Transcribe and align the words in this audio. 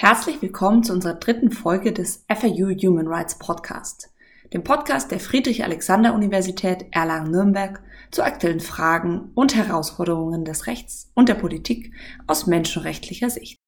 Herzlich 0.00 0.40
willkommen 0.40 0.84
zu 0.84 0.92
unserer 0.92 1.14
dritten 1.14 1.50
Folge 1.50 1.92
des 1.92 2.24
FAU 2.28 2.70
Human 2.70 3.08
Rights 3.08 3.36
Podcast, 3.36 4.14
dem 4.52 4.62
Podcast 4.62 5.10
der 5.10 5.18
Friedrich-Alexander-Universität 5.18 6.86
Erlangen-Nürnberg 6.92 7.82
zu 8.12 8.22
aktuellen 8.22 8.60
Fragen 8.60 9.32
und 9.34 9.56
Herausforderungen 9.56 10.44
des 10.44 10.68
Rechts 10.68 11.10
und 11.16 11.28
der 11.28 11.34
Politik 11.34 11.92
aus 12.28 12.46
menschenrechtlicher 12.46 13.28
Sicht. 13.28 13.58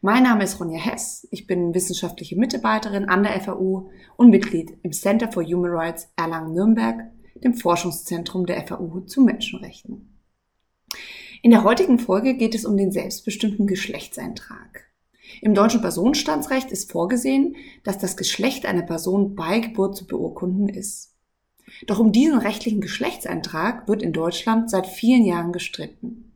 Mein 0.00 0.22
Name 0.22 0.44
ist 0.44 0.60
Ronja 0.60 0.78
Hess, 0.78 1.26
ich 1.32 1.48
bin 1.48 1.74
wissenschaftliche 1.74 2.38
Mitarbeiterin 2.38 3.06
an 3.06 3.24
der 3.24 3.40
FAU 3.40 3.90
und 4.16 4.30
Mitglied 4.30 4.78
im 4.84 4.92
Center 4.92 5.32
for 5.32 5.42
Human 5.42 5.72
Rights 5.72 6.08
Erlangen-Nürnberg, 6.14 7.00
dem 7.42 7.54
Forschungszentrum 7.54 8.46
der 8.46 8.64
FAU 8.64 9.00
zu 9.06 9.22
Menschenrechten. 9.22 10.20
In 11.42 11.50
der 11.50 11.64
heutigen 11.64 11.98
Folge 11.98 12.34
geht 12.34 12.54
es 12.54 12.64
um 12.64 12.76
den 12.76 12.92
selbstbestimmten 12.92 13.66
Geschlechtseintrag. 13.66 14.93
Im 15.40 15.54
deutschen 15.54 15.80
Personenstandsrecht 15.80 16.70
ist 16.70 16.90
vorgesehen, 16.90 17.56
dass 17.82 17.98
das 17.98 18.16
Geschlecht 18.16 18.66
einer 18.66 18.82
Person 18.82 19.34
bei 19.34 19.58
Geburt 19.58 19.96
zu 19.96 20.06
beurkunden 20.06 20.68
ist. 20.68 21.14
Doch 21.86 21.98
um 21.98 22.12
diesen 22.12 22.38
rechtlichen 22.38 22.80
Geschlechtseintrag 22.80 23.88
wird 23.88 24.02
in 24.02 24.12
Deutschland 24.12 24.70
seit 24.70 24.86
vielen 24.86 25.24
Jahren 25.24 25.52
gestritten. 25.52 26.32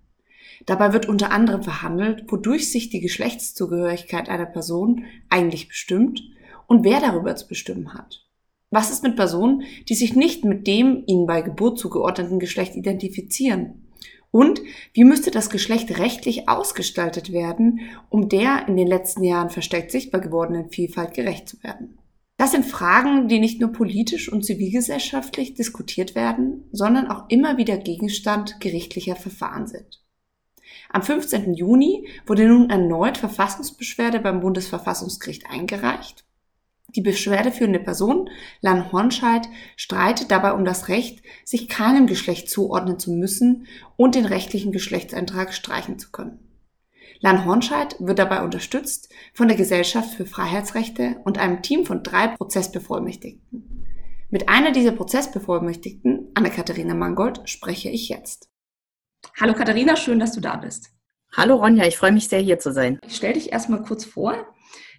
Dabei 0.67 0.93
wird 0.93 1.07
unter 1.07 1.31
anderem 1.31 1.63
verhandelt, 1.63 2.25
wodurch 2.29 2.71
sich 2.71 2.91
die 2.91 3.01
Geschlechtszugehörigkeit 3.01 4.29
einer 4.29 4.47
Person 4.47 5.05
eigentlich 5.29 5.69
bestimmt 5.69 6.23
und 6.67 6.85
wer 6.85 7.01
darüber 7.01 7.37
zu 7.37 7.47
bestimmen 7.47 7.95
hat. 7.95 8.25
Was 8.71 8.91
ist 8.91 9.03
mit 9.03 9.17
Personen, 9.17 9.63
die 9.89 9.95
sich 9.95 10.15
nicht 10.15 10.45
mit 10.45 10.67
dem 10.67 11.05
ihnen 11.07 11.27
bei 11.27 11.41
Geburt 11.41 11.79
zugeordneten 11.79 12.39
Geschlecht 12.39 12.75
identifizieren? 12.75 13.88
Und 14.31 14.61
wie 14.93 15.05
müsste 15.05 15.31
das 15.31 15.51
Geschlecht 15.51 15.99
rechtlich 15.99 16.49
ausgestaltet 16.49 17.33
werden, 17.33 17.81
um 18.11 18.29
der 18.29 18.69
in 18.69 18.77
den 18.77 18.87
letzten 18.87 19.25
Jahren 19.25 19.51
verstärkt 19.51 19.91
sichtbar 19.91 20.21
gewordenen 20.21 20.71
Vielfalt 20.71 21.15
gerecht 21.15 21.49
zu 21.49 21.63
werden? 21.63 21.99
Das 22.37 22.53
sind 22.53 22.67
Fragen, 22.67 23.27
die 23.29 23.41
nicht 23.41 23.61
nur 23.61 23.73
politisch 23.73 24.31
und 24.31 24.45
zivilgesellschaftlich 24.45 25.55
diskutiert 25.55 26.15
werden, 26.15 26.69
sondern 26.71 27.09
auch 27.09 27.29
immer 27.31 27.57
wieder 27.57 27.77
Gegenstand 27.79 28.61
gerichtlicher 28.61 29.17
Verfahren 29.17 29.67
sind. 29.67 30.05
Am 30.91 31.03
15. 31.03 31.55
Juni 31.55 32.07
wurde 32.27 32.47
nun 32.47 32.71
erneut 32.71 33.19
Verfassungsbeschwerde 33.19 34.21
beim 34.21 34.41
Bundesverfassungsgericht 34.41 35.51
eingereicht 35.51 36.28
die 36.95 37.03
beschwerdeführende 37.03 37.81
Person, 37.81 38.31
Lan 38.61 38.93
Hornscheid, 38.93 39.47
streitet 39.77 40.31
dabei 40.31 40.53
um 40.53 40.65
das 40.65 40.89
Recht, 40.89 41.23
sich 41.45 41.69
keinem 41.69 42.07
Geschlecht 42.07 42.51
zuordnen 42.51 42.99
zu 42.99 43.13
müssen 43.13 43.67
und 43.97 44.15
den 44.15 44.25
rechtlichen 44.25 44.73
Geschlechtseintrag 44.73 45.53
streichen 45.53 45.99
zu 45.99 46.11
können. 46.11 46.39
Lan 47.21 47.45
Hornscheid 47.45 47.97
wird 47.99 48.19
dabei 48.19 48.43
unterstützt 48.43 49.13
von 49.35 49.49
der 49.49 49.57
Gesellschaft 49.57 50.15
für 50.15 50.25
Freiheitsrechte 50.25 51.17
und 51.25 51.39
einem 51.39 51.63
Team 51.63 51.85
von 51.85 52.03
drei 52.03 52.29
Prozessbevollmächtigten. 52.29 53.87
Mit 54.31 54.49
einer 54.49 54.73
dieser 54.73 54.93
Prozessbevollmächtigten, 54.93 56.31
Anne-Katharina 56.35 56.95
Mangold, 56.95 57.49
spreche 57.49 57.89
ich 57.89 58.09
jetzt. 58.09 58.51
Hallo 59.41 59.55
Katharina, 59.55 59.97
schön, 59.97 60.21
dass 60.21 60.33
du 60.33 60.41
da 60.41 60.57
bist. 60.57 60.91
Hallo 61.37 61.57
Ronja, 61.57 61.87
ich 61.87 61.97
freue 61.97 62.13
mich 62.13 62.29
sehr, 62.29 62.41
hier 62.41 62.59
zu 62.59 62.73
sein. 62.73 62.99
Ich 63.07 63.17
stelle 63.17 63.35
dich 63.35 63.53
erstmal 63.53 63.83
kurz 63.83 64.05
vor. 64.05 64.35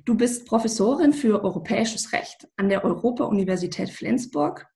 Du 0.05 0.15
bist 0.15 0.45
Professorin 0.45 1.13
für 1.13 1.43
europäisches 1.43 2.13
Recht 2.13 2.47
an 2.57 2.69
der 2.69 2.83
Europa-Universität 2.83 3.89
Flensburg. 3.89 4.67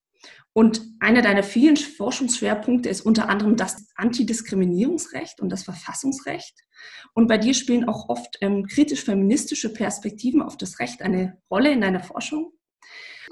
Und 0.54 0.82
einer 1.00 1.22
deiner 1.22 1.44
vielen 1.44 1.78
Forschungsschwerpunkte 1.78 2.88
ist 2.88 3.02
unter 3.02 3.28
anderem 3.28 3.56
das 3.56 3.88
Antidiskriminierungsrecht 3.96 5.42
und 5.42 5.50
das 5.50 5.64
Verfassungsrecht. 5.64 6.62
Und 7.14 7.28
bei 7.28 7.38
dir 7.38 7.54
spielen 7.54 7.88
auch 7.88 8.10
oft 8.10 8.38
ähm, 8.42 8.66
kritisch-feministische 8.68 9.74
Perspektiven 9.74 10.42
auf 10.42 10.58
das 10.58 10.80
Recht 10.80 11.02
eine 11.02 11.42
Rolle 11.50 11.72
in 11.72 11.82
deiner 11.82 12.02
Forschung. 12.02 12.52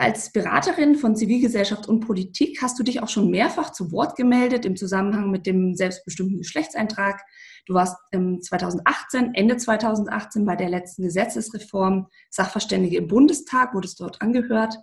Als 0.01 0.31
Beraterin 0.31 0.95
von 0.95 1.15
Zivilgesellschaft 1.15 1.87
und 1.87 1.99
Politik 1.99 2.63
hast 2.63 2.79
du 2.79 2.81
dich 2.81 3.03
auch 3.03 3.07
schon 3.07 3.29
mehrfach 3.29 3.71
zu 3.71 3.91
Wort 3.91 4.15
gemeldet 4.15 4.65
im 4.65 4.75
Zusammenhang 4.75 5.29
mit 5.29 5.45
dem 5.45 5.75
selbstbestimmten 5.75 6.39
Geschlechtseintrag. 6.39 7.21
Du 7.67 7.75
warst 7.75 7.95
2018, 8.11 9.35
Ende 9.35 9.57
2018 9.57 10.43
bei 10.43 10.55
der 10.55 10.69
letzten 10.69 11.03
Gesetzesreform 11.03 12.07
Sachverständige 12.31 12.97
im 12.97 13.07
Bundestag, 13.09 13.75
wurdest 13.75 13.99
dort 13.99 14.23
angehört. 14.23 14.75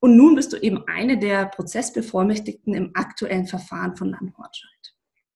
Und 0.00 0.18
nun 0.18 0.34
bist 0.34 0.52
du 0.52 0.58
eben 0.58 0.86
eine 0.86 1.16
der 1.16 1.46
Prozessbevollmächtigten 1.46 2.74
im 2.74 2.90
aktuellen 2.92 3.46
Verfahren 3.46 3.96
von 3.96 4.10
Landhortscheid. 4.10 4.91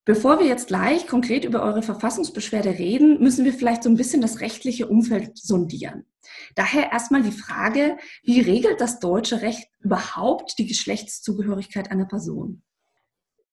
Bevor 0.07 0.39
wir 0.39 0.47
jetzt 0.47 0.69
gleich 0.69 1.09
konkret 1.09 1.45
über 1.45 1.65
eure 1.65 1.83
Verfassungsbeschwerde 1.83 2.79
reden, 2.79 3.21
müssen 3.21 3.45
wir 3.45 3.53
vielleicht 3.53 3.83
so 3.83 3.91
ein 3.91 3.97
bisschen 3.97 4.23
das 4.23 4.41
rechtliche 4.41 4.87
Umfeld 4.87 5.37
sondieren. 5.37 6.05
Daher 6.55 6.93
erstmal 6.93 7.23
die 7.23 7.33
Frage, 7.33 7.97
wie 8.23 8.41
regelt 8.41 8.81
das 8.81 9.01
deutsche 9.01 9.43
Recht 9.43 9.69
überhaupt 9.81 10.59
die 10.59 10.67
Geschlechtszugehörigkeit 10.67 11.91
einer 11.91 12.05
Person? 12.05 12.63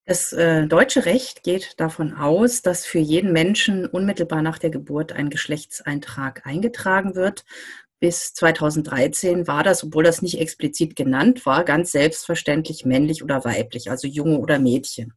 Das 0.06 0.32
äh, 0.32 0.68
deutsche 0.68 1.06
Recht 1.06 1.42
geht 1.42 1.80
davon 1.80 2.14
aus, 2.14 2.62
dass 2.62 2.86
für 2.86 3.00
jeden 3.00 3.32
Menschen 3.32 3.86
unmittelbar 3.86 4.40
nach 4.40 4.58
der 4.58 4.70
Geburt 4.70 5.10
ein 5.10 5.30
Geschlechtseintrag 5.30 6.46
eingetragen 6.46 7.16
wird. 7.16 7.44
Bis 7.98 8.32
2013 8.34 9.48
war 9.48 9.64
das, 9.64 9.82
obwohl 9.82 10.04
das 10.04 10.22
nicht 10.22 10.38
explizit 10.38 10.94
genannt 10.94 11.46
war, 11.46 11.64
ganz 11.64 11.90
selbstverständlich 11.90 12.84
männlich 12.84 13.24
oder 13.24 13.44
weiblich, 13.44 13.90
also 13.90 14.06
Junge 14.06 14.38
oder 14.38 14.60
Mädchen. 14.60 15.14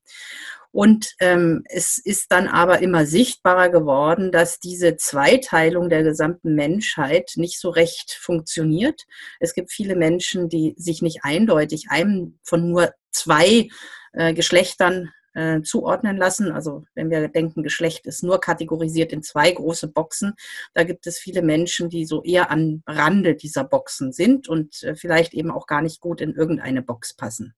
Und 0.71 1.13
ähm, 1.19 1.63
es 1.69 1.97
ist 1.97 2.31
dann 2.31 2.47
aber 2.47 2.79
immer 2.79 3.05
sichtbarer 3.05 3.69
geworden, 3.69 4.31
dass 4.31 4.59
diese 4.59 4.95
Zweiteilung 4.97 5.89
der 5.89 6.03
gesamten 6.03 6.55
Menschheit 6.55 7.31
nicht 7.35 7.59
so 7.59 7.69
recht 7.69 8.17
funktioniert. 8.19 9.03
Es 9.39 9.53
gibt 9.53 9.71
viele 9.71 9.95
Menschen, 9.95 10.49
die 10.49 10.75
sich 10.77 11.01
nicht 11.01 11.19
eindeutig 11.23 11.87
einem 11.89 12.39
von 12.43 12.69
nur 12.69 12.91
zwei 13.11 13.69
äh, 14.13 14.33
Geschlechtern 14.33 15.11
äh, 15.37 15.61
zuordnen 15.61 16.17
lassen. 16.17 16.51
Also 16.51 16.85
wenn 16.95 17.11
wir 17.11 17.27
denken, 17.27 17.61
Geschlecht 17.61 18.07
ist 18.07 18.23
nur 18.23 18.39
kategorisiert 18.39 19.13
in 19.13 19.21
zwei 19.21 19.51
große 19.51 19.87
Boxen, 19.87 20.33
da 20.73 20.83
gibt 20.83 21.05
es 21.05 21.19
viele 21.19 21.43
Menschen, 21.43 21.89
die 21.89 22.05
so 22.05 22.23
eher 22.23 22.49
am 22.49 22.81
Rande 22.87 23.35
dieser 23.35 23.63
Boxen 23.63 24.11
sind 24.11 24.47
und 24.47 24.81
äh, 24.83 24.95
vielleicht 24.95 25.35
eben 25.35 25.51
auch 25.51 25.67
gar 25.67 25.81
nicht 25.81 26.01
gut 26.01 26.21
in 26.21 26.33
irgendeine 26.33 26.81
Box 26.81 27.15
passen. 27.15 27.53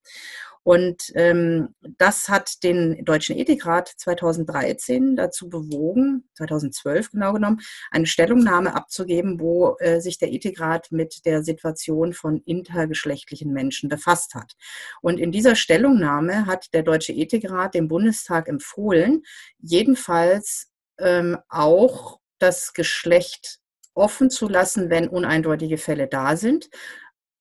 Und 0.70 1.12
ähm, 1.16 1.74
das 1.98 2.30
hat 2.30 2.62
den 2.62 3.04
Deutschen 3.04 3.36
Ethikrat 3.36 3.88
2013 3.88 5.16
dazu 5.16 5.50
bewogen, 5.50 6.30
2012 6.36 7.10
genau 7.10 7.34
genommen, 7.34 7.62
eine 7.90 8.06
Stellungnahme 8.06 8.76
abzugeben, 8.76 9.40
wo 9.40 9.78
äh, 9.80 10.00
sich 10.00 10.20
der 10.20 10.32
Ethikrat 10.32 10.92
mit 10.92 11.26
der 11.26 11.42
Situation 11.42 12.14
von 12.14 12.44
intergeschlechtlichen 12.46 13.52
Menschen 13.52 13.90
befasst 13.90 14.36
hat. 14.36 14.54
Und 15.02 15.20
in 15.20 15.32
dieser 15.32 15.56
Stellungnahme 15.56 16.46
hat 16.46 16.72
der 16.76 16.84
Deutsche 16.84 17.14
Ethikrat 17.14 17.74
dem 17.74 17.88
Bundestag 17.88 18.48
empfohlen, 18.48 19.24
jedenfalls 19.58 20.68
ähm, 21.00 21.40
auch 21.50 22.20
das 22.38 22.74
Geschlecht 22.74 23.58
offen 23.96 24.30
zu 24.30 24.48
lassen, 24.48 24.92
wenn 24.92 25.10
uneindeutige 25.10 25.80
Fälle 25.80 26.08
da 26.08 26.38
sind, 26.38 26.70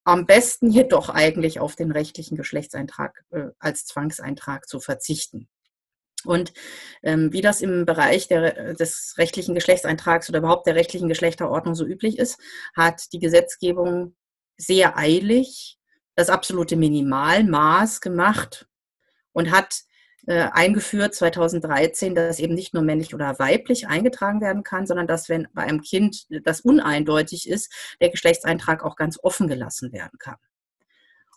am 0.08 0.24
besten 0.24 0.70
jedoch 0.70 1.10
eigentlich 1.10 1.60
auf 1.60 1.76
den 1.76 1.92
rechtlichen 1.92 2.34
Geschlechtseintrag 2.34 3.24
äh, 3.30 3.48
als 3.58 3.84
Zwangseintrag 3.84 4.66
zu 4.66 4.80
verzichten. 4.80 5.50
Und 6.24 6.54
ähm, 7.02 7.30
wie 7.34 7.42
das 7.42 7.60
im 7.60 7.84
Bereich 7.84 8.26
der, 8.26 8.72
des 8.72 9.16
rechtlichen 9.18 9.54
Geschlechtseintrags 9.54 10.30
oder 10.30 10.38
überhaupt 10.38 10.66
der 10.66 10.76
rechtlichen 10.76 11.10
Geschlechterordnung 11.10 11.74
so 11.74 11.84
üblich 11.84 12.18
ist, 12.18 12.40
hat 12.74 13.12
die 13.12 13.18
Gesetzgebung 13.18 14.16
sehr 14.56 14.96
eilig 14.96 15.78
das 16.14 16.30
absolute 16.30 16.76
Minimalmaß 16.76 18.00
gemacht 18.00 18.66
und 19.32 19.50
hat 19.50 19.82
äh, 20.28 20.50
eingeführt 20.52 21.14
2013, 21.14 22.14
dass 22.14 22.38
eben 22.38 22.52
nicht 22.52 22.74
nur 22.74 22.82
männlich 22.82 23.14
oder 23.14 23.38
weiblich 23.38 23.88
eingetragen 23.88 24.42
werden 24.42 24.62
kann, 24.62 24.86
sondern 24.86 25.06
dass, 25.06 25.30
wenn 25.30 25.48
bei 25.54 25.62
einem 25.62 25.80
Kind 25.80 26.26
das 26.44 26.60
uneindeutig 26.60 27.48
ist, 27.48 27.72
der 28.02 28.10
Geschlechtseintrag 28.10 28.84
auch 28.84 28.96
ganz 28.96 29.18
offen 29.22 29.48
gelassen 29.48 29.90
werden 29.90 30.18
kann. 30.18 30.36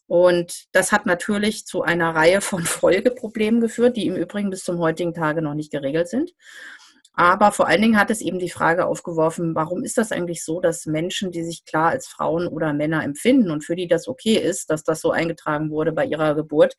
Und 0.07 0.65
das 0.73 0.91
hat 0.91 1.05
natürlich 1.05 1.65
zu 1.65 1.83
einer 1.83 2.13
Reihe 2.13 2.41
von 2.41 2.63
Folgeproblemen 2.65 3.61
geführt, 3.61 3.95
die 3.95 4.07
im 4.07 4.17
Übrigen 4.17 4.49
bis 4.49 4.65
zum 4.65 4.77
heutigen 4.79 5.13
Tage 5.13 5.41
noch 5.41 5.53
nicht 5.53 5.71
geregelt 5.71 6.09
sind. 6.09 6.33
Aber 7.13 7.53
vor 7.53 7.67
allen 7.67 7.81
Dingen 7.81 7.97
hat 7.97 8.11
es 8.11 8.19
eben 8.19 8.39
die 8.39 8.49
Frage 8.49 8.87
aufgeworfen, 8.87 9.55
warum 9.55 9.85
ist 9.85 9.97
das 9.97 10.11
eigentlich 10.11 10.43
so, 10.43 10.59
dass 10.59 10.85
Menschen, 10.85 11.31
die 11.31 11.43
sich 11.45 11.63
klar 11.63 11.91
als 11.91 12.07
Frauen 12.09 12.45
oder 12.45 12.73
Männer 12.73 13.05
empfinden 13.05 13.51
und 13.51 13.63
für 13.63 13.77
die 13.77 13.87
das 13.87 14.09
okay 14.09 14.35
ist, 14.35 14.69
dass 14.69 14.83
das 14.83 14.99
so 14.99 15.11
eingetragen 15.11 15.69
wurde 15.69 15.93
bei 15.93 16.03
ihrer 16.03 16.35
Geburt, 16.35 16.75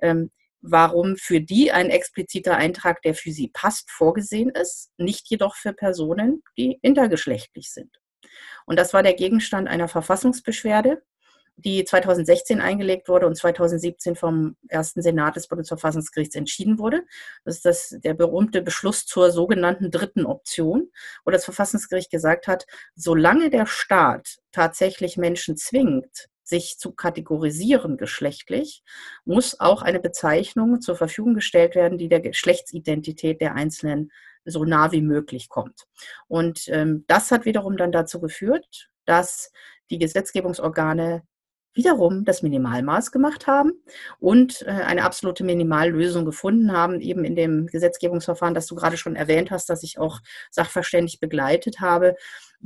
ähm, 0.00 0.30
warum 0.60 1.16
für 1.16 1.40
die 1.40 1.72
ein 1.72 1.90
expliziter 1.90 2.56
Eintrag, 2.56 3.02
der 3.02 3.14
für 3.14 3.30
sie 3.32 3.48
passt, 3.48 3.90
vorgesehen 3.90 4.50
ist, 4.50 4.90
nicht 4.98 5.28
jedoch 5.30 5.54
für 5.56 5.72
Personen, 5.72 6.42
die 6.56 6.78
intergeschlechtlich 6.82 7.70
sind. 7.72 7.98
Und 8.66 8.78
das 8.78 8.92
war 8.92 9.02
der 9.02 9.14
Gegenstand 9.14 9.68
einer 9.68 9.88
Verfassungsbeschwerde. 9.88 11.02
die 11.60 11.84
2016 11.84 12.60
eingelegt 12.60 13.08
wurde 13.08 13.26
und 13.26 13.36
2017 13.36 14.14
vom 14.14 14.56
ersten 14.68 15.02
Senat 15.02 15.34
des 15.34 15.48
Bundesverfassungsgerichts 15.48 16.36
entschieden 16.36 16.78
wurde. 16.78 17.02
Das 17.44 17.56
ist 17.56 17.64
das, 17.64 17.96
der 18.04 18.14
berühmte 18.14 18.62
Beschluss 18.62 19.06
zur 19.06 19.32
sogenannten 19.32 19.90
dritten 19.90 20.24
Option, 20.24 20.90
wo 21.24 21.32
das 21.32 21.44
Verfassungsgericht 21.44 22.10
gesagt 22.12 22.46
hat, 22.46 22.66
solange 22.94 23.50
der 23.50 23.66
Staat 23.66 24.38
tatsächlich 24.52 25.16
Menschen 25.16 25.56
zwingt, 25.56 26.28
sich 26.48 26.78
zu 26.78 26.92
kategorisieren 26.92 27.96
geschlechtlich, 27.96 28.82
muss 29.24 29.60
auch 29.60 29.82
eine 29.82 30.00
Bezeichnung 30.00 30.80
zur 30.80 30.96
Verfügung 30.96 31.34
gestellt 31.34 31.74
werden, 31.74 31.98
die 31.98 32.08
der 32.08 32.20
Geschlechtsidentität 32.20 33.40
der 33.40 33.54
Einzelnen 33.54 34.10
so 34.44 34.64
nah 34.64 34.92
wie 34.92 35.02
möglich 35.02 35.48
kommt. 35.50 35.86
Und 36.26 36.68
ähm, 36.68 37.04
das 37.06 37.30
hat 37.30 37.44
wiederum 37.44 37.76
dann 37.76 37.92
dazu 37.92 38.18
geführt, 38.20 38.88
dass 39.04 39.52
die 39.90 39.98
Gesetzgebungsorgane 39.98 41.22
wiederum 41.74 42.24
das 42.24 42.42
Minimalmaß 42.42 43.12
gemacht 43.12 43.46
haben 43.46 43.72
und 44.18 44.62
äh, 44.62 44.70
eine 44.70 45.04
absolute 45.04 45.44
Minimallösung 45.44 46.24
gefunden 46.24 46.72
haben, 46.72 47.00
eben 47.00 47.24
in 47.24 47.36
dem 47.36 47.66
Gesetzgebungsverfahren, 47.66 48.54
das 48.54 48.66
du 48.66 48.74
gerade 48.74 48.96
schon 48.96 49.16
erwähnt 49.16 49.50
hast, 49.50 49.68
das 49.68 49.82
ich 49.82 49.98
auch 49.98 50.20
sachverständig 50.50 51.20
begleitet 51.20 51.80
habe, 51.80 52.16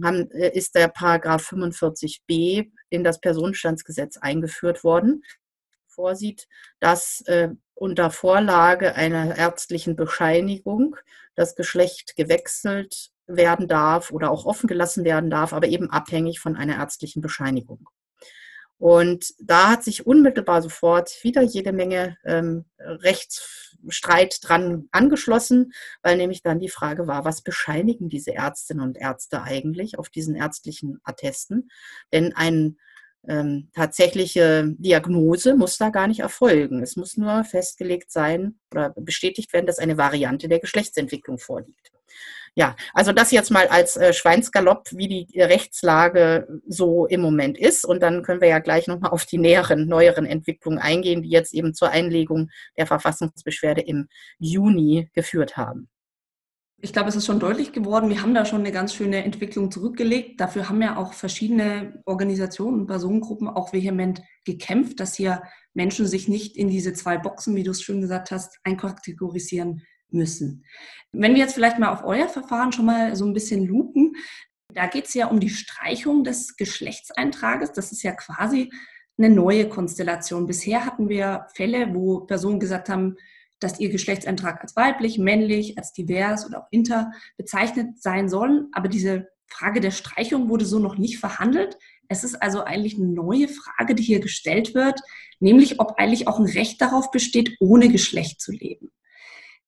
äh, 0.02 0.56
ist 0.56 0.74
der 0.74 0.88
Paragraph 0.88 1.52
45b 1.52 2.70
in 2.90 3.04
das 3.04 3.20
Personenstandsgesetz 3.20 4.16
eingeführt 4.16 4.84
worden, 4.84 5.22
vorsieht, 5.88 6.48
dass 6.80 7.22
äh, 7.26 7.50
unter 7.74 8.10
Vorlage 8.10 8.94
einer 8.94 9.36
ärztlichen 9.36 9.96
Bescheinigung 9.96 10.96
das 11.34 11.54
Geschlecht 11.54 12.16
gewechselt 12.16 13.10
werden 13.26 13.68
darf 13.68 14.10
oder 14.10 14.30
auch 14.30 14.46
offen 14.46 14.66
gelassen 14.66 15.04
werden 15.04 15.30
darf, 15.30 15.52
aber 15.52 15.68
eben 15.68 15.90
abhängig 15.90 16.40
von 16.40 16.56
einer 16.56 16.76
ärztlichen 16.76 17.22
Bescheinigung. 17.22 17.88
Und 18.82 19.34
da 19.38 19.70
hat 19.70 19.84
sich 19.84 20.08
unmittelbar 20.08 20.60
sofort 20.60 21.16
wieder 21.22 21.40
jede 21.40 21.72
Menge 21.72 22.16
ähm, 22.24 22.64
Rechtsstreit 22.80 24.40
dran 24.42 24.88
angeschlossen, 24.90 25.72
weil 26.02 26.16
nämlich 26.16 26.42
dann 26.42 26.58
die 26.58 26.68
Frage 26.68 27.06
war, 27.06 27.24
was 27.24 27.42
bescheinigen 27.42 28.08
diese 28.08 28.34
Ärztinnen 28.34 28.82
und 28.82 28.98
Ärzte 28.98 29.44
eigentlich 29.44 30.00
auf 30.00 30.08
diesen 30.08 30.34
ärztlichen 30.34 30.98
Attesten? 31.04 31.70
Denn 32.12 32.34
ein 32.34 32.76
ähm, 33.28 33.70
tatsächliche 33.72 34.74
Diagnose 34.76 35.54
muss 35.54 35.78
da 35.78 35.90
gar 35.90 36.08
nicht 36.08 36.18
erfolgen. 36.18 36.82
Es 36.82 36.96
muss 36.96 37.16
nur 37.16 37.44
festgelegt 37.44 38.10
sein 38.10 38.58
oder 38.72 38.90
bestätigt 38.96 39.52
werden, 39.52 39.66
dass 39.66 39.78
eine 39.78 39.96
Variante 39.96 40.48
der 40.48 40.58
Geschlechtsentwicklung 40.58 41.38
vorliegt. 41.38 41.92
Ja, 42.54 42.76
also 42.92 43.12
das 43.12 43.30
jetzt 43.30 43.50
mal 43.50 43.66
als 43.68 43.96
äh, 43.96 44.12
Schweinsgalopp, 44.12 44.88
wie 44.92 45.08
die 45.08 45.40
Rechtslage 45.40 46.46
so 46.66 47.06
im 47.06 47.22
Moment 47.22 47.56
ist. 47.56 47.84
Und 47.86 48.02
dann 48.02 48.22
können 48.22 48.42
wir 48.42 48.48
ja 48.48 48.58
gleich 48.58 48.86
nochmal 48.86 49.10
auf 49.10 49.24
die 49.24 49.38
näheren, 49.38 49.88
neueren 49.88 50.26
Entwicklungen 50.26 50.78
eingehen, 50.78 51.22
die 51.22 51.30
jetzt 51.30 51.54
eben 51.54 51.72
zur 51.72 51.90
Einlegung 51.90 52.50
der 52.76 52.86
Verfassungsbeschwerde 52.86 53.80
im 53.80 54.06
Juni 54.38 55.08
geführt 55.14 55.56
haben. 55.56 55.88
Ich 56.84 56.92
glaube, 56.92 57.08
es 57.08 57.16
ist 57.16 57.26
schon 57.26 57.38
deutlich 57.38 57.72
geworden, 57.72 58.10
wir 58.10 58.22
haben 58.22 58.34
da 58.34 58.44
schon 58.44 58.58
eine 58.58 58.72
ganz 58.72 58.92
schöne 58.92 59.24
Entwicklung 59.24 59.70
zurückgelegt. 59.70 60.40
Dafür 60.40 60.68
haben 60.68 60.82
ja 60.82 60.96
auch 60.96 61.12
verschiedene 61.12 62.02
Organisationen 62.06 62.80
und 62.80 62.86
Personengruppen 62.88 63.48
auch 63.48 63.72
vehement 63.72 64.20
gekämpft, 64.44 64.98
dass 64.98 65.14
hier 65.14 65.42
Menschen 65.74 66.08
sich 66.08 66.26
nicht 66.28 66.56
in 66.56 66.68
diese 66.68 66.92
zwei 66.92 67.18
Boxen, 67.18 67.54
wie 67.54 67.62
du 67.62 67.70
es 67.70 67.82
schon 67.82 68.00
gesagt 68.00 68.32
hast, 68.32 68.58
einkategorisieren 68.64 69.82
müssen. 70.12 70.64
Wenn 71.12 71.34
wir 71.34 71.40
jetzt 71.40 71.54
vielleicht 71.54 71.78
mal 71.78 71.90
auf 71.90 72.04
euer 72.04 72.28
Verfahren 72.28 72.72
schon 72.72 72.86
mal 72.86 73.14
so 73.16 73.26
ein 73.26 73.34
bisschen 73.34 73.66
lupen, 73.66 74.16
da 74.72 74.86
geht 74.86 75.06
es 75.06 75.14
ja 75.14 75.26
um 75.26 75.40
die 75.40 75.50
Streichung 75.50 76.24
des 76.24 76.56
Geschlechtseintrages. 76.56 77.72
Das 77.72 77.92
ist 77.92 78.02
ja 78.02 78.12
quasi 78.12 78.70
eine 79.18 79.28
neue 79.28 79.68
Konstellation. 79.68 80.46
Bisher 80.46 80.86
hatten 80.86 81.08
wir 81.08 81.46
Fälle, 81.54 81.94
wo 81.94 82.20
Personen 82.20 82.60
gesagt 82.60 82.88
haben, 82.88 83.16
dass 83.60 83.78
ihr 83.78 83.90
Geschlechtseintrag 83.90 84.60
als 84.62 84.74
weiblich, 84.74 85.18
männlich, 85.18 85.78
als 85.78 85.92
divers 85.92 86.46
oder 86.46 86.62
auch 86.62 86.68
inter 86.70 87.12
bezeichnet 87.36 88.02
sein 88.02 88.28
sollen. 88.28 88.68
Aber 88.72 88.88
diese 88.88 89.28
Frage 89.46 89.80
der 89.80 89.90
Streichung 89.90 90.48
wurde 90.48 90.64
so 90.64 90.78
noch 90.78 90.96
nicht 90.96 91.18
verhandelt. 91.18 91.76
Es 92.08 92.24
ist 92.24 92.42
also 92.42 92.62
eigentlich 92.64 92.96
eine 92.96 93.06
neue 93.06 93.48
Frage, 93.48 93.94
die 93.94 94.02
hier 94.02 94.20
gestellt 94.20 94.74
wird, 94.74 95.00
nämlich 95.38 95.78
ob 95.78 95.98
eigentlich 95.98 96.26
auch 96.26 96.38
ein 96.38 96.46
Recht 96.46 96.80
darauf 96.80 97.10
besteht, 97.10 97.56
ohne 97.60 97.88
Geschlecht 97.88 98.40
zu 98.40 98.52
leben. 98.52 98.90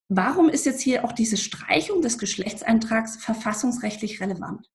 Warum 0.09 0.49
ist 0.49 0.67
jetzt 0.67 0.83
hier 0.83 1.05
auch 1.05 1.13
diese 1.13 1.37
Streichung 1.37 2.03
des 2.03 2.19
Geschlechtseintrags 2.19 3.17
verfassungsrechtlich 3.17 4.21
relevant? 4.21 4.71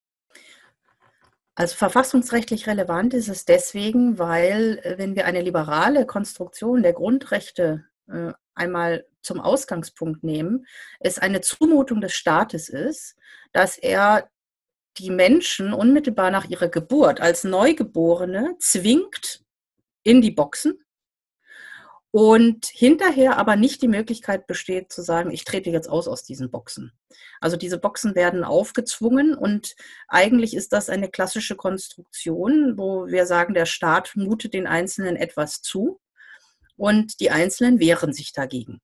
Also 1.55 1.75
verfassungsrechtlich 1.75 2.67
relevant 2.67 3.13
ist 3.13 3.27
es 3.27 3.43
deswegen, 3.43 4.17
weil 4.17 4.79
äh, 4.83 4.97
wenn 4.97 5.15
wir 5.15 5.25
eine 5.25 5.41
liberale 5.41 6.05
Konstruktion 6.05 6.83
der 6.83 6.93
Grundrechte 6.93 7.85
äh, 8.07 8.31
einmal 8.55 9.05
zum 9.21 9.41
Ausgangspunkt 9.41 10.23
nehmen, 10.23 10.65
es 10.99 11.19
eine 11.19 11.41
Zumutung 11.41 11.99
des 12.01 12.13
Staates 12.13 12.69
ist, 12.69 13.15
dass 13.51 13.77
er 13.77 14.29
die 14.97 15.09
Menschen 15.09 15.73
unmittelbar 15.73 16.31
nach 16.31 16.49
ihrer 16.49 16.69
Geburt 16.69 17.21
als 17.21 17.43
Neugeborene 17.43 18.55
zwingt 18.59 19.43
in 20.03 20.21
die 20.21 20.31
Boxen 20.31 20.79
und 22.11 22.65
hinterher 22.65 23.37
aber 23.37 23.55
nicht 23.55 23.81
die 23.81 23.87
Möglichkeit 23.87 24.47
besteht 24.47 24.91
zu 24.91 25.01
sagen, 25.01 25.29
ich 25.31 25.43
trete 25.43 25.69
jetzt 25.69 25.89
aus 25.89 26.07
aus 26.07 26.23
diesen 26.23 26.49
Boxen. 26.49 26.91
Also 27.39 27.55
diese 27.55 27.77
Boxen 27.77 28.15
werden 28.15 28.43
aufgezwungen 28.43 29.35
und 29.35 29.75
eigentlich 30.07 30.55
ist 30.55 30.73
das 30.73 30.89
eine 30.89 31.09
klassische 31.09 31.55
Konstruktion, 31.55 32.77
wo 32.77 33.07
wir 33.07 33.25
sagen, 33.25 33.53
der 33.53 33.65
Staat 33.65 34.15
mutet 34.15 34.53
den 34.53 34.67
Einzelnen 34.67 35.15
etwas 35.15 35.61
zu 35.61 35.99
und 36.77 37.19
die 37.19 37.29
Einzelnen 37.29 37.79
wehren 37.79 38.13
sich 38.13 38.33
dagegen. 38.33 38.81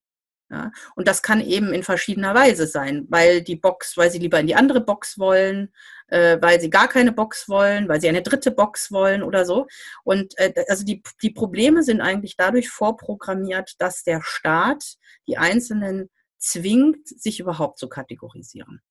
Ja, 0.51 0.71
und 0.95 1.07
das 1.07 1.24
kann 1.24 1.42
eben 1.42 1.74
in 1.74 1.81
verschiedener 1.81 2.36
Weise 2.36 2.68
sein, 2.68 3.07
weil 3.09 3.42
die 3.42 3.56
Box, 3.56 3.97
weil 3.97 4.12
sie 4.12 4.19
lieber 4.19 4.39
in 4.39 4.45
die 4.45 4.56
andere 4.56 4.80
Box 4.80 5.18
wollen, 5.18 5.74
äh, 6.07 6.38
weil 6.39 6.62
sie 6.62 6.69
gar 6.69 6.88
keine 6.88 7.12
Box 7.12 7.50
wollen, 7.50 7.89
weil 7.89 8.00
sie 8.00 8.09
eine 8.09 8.21
dritte 8.21 8.51
Box 8.51 8.92
wollen 8.92 9.24
oder 9.24 9.44
so. 9.45 9.65
Und 10.03 10.38
äh, 10.38 10.53
also 10.68 10.86
die, 10.86 11.01
die 11.24 11.31
Probleme 11.31 11.81
sind 11.81 12.00
eigentlich 12.00 12.38
dadurch 12.38 12.69
vorprogrammiert, 12.69 13.74
dass 13.80 14.03
der 14.03 14.21
Staat 14.24 14.97
die 15.27 15.38
Einzelnen 15.38 16.12
zwingt, 16.38 17.07
sich 17.07 17.39
überhaupt 17.39 17.80
zu 17.80 17.89
kategorisieren. 17.89 18.81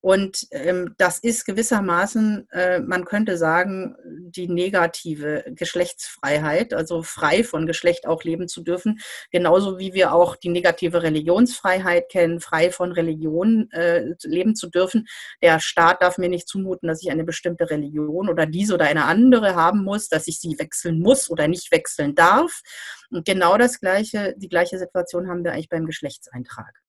Und 0.00 0.46
ähm, 0.52 0.94
das 0.96 1.18
ist 1.18 1.44
gewissermaßen, 1.44 2.48
äh, 2.52 2.78
man 2.78 3.04
könnte 3.04 3.36
sagen, 3.36 3.96
die 4.04 4.46
negative 4.46 5.44
Geschlechtsfreiheit, 5.48 6.72
also 6.72 7.02
frei 7.02 7.42
von 7.42 7.66
Geschlecht 7.66 8.06
auch 8.06 8.22
leben 8.22 8.46
zu 8.46 8.62
dürfen, 8.62 9.00
genauso 9.32 9.78
wie 9.78 9.94
wir 9.94 10.12
auch 10.12 10.36
die 10.36 10.50
negative 10.50 11.02
Religionsfreiheit 11.02 12.10
kennen, 12.10 12.40
frei 12.40 12.70
von 12.70 12.92
Religion 12.92 13.70
äh, 13.72 14.14
leben 14.22 14.54
zu 14.54 14.70
dürfen. 14.70 15.08
Der 15.42 15.58
Staat 15.58 16.00
darf 16.00 16.16
mir 16.16 16.28
nicht 16.28 16.48
zumuten, 16.48 16.88
dass 16.88 17.02
ich 17.02 17.10
eine 17.10 17.24
bestimmte 17.24 17.68
Religion 17.68 18.28
oder 18.28 18.46
diese 18.46 18.74
oder 18.74 18.84
eine 18.84 19.04
andere 19.04 19.56
haben 19.56 19.82
muss, 19.82 20.08
dass 20.08 20.28
ich 20.28 20.38
sie 20.38 20.58
wechseln 20.60 21.00
muss 21.00 21.28
oder 21.28 21.48
nicht 21.48 21.72
wechseln 21.72 22.14
darf. 22.14 22.62
Und 23.10 23.26
genau 23.26 23.58
das 23.58 23.80
gleiche, 23.80 24.34
die 24.36 24.48
gleiche 24.48 24.78
Situation 24.78 25.28
haben 25.28 25.42
wir 25.42 25.52
eigentlich 25.52 25.68
beim 25.68 25.86
Geschlechtseintrag. 25.86 26.87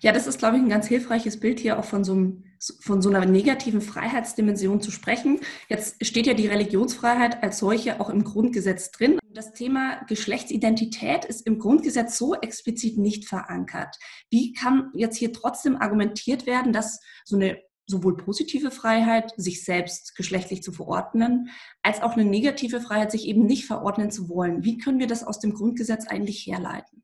Ja, 0.00 0.12
das 0.12 0.26
ist, 0.26 0.38
glaube 0.38 0.56
ich, 0.56 0.62
ein 0.62 0.68
ganz 0.68 0.86
hilfreiches 0.86 1.40
Bild 1.40 1.60
hier 1.60 1.78
auch 1.78 1.84
von 1.84 2.04
so, 2.04 2.12
einem, 2.12 2.44
von 2.80 3.02
so 3.02 3.08
einer 3.08 3.24
negativen 3.26 3.80
Freiheitsdimension 3.80 4.80
zu 4.80 4.90
sprechen. 4.90 5.40
Jetzt 5.68 6.04
steht 6.04 6.26
ja 6.26 6.34
die 6.34 6.46
Religionsfreiheit 6.46 7.42
als 7.42 7.58
solche 7.58 8.00
auch 8.00 8.10
im 8.10 8.24
Grundgesetz 8.24 8.90
drin. 8.90 9.18
Das 9.32 9.52
Thema 9.52 10.04
Geschlechtsidentität 10.06 11.24
ist 11.24 11.46
im 11.46 11.58
Grundgesetz 11.58 12.18
so 12.18 12.34
explizit 12.34 12.98
nicht 12.98 13.28
verankert. 13.28 13.96
Wie 14.30 14.52
kann 14.52 14.90
jetzt 14.94 15.16
hier 15.16 15.32
trotzdem 15.32 15.76
argumentiert 15.76 16.46
werden, 16.46 16.72
dass 16.72 17.00
so 17.24 17.36
eine 17.36 17.58
sowohl 17.88 18.16
positive 18.16 18.70
Freiheit, 18.70 19.32
sich 19.36 19.64
selbst 19.64 20.14
geschlechtlich 20.14 20.62
zu 20.62 20.72
verordnen, 20.72 21.50
als 21.82 22.02
auch 22.02 22.12
eine 22.12 22.24
negative 22.24 22.80
Freiheit, 22.80 23.10
sich 23.10 23.26
eben 23.26 23.46
nicht 23.46 23.64
verordnen 23.64 24.10
zu 24.10 24.28
wollen? 24.28 24.62
Wie 24.62 24.78
können 24.78 24.98
wir 24.98 25.06
das 25.06 25.24
aus 25.24 25.40
dem 25.40 25.54
Grundgesetz 25.54 26.06
eigentlich 26.06 26.46
herleiten? 26.46 27.02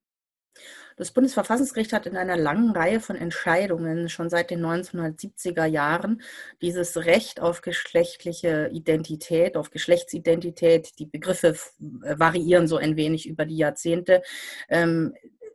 Das 0.97 1.11
Bundesverfassungsgericht 1.11 1.93
hat 1.93 2.07
in 2.07 2.17
einer 2.17 2.37
langen 2.37 2.71
Reihe 2.71 3.01
von 3.01 3.17
Entscheidungen 3.17 4.09
schon 4.09 4.31
seit 4.31 4.51
den 4.51 4.65
1970er 4.65 5.65
Jahren 5.65 6.23
dieses 6.63 6.97
Recht 7.05 7.41
auf 7.41 7.63
geschlechtliche 7.63 8.71
Identität, 8.73 9.57
auf 9.57 9.71
Geschlechtsidentität, 9.71 10.99
die 10.99 11.07
Begriffe 11.07 11.57
variieren 11.79 12.69
so 12.69 12.77
ein 12.77 12.97
wenig 12.97 13.29
über 13.29 13.45
die 13.45 13.57
Jahrzehnte, 13.57 14.23
ähm, 14.69 15.15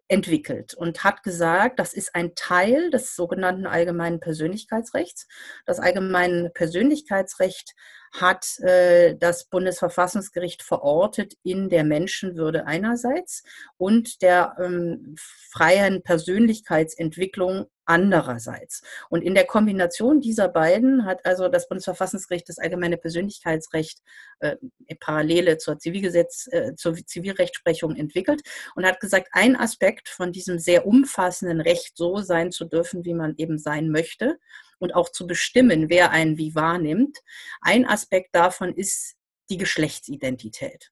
entwickelt 0.10 0.74
und 0.74 1.03
hat 1.03 1.24
gesagt, 1.24 1.79
das 1.79 1.93
ist 1.93 2.15
ein 2.15 2.34
Teil 2.36 2.89
des 2.89 3.15
sogenannten 3.15 3.67
allgemeinen 3.67 4.19
Persönlichkeitsrechts. 4.19 5.27
Das 5.65 5.79
allgemeine 5.79 6.50
Persönlichkeitsrecht 6.50 7.75
hat 8.11 8.59
äh, 8.59 9.15
das 9.15 9.45
Bundesverfassungsgericht 9.45 10.63
verortet 10.63 11.35
in 11.43 11.69
der 11.69 11.83
Menschenwürde 11.83 12.65
einerseits 12.65 13.43
und 13.77 14.21
der 14.21 14.55
ähm, 14.59 15.15
freien 15.51 16.01
Persönlichkeitsentwicklung 16.03 17.67
andererseits. 17.89 18.84
Und 19.10 19.24
in 19.24 19.34
der 19.34 19.46
Kombination 19.46 20.22
dieser 20.22 20.48
beiden 20.48 21.05
hat 21.05 21.25
also 21.25 21.50
das 21.50 21.67
Bundesverfassungsgericht 21.67 22.48
das 22.48 22.60
allgemeine 22.60 22.98
Persönlichkeitsrecht 22.98 24.00
äh, 24.39 24.58
Parallele 25.00 25.58
zur 25.58 25.79
Zivilgesetz, 25.79 26.48
äh, 26.51 26.75
zur 26.75 26.96
Zivilrechtsprechung 26.96 27.96
entwickelt 27.96 28.41
und 28.75 28.86
hat 28.86 29.00
gesagt, 29.00 29.29
ein 29.31 29.55
Aspekt 29.55 30.08
von 30.08 30.31
diesem 30.31 30.60
sehr 30.60 30.86
umfassenden 30.86 31.62
Recht, 31.62 31.98
so 31.98 32.19
sein 32.19 32.51
zu 32.51 32.65
dürfen, 32.65 33.05
wie 33.05 33.15
man 33.15 33.34
eben 33.38 33.58
sein 33.58 33.89
möchte 33.89 34.38
und 34.77 34.93
auch 34.93 35.10
zu 35.10 35.25
bestimmen, 35.25 35.89
wer 35.89 36.12
einen 36.12 36.38
wie 36.38 36.53
wahrnimmt, 36.53 37.17
ein 37.60 37.88
Aspekt 37.88 38.36
davon 38.36 38.74
ist 38.74 39.15
die 39.50 39.58
Geschlechtsidentität. 39.58 40.91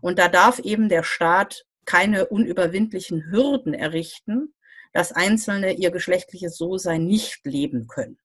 Und 0.00 0.18
da 0.18 0.28
darf 0.28 0.58
eben 0.58 0.88
der 0.88 1.04
Staat 1.04 1.64
keine 1.84 2.26
unüberwindlichen 2.26 3.30
Hürden 3.30 3.72
errichten, 3.72 4.52
dass 4.94 5.12
Einzelne 5.12 5.72
ihr 5.74 5.90
geschlechtliches 5.90 6.56
So-Sein 6.56 7.04
nicht 7.04 7.44
leben 7.44 7.86
können. 7.86 8.16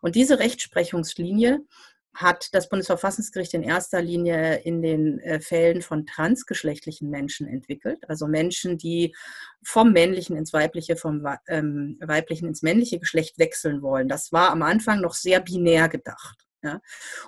Und 0.00 0.14
diese 0.14 0.38
Rechtsprechungslinie 0.38 1.60
hat 2.14 2.50
das 2.52 2.68
Bundesverfassungsgericht 2.68 3.54
in 3.54 3.62
erster 3.62 4.02
Linie 4.02 4.56
in 4.56 4.82
den 4.82 5.18
äh, 5.20 5.40
Fällen 5.40 5.82
von 5.82 6.06
transgeschlechtlichen 6.06 7.08
Menschen 7.10 7.46
entwickelt, 7.46 8.08
also 8.08 8.26
Menschen, 8.26 8.76
die 8.76 9.14
vom 9.62 9.92
männlichen 9.92 10.36
ins 10.36 10.52
weibliche, 10.52 10.96
vom 10.96 11.26
ähm, 11.48 11.98
weiblichen 12.00 12.48
ins 12.48 12.62
männliche 12.62 12.98
Geschlecht 12.98 13.38
wechseln 13.38 13.80
wollen. 13.80 14.08
Das 14.08 14.30
war 14.30 14.50
am 14.50 14.62
Anfang 14.62 15.00
noch 15.00 15.14
sehr 15.14 15.40
binär 15.40 15.88
gedacht. 15.88 16.46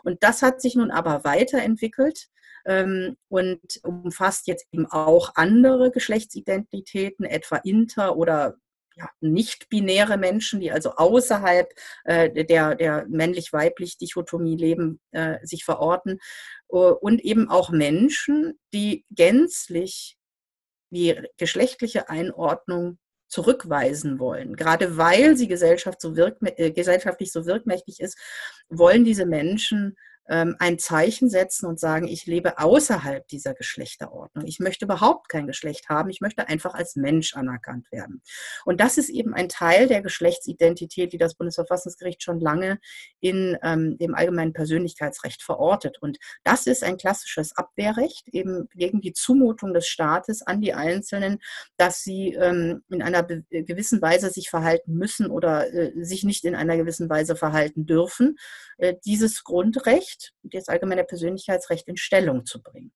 Und 0.04 0.22
das 0.22 0.42
hat 0.42 0.60
sich 0.60 0.76
nun 0.76 0.92
aber 0.92 1.24
weiterentwickelt 1.24 2.28
ähm, 2.66 3.16
und 3.28 3.80
umfasst 3.82 4.46
jetzt 4.46 4.66
eben 4.70 4.86
auch 4.86 5.32
andere 5.34 5.90
Geschlechtsidentitäten, 5.90 7.24
etwa 7.24 7.56
inter- 7.56 8.16
oder 8.16 8.56
ja, 8.96 9.08
nicht-binäre 9.20 10.16
Menschen, 10.16 10.60
die 10.60 10.70
also 10.70 10.92
außerhalb 10.92 11.68
äh, 12.04 12.44
der, 12.44 12.74
der 12.74 13.06
männlich-weiblich 13.08 13.98
Dichotomie 13.98 14.56
leben, 14.56 15.00
äh, 15.12 15.44
sich 15.44 15.64
verorten. 15.64 16.20
Uh, 16.68 16.94
und 17.00 17.20
eben 17.20 17.48
auch 17.50 17.70
Menschen, 17.70 18.58
die 18.72 19.04
gänzlich 19.10 20.16
die 20.90 21.20
geschlechtliche 21.36 22.08
Einordnung 22.08 22.98
zurückweisen 23.28 24.18
wollen. 24.18 24.56
Gerade 24.56 24.96
weil 24.96 25.36
sie 25.36 25.48
Gesellschaft 25.48 26.00
so 26.00 26.16
wirk, 26.16 26.38
äh, 26.40 26.70
gesellschaftlich 26.70 27.32
so 27.32 27.46
wirkmächtig 27.46 28.00
ist, 28.00 28.18
wollen 28.68 29.04
diese 29.04 29.26
Menschen 29.26 29.96
ein 30.26 30.78
Zeichen 30.78 31.28
setzen 31.28 31.66
und 31.66 31.78
sagen, 31.78 32.08
ich 32.08 32.24
lebe 32.26 32.58
außerhalb 32.58 33.28
dieser 33.28 33.52
Geschlechterordnung. 33.54 34.46
Ich 34.46 34.58
möchte 34.58 34.86
überhaupt 34.86 35.28
kein 35.28 35.46
Geschlecht 35.46 35.88
haben. 35.88 36.08
Ich 36.08 36.20
möchte 36.20 36.48
einfach 36.48 36.74
als 36.74 36.96
Mensch 36.96 37.34
anerkannt 37.34 37.92
werden. 37.92 38.22
Und 38.64 38.80
das 38.80 38.96
ist 38.96 39.10
eben 39.10 39.34
ein 39.34 39.48
Teil 39.48 39.86
der 39.86 40.00
Geschlechtsidentität, 40.00 41.12
die 41.12 41.18
das 41.18 41.34
Bundesverfassungsgericht 41.34 42.22
schon 42.22 42.40
lange 42.40 42.78
in 43.20 43.58
ähm, 43.62 43.98
dem 43.98 44.14
allgemeinen 44.14 44.52
Persönlichkeitsrecht 44.52 45.42
verortet. 45.42 45.98
Und 46.00 46.18
das 46.42 46.66
ist 46.66 46.84
ein 46.84 46.96
klassisches 46.96 47.56
Abwehrrecht 47.56 48.28
eben 48.28 48.68
gegen 48.74 49.00
die 49.00 49.12
Zumutung 49.12 49.74
des 49.74 49.86
Staates 49.86 50.42
an 50.42 50.60
die 50.60 50.74
Einzelnen, 50.74 51.38
dass 51.76 52.02
sie 52.02 52.34
ähm, 52.34 52.82
in 52.90 53.02
einer 53.02 53.22
gewissen 53.22 54.00
Weise 54.00 54.30
sich 54.30 54.48
verhalten 54.48 54.94
müssen 54.94 55.30
oder 55.30 55.72
äh, 55.72 55.92
sich 56.02 56.24
nicht 56.24 56.44
in 56.44 56.54
einer 56.54 56.76
gewissen 56.76 57.10
Weise 57.10 57.36
verhalten 57.36 57.86
dürfen. 57.86 58.36
Äh, 58.78 58.94
dieses 59.04 59.44
Grundrecht 59.44 60.13
Recht, 60.14 60.32
das 60.42 60.68
allgemeine 60.68 61.04
Persönlichkeitsrecht 61.04 61.88
in 61.88 61.96
Stellung 61.96 62.44
zu 62.46 62.62
bringen. 62.62 62.92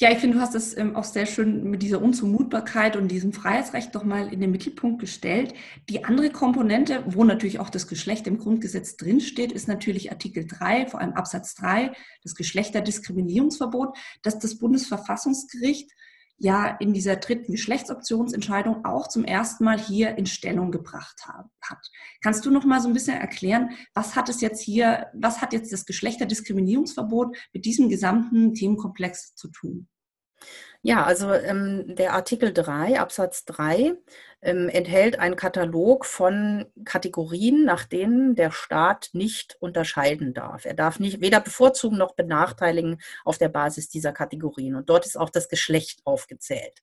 Ja, 0.00 0.12
ich 0.12 0.18
finde, 0.18 0.36
du 0.36 0.42
hast 0.42 0.54
es 0.54 0.76
ähm, 0.76 0.94
auch 0.94 1.02
sehr 1.02 1.26
schön 1.26 1.64
mit 1.64 1.82
dieser 1.82 2.00
Unzumutbarkeit 2.00 2.94
und 2.94 3.08
diesem 3.08 3.32
Freiheitsrecht 3.32 3.92
doch 3.96 4.04
mal 4.04 4.32
in 4.32 4.40
den 4.40 4.52
Mittelpunkt 4.52 5.00
gestellt. 5.00 5.54
Die 5.88 6.04
andere 6.04 6.30
Komponente, 6.30 7.02
wo 7.08 7.24
natürlich 7.24 7.58
auch 7.58 7.68
das 7.68 7.88
Geschlecht 7.88 8.28
im 8.28 8.38
Grundgesetz 8.38 8.96
drinsteht, 8.96 9.50
ist 9.50 9.66
natürlich 9.66 10.12
Artikel 10.12 10.46
3, 10.46 10.86
vor 10.86 11.00
allem 11.00 11.14
Absatz 11.14 11.56
3, 11.56 11.90
das 12.22 12.36
Geschlechterdiskriminierungsverbot, 12.36 13.98
das 14.22 14.38
das 14.38 14.58
Bundesverfassungsgericht 14.58 15.90
ja 16.38 16.68
in 16.78 16.92
dieser 16.92 17.16
dritten 17.16 17.52
Geschlechtsoptionsentscheidung 17.52 18.84
auch 18.84 19.08
zum 19.08 19.24
ersten 19.24 19.64
Mal 19.64 19.78
hier 19.78 20.16
in 20.16 20.26
Stellung 20.26 20.70
gebracht 20.70 21.26
hat. 21.26 21.90
Kannst 22.22 22.46
du 22.46 22.50
noch 22.50 22.64
mal 22.64 22.80
so 22.80 22.88
ein 22.88 22.94
bisschen 22.94 23.16
erklären, 23.16 23.70
was 23.94 24.14
hat 24.16 24.28
es 24.28 24.40
jetzt 24.40 24.62
hier, 24.62 25.08
was 25.14 25.42
hat 25.42 25.52
jetzt 25.52 25.72
das 25.72 25.84
Geschlechterdiskriminierungsverbot 25.84 27.36
mit 27.52 27.64
diesem 27.64 27.88
gesamten 27.88 28.54
Themenkomplex 28.54 29.34
zu 29.34 29.48
tun? 29.48 29.88
Ja, 30.82 31.04
also 31.04 31.32
ähm, 31.32 31.96
der 31.96 32.12
Artikel 32.14 32.52
3, 32.52 33.00
Absatz 33.00 33.44
3 33.46 33.94
ähm, 34.42 34.68
enthält 34.68 35.18
einen 35.18 35.34
Katalog 35.34 36.06
von 36.06 36.66
Kategorien, 36.84 37.64
nach 37.64 37.84
denen 37.84 38.36
der 38.36 38.52
Staat 38.52 39.10
nicht 39.12 39.56
unterscheiden 39.60 40.34
darf. 40.34 40.64
Er 40.66 40.74
darf 40.74 41.00
nicht 41.00 41.20
weder 41.20 41.40
bevorzugen 41.40 41.98
noch 41.98 42.14
benachteiligen 42.14 43.00
auf 43.24 43.38
der 43.38 43.48
Basis 43.48 43.88
dieser 43.88 44.12
Kategorien. 44.12 44.76
Und 44.76 44.88
dort 44.88 45.04
ist 45.04 45.18
auch 45.18 45.30
das 45.30 45.48
Geschlecht 45.48 46.00
aufgezählt. 46.04 46.80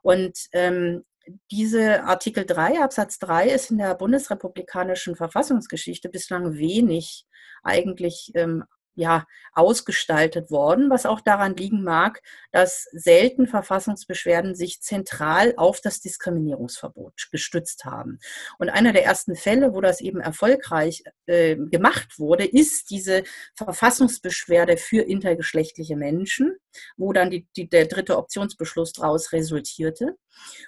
Und 0.00 0.48
ähm, 0.52 1.04
diese 1.50 2.04
Artikel 2.04 2.46
3, 2.46 2.80
Absatz 2.80 3.18
3 3.18 3.50
ist 3.50 3.70
in 3.70 3.78
der 3.78 3.94
bundesrepublikanischen 3.94 5.16
Verfassungsgeschichte 5.16 6.08
bislang 6.08 6.54
wenig 6.54 7.26
eigentlich 7.62 8.32
ähm, 8.34 8.64
ja, 8.96 9.26
ausgestaltet 9.52 10.50
worden, 10.50 10.90
was 10.90 11.06
auch 11.06 11.20
daran 11.20 11.54
liegen 11.54 11.84
mag, 11.84 12.22
dass 12.50 12.84
selten 12.92 13.46
Verfassungsbeschwerden 13.46 14.54
sich 14.54 14.80
zentral 14.80 15.54
auf 15.56 15.80
das 15.80 16.00
Diskriminierungsverbot 16.00 17.28
gestützt 17.30 17.84
haben. 17.84 18.18
Und 18.58 18.70
einer 18.70 18.92
der 18.92 19.04
ersten 19.04 19.36
Fälle, 19.36 19.74
wo 19.74 19.82
das 19.82 20.00
eben 20.00 20.20
erfolgreich 20.20 21.04
äh, 21.26 21.56
gemacht 21.56 22.18
wurde, 22.18 22.46
ist 22.46 22.90
diese 22.90 23.22
Verfassungsbeschwerde 23.54 24.78
für 24.78 25.02
intergeschlechtliche 25.02 25.96
Menschen, 25.96 26.56
wo 26.96 27.12
dann 27.12 27.30
die, 27.30 27.46
die, 27.54 27.68
der 27.68 27.86
dritte 27.86 28.16
Optionsbeschluss 28.16 28.92
daraus 28.92 29.32
resultierte. 29.32 30.16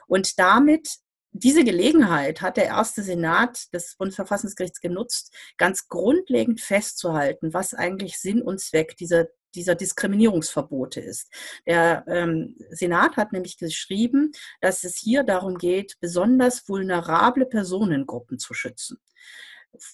Und 0.06 0.38
damit 0.38 0.98
diese 1.32 1.64
Gelegenheit 1.64 2.40
hat 2.40 2.56
der 2.56 2.66
erste 2.66 3.02
Senat 3.02 3.72
des 3.72 3.96
Bundesverfassungsgerichts 3.96 4.80
genutzt, 4.80 5.34
ganz 5.56 5.88
grundlegend 5.88 6.60
festzuhalten, 6.60 7.52
was 7.52 7.74
eigentlich 7.74 8.18
Sinn 8.18 8.42
und 8.42 8.60
Zweck 8.60 8.96
dieser, 8.96 9.26
dieser 9.54 9.74
Diskriminierungsverbote 9.74 11.00
ist. 11.00 11.32
Der 11.66 12.04
ähm, 12.08 12.56
Senat 12.70 13.16
hat 13.16 13.32
nämlich 13.32 13.58
geschrieben, 13.58 14.32
dass 14.60 14.84
es 14.84 14.96
hier 14.96 15.22
darum 15.22 15.58
geht, 15.58 15.94
besonders 16.00 16.68
vulnerable 16.68 17.46
Personengruppen 17.46 18.38
zu 18.38 18.54
schützen 18.54 18.98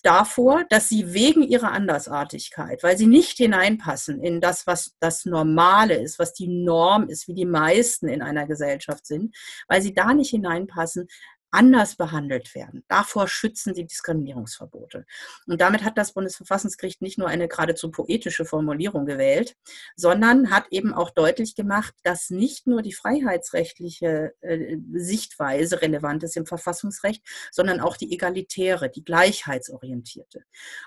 davor, 0.03 0.65
dass 0.71 0.89
sie 0.89 1.13
wegen 1.13 1.43
ihrer 1.43 1.73
Andersartigkeit, 1.73 2.83
weil 2.83 2.97
sie 2.97 3.07
nicht 3.07 3.37
hineinpassen 3.37 4.23
in 4.23 4.41
das, 4.41 4.67
was 4.67 4.95
das 5.01 5.25
Normale 5.25 5.95
ist, 5.95 6.19
was 6.19 6.33
die 6.33 6.49
Norm 6.49 7.09
ist, 7.09 7.29
wie 7.29 7.35
die 7.35 7.45
meisten 7.45 8.09
in 8.09 8.23
einer 8.23 8.47
Gesellschaft 8.47 9.07
sind, 9.07 9.37
weil 9.69 9.83
sie 9.83 9.93
da 9.93 10.15
nicht 10.15 10.31
hineinpassen, 10.31 11.09
anders 11.55 11.95
behandelt 11.95 12.55
werden. 12.55 12.85
Davor 12.89 13.29
schützen 13.29 13.75
die 13.75 13.87
Diskriminierungsverbote. 13.87 15.07
Und 15.47 15.61
damit 15.61 15.85
hat 15.85 15.97
das 15.97 16.13
Bundesverfassungsgericht 16.13 17.01
nicht 17.01 17.17
nur 17.17 17.29
eine 17.29 17.49
geradezu 17.49 17.91
poetische 17.91 18.45
Formulierung 18.45 19.07
gewählt, 19.07 19.55
sondern 19.95 20.51
hat 20.51 20.67
eben 20.71 20.93
auch 20.93 21.11
deutlich 21.11 21.55
gemacht, 21.55 21.95
dass 22.03 22.31
nicht 22.31 22.67
nur 22.67 22.83
die 22.83 22.93
freiheitsrechtliche 22.93 24.35
äh, 24.41 24.79
Sichtweise 24.95 25.81
relevant 25.81 26.25
ist 26.25 26.37
im 26.37 26.47
Verfassungsrecht, 26.47 27.23
sondern 27.53 27.81
auch 27.81 27.97
die 27.97 28.13
egalitäre, 28.13 28.91
die 28.91 29.05
gleichheitsorientierte. 29.05 30.43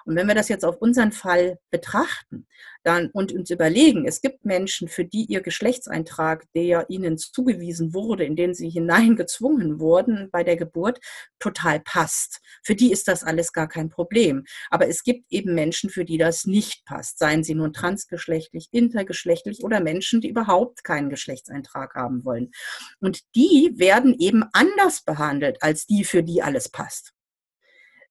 Und 0.05 0.15
wenn 0.17 0.27
wir 0.27 0.35
das 0.35 0.49
jetzt 0.49 0.65
auf 0.65 0.77
unseren 0.77 1.13
Fall 1.13 1.59
betrachten, 1.71 2.45
dann 2.87 3.09
und 3.11 3.33
uns 3.33 3.49
überlegen, 3.49 4.07
es 4.07 4.21
gibt 4.21 4.45
Menschen, 4.45 4.87
für 4.87 5.03
die 5.03 5.25
ihr 5.25 5.41
Geschlechtseintrag, 5.41 6.45
der 6.55 6.89
ihnen 6.89 7.17
zugewiesen 7.17 7.93
wurde, 7.93 8.23
in 8.23 8.35
den 8.37 8.53
sie 8.53 8.69
hineingezwungen 8.69 9.79
wurden 9.79 10.29
bei 10.31 10.43
der 10.43 10.55
Geburt, 10.55 10.99
total 11.39 11.81
passt. 11.81 12.39
Für 12.63 12.75
die 12.75 12.91
ist 12.91 13.07
das 13.07 13.23
alles 13.23 13.51
gar 13.51 13.67
kein 13.67 13.89
Problem. 13.89 14.45
Aber 14.69 14.87
es 14.87 15.03
gibt 15.03 15.25
eben 15.29 15.53
Menschen, 15.53 15.89
für 15.89 16.05
die 16.05 16.17
das 16.17 16.45
nicht 16.45 16.85
passt, 16.85 17.19
seien 17.19 17.43
sie 17.43 17.55
nun 17.55 17.73
transgeschlechtlich, 17.73 18.69
intergeschlechtlich 18.71 19.63
oder 19.63 19.81
Menschen, 19.81 20.21
die 20.21 20.29
überhaupt 20.29 20.85
keinen 20.85 21.09
Geschlechtseintrag 21.09 21.93
haben 21.95 22.23
wollen. 22.23 22.51
Und 22.99 23.19
die 23.35 23.73
werden 23.75 24.15
eben 24.17 24.45
anders 24.53 25.01
behandelt 25.03 25.61
als 25.61 25.85
die, 25.85 26.05
für 26.05 26.23
die 26.23 26.41
alles 26.41 26.69
passt 26.69 27.16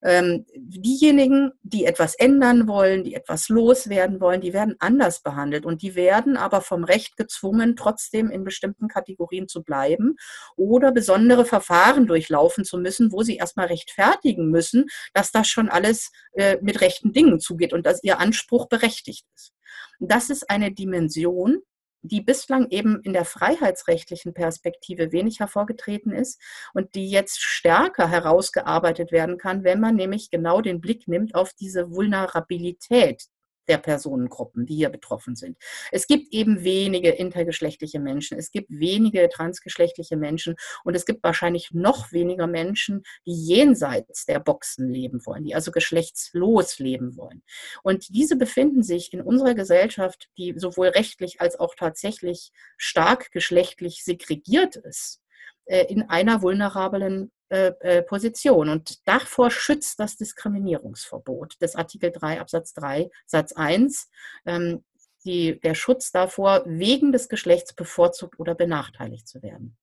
diejenigen, 0.03 1.53
die 1.62 1.85
etwas 1.85 2.15
ändern 2.15 2.69
wollen, 2.69 3.03
die 3.03 3.15
etwas 3.15 3.49
loswerden 3.49 4.21
wollen, 4.21 4.41
die 4.41 4.53
werden 4.53 4.76
anders 4.79 5.23
behandelt 5.23 5.65
und 5.65 5.83
die 5.83 5.95
werden 5.95 6.37
aber 6.37 6.61
vom 6.61 6.85
Recht 6.85 7.17
gezwungen, 7.17 7.76
trotzdem 7.76 8.31
in 8.31 8.45
bestimmten 8.45 8.88
Kategorien 8.88 9.49
zu 9.49 9.62
bleiben 9.62 10.17
oder 10.55 10.93
besondere 10.93 11.45
Verfahren 11.45 12.07
durchlaufen 12.07 12.65
zu 12.65 12.79
müssen, 12.79 13.11
wo 13.11 13.23
sie 13.23 13.37
erstmal 13.37 13.67
rechtfertigen 13.67 14.50
müssen, 14.50 14.87
dass 15.15 15.33
das 15.33 15.49
schon 15.49 15.69
alles 15.69 16.12
äh, 16.35 16.59
mit 16.61 16.81
rechten 16.83 17.12
Dingen 17.12 17.41
zugeht 17.41 17.73
und 17.73 17.87
dass 17.87 18.05
ihr 18.05 18.21
Anspruch 18.21 18.69
berechtigt 18.69 19.26
ist. 19.35 19.53
Das 19.99 20.31
ist 20.31 20.50
eine 20.50 20.73
Dimension, 20.73 21.62
die 22.09 22.21
bislang 22.21 22.69
eben 22.71 23.01
in 23.03 23.13
der 23.13 23.25
freiheitsrechtlichen 23.25 24.35
Perspektive 24.35 25.13
wenig 25.13 25.41
hervorgetreten 25.41 26.13
ist 26.13 26.41
und 26.75 26.95
die 26.95 27.11
jetzt 27.11 27.41
stärker 27.41 28.09
herausgearbeitet 28.09 29.13
werden 29.13 29.39
kann, 29.39 29.65
wenn 29.65 29.81
man 29.81 29.97
nämlich 29.97 30.31
genau 30.31 30.61
den 30.61 30.81
Blick 30.81 31.09
nimmt 31.09 31.35
auf 31.35 31.53
diese 31.53 31.91
Vulnerabilität 31.91 33.27
der 33.69 33.79
Personengruppen, 33.79 34.67
die 34.67 34.77
hier 34.77 34.91
betroffen 34.91 35.37
sind. 35.37 35.57
Es 35.93 36.07
gibt 36.07 36.33
eben 36.33 36.65
wenige 36.65 37.11
intergeschlechtliche 37.11 38.01
Menschen, 38.01 38.39
es 38.39 38.51
gibt 38.51 38.71
wenige 38.71 39.29
transgeschlechtliche 39.29 40.17
Menschen 40.17 40.57
und 40.85 40.95
es 40.95 41.05
gibt 41.05 41.23
wahrscheinlich 41.23 41.73
noch 41.73 42.13
weniger 42.13 42.47
Menschen, 42.47 43.03
die 43.27 43.35
jenseits 43.35 44.27
der 44.27 44.41
Boxen 44.41 44.89
leben 44.89 45.25
wollen, 45.27 45.45
die 45.45 45.55
also 45.55 45.71
geschlechtslos 45.71 46.79
leben 46.79 47.17
wollen. 47.17 47.43
Und 47.83 48.09
diese 48.15 48.37
befinden 48.37 48.83
sich 48.83 49.13
in 49.13 49.21
unserer 49.21 49.55
Gesellschaft, 49.55 50.29
die 50.39 50.55
sowohl 50.57 50.89
rechtlich 50.89 51.41
als 51.41 51.59
auch 51.59 51.75
tatsächlich 51.75 52.53
stark 52.77 53.31
geschlechtlich 53.33 54.05
segregiert 54.05 54.77
ist, 54.77 55.21
in 55.67 56.09
einer 56.09 56.43
vulnerablen 56.43 57.33
äh, 57.49 57.73
äh, 57.79 58.03
Position. 58.03 58.69
Und 58.69 59.07
davor 59.07 59.53
schützt 59.53 60.01
das 60.01 60.17
Diskriminierungsverbot 60.17 61.63
des 61.63 61.77
Artikel 61.77 62.11
3 62.11 62.41
Absatz 62.41 62.73
3 62.75 63.09
Satz 63.25 63.53
1. 63.53 64.11
Ähm, 64.47 64.85
die, 65.25 65.61
der 65.61 65.75
Schutz 65.75 66.11
davor, 66.11 66.65
wegen 66.67 67.13
des 67.13 67.29
Geschlechts 67.29 67.73
bevorzugt 67.73 68.41
oder 68.41 68.57
benachteiligt 68.57 69.29
zu 69.29 69.43
werden. 69.43 69.77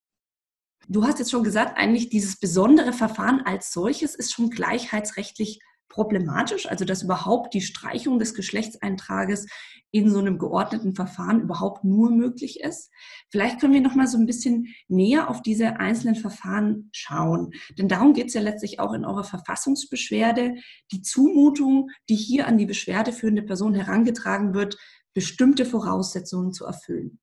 Du 0.90 1.06
hast 1.06 1.20
jetzt 1.20 1.32
schon 1.32 1.44
gesagt, 1.46 1.78
eigentlich 1.78 2.10
dieses 2.10 2.38
besondere 2.38 2.92
Verfahren 2.92 3.42
als 3.46 3.72
solches 3.72 4.16
ist 4.16 4.34
schon 4.34 4.50
gleichheitsrechtlich 4.50 5.62
problematisch, 5.94 6.66
also 6.66 6.86
dass 6.86 7.04
überhaupt 7.04 7.54
die 7.54 7.62
Streichung 7.62 8.18
des 8.18 8.34
Geschlechtseintrages 8.34 9.46
in 9.92 10.10
so 10.10 10.18
einem 10.18 10.40
geordneten 10.40 10.96
Verfahren 10.96 11.42
überhaupt 11.42 11.84
nur 11.84 12.10
möglich 12.10 12.62
ist. 12.62 12.90
Vielleicht 13.30 13.60
können 13.60 13.74
wir 13.74 13.82
noch 13.82 13.94
mal 13.94 14.08
so 14.08 14.18
ein 14.18 14.26
bisschen 14.26 14.74
näher 14.88 15.30
auf 15.30 15.44
diese 15.44 15.80
einzelnen 15.80 16.16
Verfahren 16.16 16.90
schauen, 16.92 17.52
denn 17.78 17.88
darum 17.88 18.14
geht 18.14 18.28
es 18.28 18.34
ja 18.34 18.42
letztlich 18.42 18.80
auch 18.80 18.94
in 18.94 19.06
eurer 19.06 19.24
Verfassungsbeschwerde, 19.24 20.56
die 20.92 21.04
Zumutung, 21.04 21.90
die 22.10 22.16
hier 22.16 22.48
an 22.48 22.58
die 22.58 22.66
beschwerdeführende 22.66 23.44
Person 23.44 23.76
herangetragen 23.76 24.56
wird, 24.56 24.78
bestimmte 25.14 25.64
Voraussetzungen 25.64 26.54
zu 26.54 26.66
erfüllen. 26.66 27.20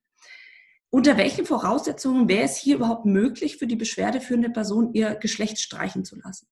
Unter 0.90 1.16
welchen 1.16 1.44
Voraussetzungen 1.44 2.28
wäre 2.28 2.44
es 2.44 2.56
hier 2.56 2.76
überhaupt 2.76 3.04
möglich 3.04 3.56
für 3.56 3.66
die 3.66 3.76
beschwerdeführende 3.76 4.50
Person, 4.50 4.92
ihr 4.92 5.16
Geschlecht 5.16 5.58
streichen 5.58 6.04
zu 6.04 6.16
lassen? 6.16 6.46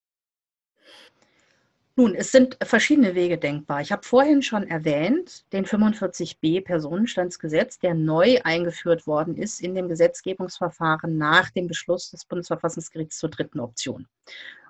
Nun, 1.99 2.15
es 2.15 2.31
sind 2.31 2.57
verschiedene 2.63 3.17
Wege 3.17 3.39
denkbar. 3.39 3.81
Ich 3.81 3.91
habe 3.91 4.05
vorhin 4.07 4.41
schon 4.41 4.63
erwähnt, 4.69 5.45
den 5.53 5.67
45b 5.67 6.63
Personenstandsgesetz, 6.63 7.81
der 7.81 7.95
neu 7.95 8.39
eingeführt 8.45 9.09
worden 9.09 9.37
ist 9.37 9.61
in 9.61 9.75
dem 9.75 9.89
Gesetzgebungsverfahren 9.89 11.19
nach 11.19 11.51
dem 11.51 11.67
Beschluss 11.67 12.13
des 12.13 12.25
Bundesverfassungsgerichts 12.25 13.19
zur 13.19 13.31
dritten 13.31 13.59
Option, 13.59 14.07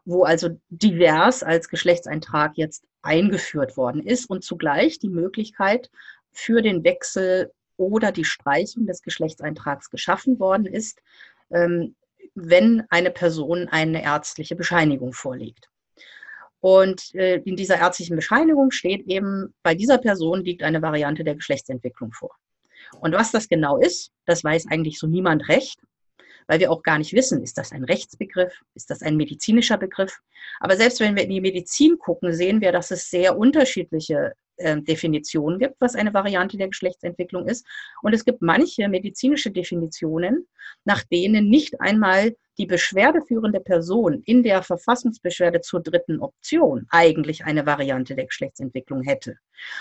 wo 0.07 0.25
also 0.25 0.59
divers 0.71 1.43
als 1.43 1.69
Geschlechtseintrag 1.69 2.57
jetzt 2.57 2.85
eingeführt 3.03 3.77
worden 3.77 4.03
ist 4.07 4.31
und 4.31 4.43
zugleich 4.43 4.99
die 4.99 5.11
Möglichkeit 5.11 5.91
für 6.33 6.63
den 6.63 6.83
Wechsel 6.83 7.53
oder 7.77 8.11
die 8.11 8.25
Streichung 8.25 8.87
des 8.87 9.03
Geschlechtseintrags 9.03 9.91
geschaffen 9.91 10.41
worden 10.41 10.65
ist, 10.65 11.03
ähm, 11.51 11.95
wenn 12.35 12.85
eine 12.89 13.11
Person 13.11 13.69
eine 13.69 14.03
ärztliche 14.03 14.57
Bescheinigung 14.57 15.13
vorlegt. 15.13 15.69
Und 16.61 17.15
äh, 17.15 17.37
in 17.45 17.57
dieser 17.57 17.79
ärztlichen 17.79 18.17
Bescheinigung 18.17 18.71
steht 18.71 19.07
eben, 19.07 19.55
bei 19.63 19.75
dieser 19.75 19.99
Person 19.99 20.45
liegt 20.45 20.63
eine 20.63 20.83
Variante 20.83 21.25
der 21.25 21.37
Geschlechtsentwicklung 21.37 22.13
vor. 22.13 22.35
Und 23.01 23.13
was 23.13 23.31
das 23.31 23.49
genau 23.49 23.79
ist, 23.79 24.11
das 24.25 24.43
weiß 24.43 24.67
eigentlich 24.69 24.99
so 24.99 25.07
niemand 25.07 25.49
recht, 25.49 25.79
weil 26.47 26.61
wir 26.61 26.73
auch 26.73 26.83
gar 26.83 26.99
nicht 26.99 27.13
wissen, 27.13 27.43
ist 27.43 27.59
das 27.59 27.73
ein 27.73 27.85
Rechtsbegriff, 27.85 28.53
ist 28.75 28.91
das 28.91 29.03
ein 29.03 29.17
medizinischer 29.17 29.77
Begriff. 29.77 30.19
Aber 30.61 30.77
selbst 30.77 30.99
wenn 31.01 31.15
wir 31.15 31.25
in 31.25 31.31
die 31.31 31.41
Medizin 31.41 31.99
gucken, 31.99 32.33
sehen 32.33 32.61
wir, 32.61 32.73
dass 32.73 32.91
es 32.91 33.11
sehr 33.11 33.37
unterschiedliche 33.37 34.33
äh, 34.59 34.81
Definitionen 34.81 35.59
gibt, 35.59 35.77
was 35.81 35.95
eine 35.95 36.15
Variante 36.15 36.57
der 36.57 36.69
Geschlechtsentwicklung 36.69 37.47
ist. 37.47 37.67
Und 38.03 38.13
es 38.13 38.25
gibt 38.25 38.43
manche 38.43 38.89
medizinische 38.89 39.51
Definitionen, 39.51 40.47
nach 40.85 41.03
denen 41.05 41.49
nicht 41.49 41.81
einmal 41.81 42.35
die 42.59 42.67
beschwerdeführende 42.67 43.61
Person 43.61 44.23
in 44.25 44.43
der 44.43 44.63
Verfassungsbeschwerde 44.63 45.61
zur 45.61 45.81
dritten 45.81 46.21
Option 46.21 46.87
eigentlich 46.91 47.45
eine 47.45 47.65
Variante 47.65 48.17
der 48.17 48.27
Geschlechtsentwicklung 48.27 49.03
hätte. 49.03 49.37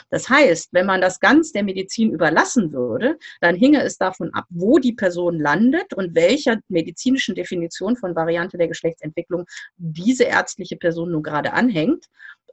Das 0.10 0.29
heißt, 0.29 0.69
wenn 0.74 0.86
man 0.86 1.01
das 1.01 1.19
ganz 1.19 1.51
der 1.51 1.63
Medizin 1.63 2.12
überlassen 2.12 2.72
würde, 2.72 3.17
dann 3.41 3.56
hinge 3.56 3.82
es 3.82 3.97
davon 3.97 4.32
ab, 4.34 4.45
wo 4.49 4.78
die 4.78 4.93
Person 4.93 5.39
landet 5.39 5.93
und 5.95 6.15
welcher 6.15 6.60
medizinischen 6.67 7.36
Definition 7.36 7.95
von 7.95 8.15
Variante 8.15 8.58
der 8.58 8.67
Geschlechtsentwicklung 8.67 9.45
diese 9.78 10.25
ärztliche 10.25 10.78
Person 10.78 11.12
nun 11.12 11.23
gerade 11.23 11.54
anhängt, 11.54 12.06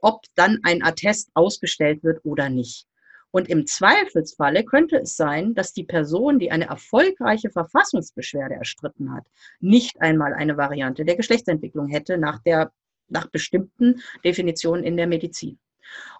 ob 0.05 0.21
dann 0.35 0.59
ein 0.61 0.83
Attest 0.83 1.31
ausgestellt 1.33 2.03
wird 2.03 2.23
oder 2.23 2.47
nicht. 2.47 2.85
Und 3.31 3.49
im 3.49 3.65
Zweifelsfalle 3.65 4.63
könnte 4.63 4.97
es 4.97 5.17
sein, 5.17 5.55
dass 5.55 5.73
die 5.73 5.83
Person, 5.83 6.37
die 6.37 6.51
eine 6.51 6.67
erfolgreiche 6.67 7.49
Verfassungsbeschwerde 7.49 8.53
erstritten 8.53 9.11
hat, 9.11 9.25
nicht 9.59 9.99
einmal 9.99 10.35
eine 10.35 10.57
Variante 10.57 11.05
der 11.05 11.15
Geschlechtsentwicklung 11.15 11.87
hätte 11.87 12.19
nach, 12.19 12.39
der, 12.43 12.71
nach 13.07 13.25
bestimmten 13.31 13.99
Definitionen 14.23 14.83
in 14.83 14.95
der 14.95 15.07
Medizin. 15.07 15.57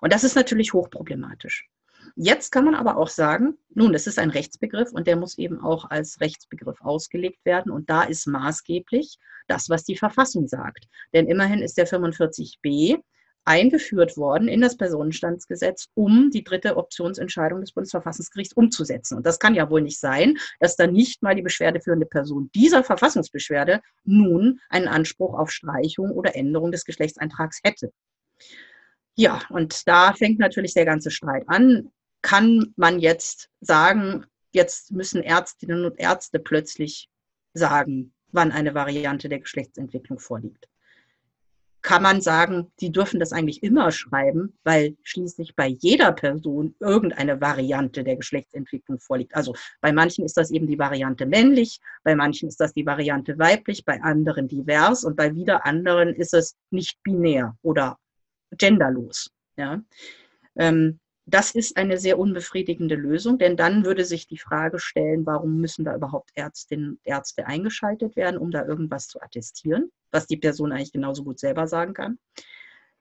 Und 0.02 0.12
das 0.12 0.24
ist 0.24 0.36
natürlich 0.36 0.74
hochproblematisch. 0.74 1.70
Jetzt 2.16 2.52
kann 2.52 2.66
man 2.66 2.74
aber 2.74 2.98
auch 2.98 3.10
sagen, 3.10 3.56
nun, 3.76 3.94
es 3.94 4.08
ist 4.08 4.18
ein 4.18 4.32
Rechtsbegriff 4.32 4.94
und 4.94 5.06
der 5.06 5.16
muss 5.16 5.38
eben 5.38 5.62
auch 5.62 5.92
als 5.92 6.20
Rechtsbegriff 6.22 6.82
ausgelegt 6.82 7.46
werden. 7.46 7.72
Und 7.72 7.92
da 7.92 8.02
ist 8.02 8.26
maßgeblich 8.26 9.20
das, 9.48 9.70
was 9.70 9.84
die 9.84 9.96
Verfassung 9.96 10.48
sagt. 10.48 10.88
Denn 11.14 11.28
immerhin 11.28 11.62
ist 11.62 11.78
der 11.78 11.88
45b 11.88 13.00
eingeführt 13.46 14.18
worden 14.18 14.48
in 14.48 14.62
das 14.62 14.76
Personenstandsgesetz, 14.76 15.88
um 15.94 16.32
die 16.32 16.44
dritte 16.44 16.78
Optionsentscheidung 16.78 17.62
des 17.62 17.72
Bundesverfassungsgerichts 17.72 18.54
umzusetzen. 18.54 19.18
Und 19.18 19.26
das 19.26 19.40
kann 19.40 19.56
ja 19.56 19.70
wohl 19.70 19.82
nicht 19.82 20.00
sein, 20.00 20.38
dass 20.60 20.76
dann 20.76 20.92
nicht 20.92 21.22
mal 21.22 21.36
die 21.36 21.44
beschwerdeführende 21.44 22.08
Person 22.08 22.50
dieser 22.56 22.84
Verfassungsbeschwerde 22.84 23.82
nun 24.04 24.60
einen 24.70 24.88
Anspruch 24.88 25.36
auf 25.36 25.52
Streichung 25.52 26.12
oder 26.12 26.36
Änderung 26.36 26.72
des 26.72 26.86
Geschlechtseintrags 26.86 27.60
hätte. 27.64 27.92
Ja, 29.16 29.42
und 29.50 29.88
da 29.88 30.14
fängt 30.14 30.40
natürlich 30.40 30.74
der 30.74 30.86
ganze 30.86 31.12
Streit 31.12 31.44
an. 31.48 31.92
Kann 32.22 32.74
man 32.76 33.00
jetzt 33.00 33.50
sagen, 33.62 34.26
jetzt 34.52 34.92
müssen 34.92 35.22
Ärztinnen 35.22 35.86
und 35.86 36.00
Ärzte 36.00 36.40
plötzlich 36.40 37.10
sagen, 37.54 38.14
wann 38.32 38.52
eine 38.52 38.74
Variante 38.74 39.30
der 39.30 39.40
Geschlechtsentwicklung 39.40 40.20
vorliegt? 40.20 40.68
Kann 41.86 42.02
man 42.02 42.20
sagen, 42.20 42.72
sie 42.78 42.92
dürfen 42.92 43.20
das 43.20 43.32
eigentlich 43.32 43.62
immer 43.62 43.92
schreiben, 43.92 44.58
weil 44.64 44.98
schließlich 45.04 45.56
bei 45.56 45.68
jeder 45.68 46.12
Person 46.14 46.74
irgendeine 46.80 47.40
Variante 47.40 48.04
der 48.04 48.16
Geschlechtsentwicklung 48.16 49.00
vorliegt. 49.00 49.36
Also 49.36 49.54
bei 49.82 49.94
manchen 49.94 50.26
ist 50.26 50.36
das 50.36 50.50
eben 50.50 50.66
die 50.66 50.80
Variante 50.80 51.28
männlich, 51.28 51.80
bei 52.04 52.16
manchen 52.16 52.50
ist 52.50 52.60
das 52.60 52.74
die 52.74 52.88
Variante 52.88 53.38
weiblich, 53.38 53.86
bei 53.86 54.02
anderen 54.02 54.48
divers 54.48 55.04
und 55.04 55.16
bei 55.16 55.36
wieder 55.36 55.64
anderen 55.68 56.16
ist 56.16 56.34
es 56.34 56.56
nicht 56.72 56.98
binär 57.04 57.56
oder 57.62 58.00
genderlos. 58.50 59.30
Ja. 59.56 59.80
Ähm, 60.56 61.00
das 61.28 61.52
ist 61.52 61.76
eine 61.76 61.98
sehr 61.98 62.20
unbefriedigende 62.20 62.96
Lösung, 62.96 63.40
denn 63.40 63.58
dann 63.58 63.84
würde 63.84 64.06
sich 64.06 64.28
die 64.28 64.38
Frage 64.38 64.80
stellen, 64.80 65.26
warum 65.26 65.60
müssen 65.60 65.84
da 65.84 65.96
überhaupt 65.96 66.30
Ärztinnen 66.36 66.92
und 66.92 67.00
Ärzte 67.04 67.48
eingeschaltet 67.48 68.16
werden, 68.16 68.38
um 68.38 68.52
da 68.52 68.66
irgendwas 68.66 69.08
zu 69.08 69.20
attestieren, 69.22 69.92
was 70.12 70.28
die 70.28 70.38
Person 70.38 70.72
eigentlich 70.72 70.92
genauso 70.92 71.24
gut 71.24 71.40
selber 71.40 71.68
sagen 71.68 71.94
kann. 71.94 72.20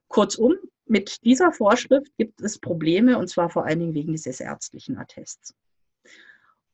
Kurzum, 0.09 0.55
mit 0.87 1.23
dieser 1.25 1.53
Vorschrift 1.53 2.17
gibt 2.17 2.41
es 2.41 2.59
Probleme 2.59 3.19
und 3.19 3.29
zwar 3.29 3.51
vor 3.51 3.67
allen 3.67 3.81
Dingen 3.81 3.95
wegen 3.95 4.13
dieses 4.13 4.41
ärztlichen 4.41 4.97
Attests. 4.97 5.55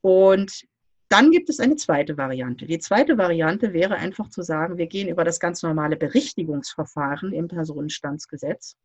Und 0.01 0.65
dann 1.09 1.31
gibt 1.31 1.49
es 1.49 1.59
eine 1.59 1.75
zweite 1.75 2.17
Variante. 2.17 2.65
Die 2.65 2.79
zweite 2.79 3.17
Variante 3.17 3.73
wäre 3.73 3.95
einfach 3.95 4.29
zu 4.29 4.41
sagen, 4.41 4.77
wir 4.77 4.87
gehen 4.87 5.09
über 5.09 5.25
das 5.25 5.41
ganz 5.41 5.61
normale 5.61 5.97
Berichtigungsverfahren 5.97 7.33
im 7.33 7.49
Personenstandsgesetz. 7.49 8.77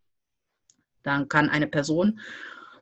Dann 1.05 1.29
kann 1.29 1.49
eine 1.49 1.69
Person 1.69 2.19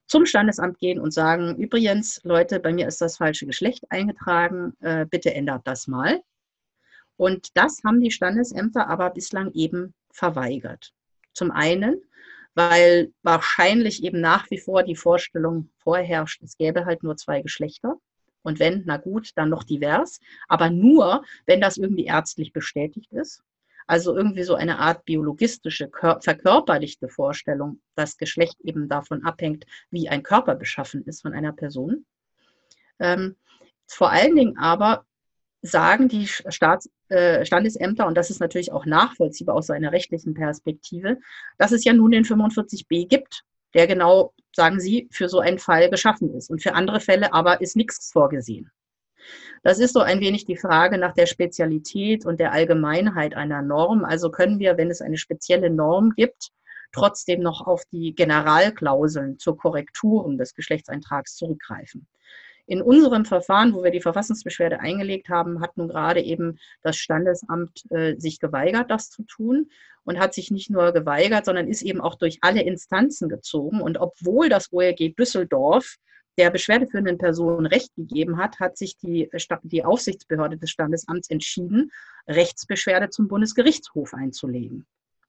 zum 0.07 0.27
Standesamt 0.27 0.79
gehen 0.79 1.01
und 1.01 1.13
sagen, 1.13 1.57
übrigens, 1.57 2.21
Leute, 2.25 2.61
bei 2.61 2.73
mir 2.73 2.87
ist 2.87 3.01
das 3.01 3.17
falsche 3.17 3.47
Geschlecht 3.47 3.85
eingetragen, 3.91 4.75
äh, 4.81 5.07
bitte 5.07 5.35
ändert 5.35 5.67
das 5.67 5.87
mal. 5.87 6.21
Und 7.17 7.49
das 7.55 7.83
haben 7.85 8.01
die 8.01 8.11
Standesämter 8.11 8.89
aber 8.89 9.11
bislang 9.11 9.53
eben 9.53 9.95
verweigert. 10.11 10.93
Zum 11.33 11.51
einen, 11.51 12.01
weil 12.55 13.13
wahrscheinlich 13.23 14.03
eben 14.05 14.21
nach 14.21 14.51
wie 14.51 14.59
vor 14.59 14.83
die 14.83 14.97
Vorstellung 14.97 15.71
vorherrscht, 15.79 16.43
es 16.43 16.57
gäbe 16.57 16.85
halt 16.87 17.03
nur 17.03 17.17
zwei 17.17 17.43
Geschlechter. 17.43 17.97
Und 18.43 18.59
wenn, 18.59 18.83
na 18.85 18.99
gut, 18.99 19.31
dann 19.37 19.49
noch 19.49 19.65
divers, 19.65 20.21
aber 20.49 20.71
nur, 20.71 21.25
wenn 21.47 21.61
das 21.61 21.79
irgendwie 21.79 22.05
ärztlich 22.05 22.53
bestätigt 22.53 23.11
ist. 23.13 23.43
Also 23.87 24.17
irgendwie 24.17 24.45
so 24.45 24.55
eine 24.55 24.79
Art 24.79 25.05
biologistische, 25.05 25.91
verkörperlichte 25.91 27.09
Vorstellung, 27.09 27.81
dass 27.95 28.17
Geschlecht 28.17 28.61
eben 28.63 28.89
davon 28.89 29.25
abhängt, 29.25 29.67
wie 29.91 30.09
ein 30.09 30.23
Körper 30.23 30.55
beschaffen 30.55 31.05
ist 31.05 31.23
von 31.23 31.35
einer 31.35 31.53
Person. 31.53 32.07
Ähm, 32.99 33.37
Vor 33.87 34.11
allen 34.11 34.35
Dingen 34.35 34.57
aber 34.59 35.05
sagen 35.61 36.09
die 36.09 36.27
Staats, 36.27 36.91
äh, 37.09 37.45
Standesämter, 37.45 38.07
und 38.07 38.17
das 38.17 38.31
ist 38.31 38.41
natürlich 38.41 38.73
auch 38.73 38.87
nachvollziehbar 38.87 39.57
aus 39.57 39.67
seiner 39.67 39.93
rechtlichen 39.93 40.35
Perspektive, 40.35 41.19
dass 41.59 41.73
es 41.73 41.85
ja 41.85 41.93
nun 41.93 42.11
den 42.11 42.25
45b 42.25 43.09
gibt, 43.09 43.45
der 43.75 43.87
genau, 43.87 44.33
sagen 44.55 44.81
sie, 44.81 45.09
für 45.11 45.29
so 45.29 45.41
einen 45.41 45.59
Fall 45.59 45.91
geschaffen 45.91 46.35
ist. 46.35 46.51
Und 46.51 46.63
für 46.63 46.75
andere 46.75 47.01
Fälle 47.01 47.33
aber 47.33 47.61
ist 47.61 47.77
nichts 47.77 48.11
vorgesehen. 48.13 48.71
Das 49.63 49.79
ist 49.79 49.95
so 49.95 50.01
ein 50.01 50.21
wenig 50.21 50.45
die 50.45 50.57
Frage 50.57 50.99
nach 50.99 51.15
der 51.15 51.27
Spezialität 51.27 52.27
und 52.27 52.41
der 52.41 52.53
Allgemeinheit 52.53 53.35
einer 53.35 53.63
Norm. 53.63 54.05
Also 54.05 54.31
können 54.31 54.59
wir, 54.59 54.77
wenn 54.77 54.91
es 54.91 55.01
eine 55.01 55.17
spezielle 55.17 55.71
Norm 55.71 56.13
gibt, 56.17 56.51
trotzdem 56.93 57.41
noch 57.41 57.67
auf 57.67 57.85
die 57.91 58.15
Generalklauseln 58.15 59.39
zur 59.39 59.57
Korrekturen 59.57 60.39
des 60.39 60.55
Geschlechtseintrags 60.55 61.37
zurückgreifen. 61.37 62.07
In 62.67 62.81
unserem 62.81 63.27
Verfahren, 63.27 63.75
wo 63.75 63.83
wir 63.83 63.91
die 63.91 64.01
Verfassungsbeschwerde 64.01 64.81
eingelegt 64.81 65.29
haben, 65.29 65.61
hat 65.61 65.77
nun 65.77 65.89
gerade 65.89 66.23
eben 66.23 66.59
das 66.83 66.97
Standesamt 66.97 67.85
äh, 67.91 68.15
sich 68.17 68.41
geweigert, 68.41 68.91
das 68.91 69.11
zu 69.11 69.23
tun 69.25 69.71
und 70.05 70.19
hat 70.19 70.33
sich 70.33 70.51
nicht 70.51 70.71
nur 70.71 70.93
geweigert, 70.93 71.45
sondern 71.45 71.69
ist 71.69 71.83
eben 71.83 72.01
auch 72.01 72.15
durch 72.15 72.39
alle 72.41 72.63
Instanzen 72.63 73.29
gezogen. 73.29 73.83
Und 73.83 73.99
obwohl 73.99 74.49
das 74.49 74.73
OLG 74.73 75.15
Düsseldorf 75.15 75.97
der 76.39 76.51
beschwerdeführenden 76.51 77.19
Person 77.19 77.67
Recht 77.67 77.95
gegeben 77.95 78.39
hat, 78.39 78.59
hat 78.61 78.77
sich 78.77 78.97
die, 78.97 79.31
die 79.63 79.85
Aufsichtsbehörde 79.85 80.57
des 80.57 80.71
Standesamts 80.71 81.31
entschieden, 81.31 81.93
Rechtsbeschwerde 82.27 83.11
zum 83.11 83.29
Bundesgerichtshof 83.29 84.15
einzulegen. 84.15 84.87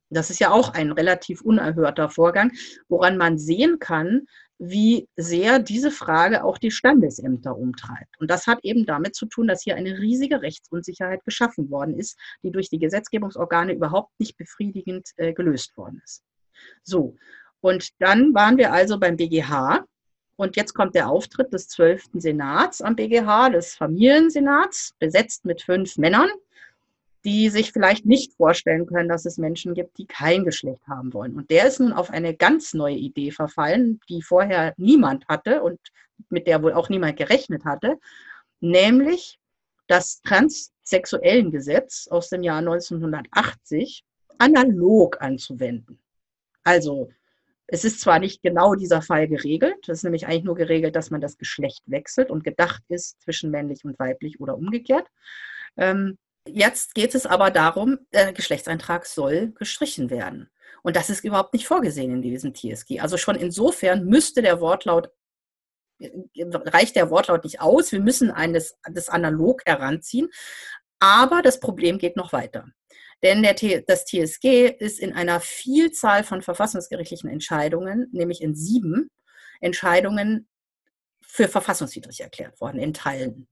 Das 0.10 0.30
ist 0.30 0.40
ja 0.40 0.52
auch 0.52 0.74
ein 0.74 0.92
relativ 0.92 1.42
unerhörter 1.42 2.10
Vorgang, 2.10 2.52
woran 2.88 3.18
man 3.18 3.38
sehen 3.38 3.80
kann, 3.80 4.28
wie 4.58 5.10
sehr 5.18 5.60
diese 5.60 5.92
Frage 5.92 6.44
auch 6.44 6.58
die 6.58 6.72
Standesämter 6.72 7.58
umtreibt. 7.58 8.20
Und 8.20 8.32
das 8.32 8.48
hat 8.48 8.60
eben 8.64 8.86
damit 8.86 9.16
zu 9.16 9.26
tun, 9.26 9.48
dass 9.48 9.64
hier 9.64 9.76
eine 9.76 9.98
riesige 9.98 10.42
Rechtsunsicherheit 10.42 11.26
geschaffen 11.26 11.70
worden 11.70 11.98
ist, 11.98 12.18
die 12.44 12.52
durch 12.52 12.70
die 12.70 12.80
Gesetzgebungsorgane 12.80 13.74
überhaupt 13.74 14.18
nicht 14.20 14.38
befriedigend 14.38 15.10
äh, 15.18 15.34
gelöst 15.34 15.76
worden 15.76 16.02
ist. 16.04 16.24
So, 16.84 17.18
und 17.60 17.90
dann 18.00 18.34
waren 18.34 18.58
wir 18.58 18.72
also 18.72 19.00
beim 19.00 19.18
BGH. 19.18 19.86
Und 20.38 20.56
jetzt 20.58 20.74
kommt 20.74 20.96
der 20.96 21.10
Auftritt 21.10 21.54
des 21.54 21.70
12. 21.70 22.10
Senats 22.16 22.82
am 22.82 22.96
BGH, 22.96 23.50
des 23.52 23.76
Familiensenats, 23.76 24.94
besetzt 25.00 25.46
mit 25.46 25.62
fünf 25.62 25.98
Männern 25.98 26.30
die 27.26 27.50
sich 27.50 27.72
vielleicht 27.74 28.06
nicht 28.06 28.34
vorstellen 28.34 28.86
können, 28.86 29.10
dass 29.10 29.26
es 29.26 29.40
Menschen 29.40 29.74
gibt, 29.74 29.98
die 29.98 30.06
kein 30.06 30.46
Geschlecht 30.46 30.88
haben 30.88 31.12
wollen. 31.12 31.36
Und 31.36 31.50
der 31.50 31.66
ist 31.68 31.80
nun 31.80 31.92
auf 31.92 32.12
eine 32.12 32.36
ganz 32.36 32.76
neue 32.76 32.96
Idee 32.96 33.32
verfallen, 33.32 34.00
die 34.08 34.22
vorher 34.22 34.76
niemand 34.78 35.28
hatte 35.28 35.64
und 35.64 35.80
mit 36.30 36.46
der 36.46 36.62
wohl 36.62 36.74
auch 36.74 36.88
niemand 36.88 37.18
gerechnet 37.18 37.66
hatte, 37.66 37.98
nämlich 38.62 39.40
das 39.88 40.22
transsexuellen 40.22 41.52
Gesetz 41.52 42.08
aus 42.08 42.30
dem 42.30 42.44
Jahr 42.44 42.60
1980 42.60 44.04
analog 44.38 45.20
anzuwenden. 45.20 46.00
Also 46.64 47.10
es 47.68 47.84
ist 47.84 48.02
zwar 48.02 48.20
nicht 48.20 48.42
genau 48.42 48.76
dieser 48.76 49.02
Fall 49.02 49.28
geregelt, 49.28 49.88
es 49.88 50.00
ist 50.00 50.04
nämlich 50.04 50.28
eigentlich 50.28 50.44
nur 50.44 50.56
geregelt, 50.56 50.96
dass 50.96 51.10
man 51.10 51.22
das 51.22 51.38
Geschlecht 51.38 51.84
wechselt 51.88 52.30
und 52.30 52.44
gedacht 52.44 52.84
ist 52.90 53.22
zwischen 53.22 53.52
männlich 53.52 53.84
und 53.86 53.98
weiblich 54.00 54.40
oder 54.40 54.56
umgekehrt. 54.58 55.08
Ähm, 55.78 56.18
Jetzt 56.48 56.94
geht 56.94 57.16
es 57.16 57.26
aber 57.26 57.50
darum, 57.50 57.98
der 58.14 58.32
Geschlechtseintrag 58.32 59.06
soll 59.06 59.52
gestrichen 59.54 60.10
werden. 60.10 60.50
Und 60.84 60.96
das 60.96 61.10
ist 61.10 61.24
überhaupt 61.24 61.54
nicht 61.54 61.68
vorgesehen 61.68 62.12
in 62.12 62.22
diesem 62.22 62.54
TSG. 62.54 63.00
Also 63.00 63.18
schon 63.18 63.36
insofern 63.36 64.06
müsste 64.06 64.44
der 64.44 64.62
Wortlaut, 64.62 65.10
reicht 66.00 66.96
der 66.96 67.10
Wortlaut 67.10 67.44
nicht 67.44 67.62
aus. 67.62 67.92
Wir 67.92 68.00
müssen 68.00 68.30
eines, 68.30 68.78
das 68.92 69.10
analog 69.10 69.64
heranziehen. 69.66 70.30
Aber 71.00 71.42
das 71.42 71.60
Problem 71.60 71.98
geht 71.98 72.16
noch 72.16 72.32
weiter. 72.32 72.68
Denn 73.26 73.42
der, 73.42 73.56
das 73.88 74.06
TSG 74.06 74.68
ist 74.78 75.00
in 75.00 75.12
einer 75.12 75.40
Vielzahl 75.40 76.24
von 76.24 76.44
verfassungsgerichtlichen 76.44 77.28
Entscheidungen, 77.28 78.08
nämlich 78.12 78.40
in 78.40 78.54
sieben 78.54 79.10
Entscheidungen, 79.62 80.48
für 81.26 81.48
verfassungswidrig 81.48 82.22
erklärt 82.22 82.62
worden, 82.62 82.80
in 82.80 82.94
Teilen. 82.94 83.48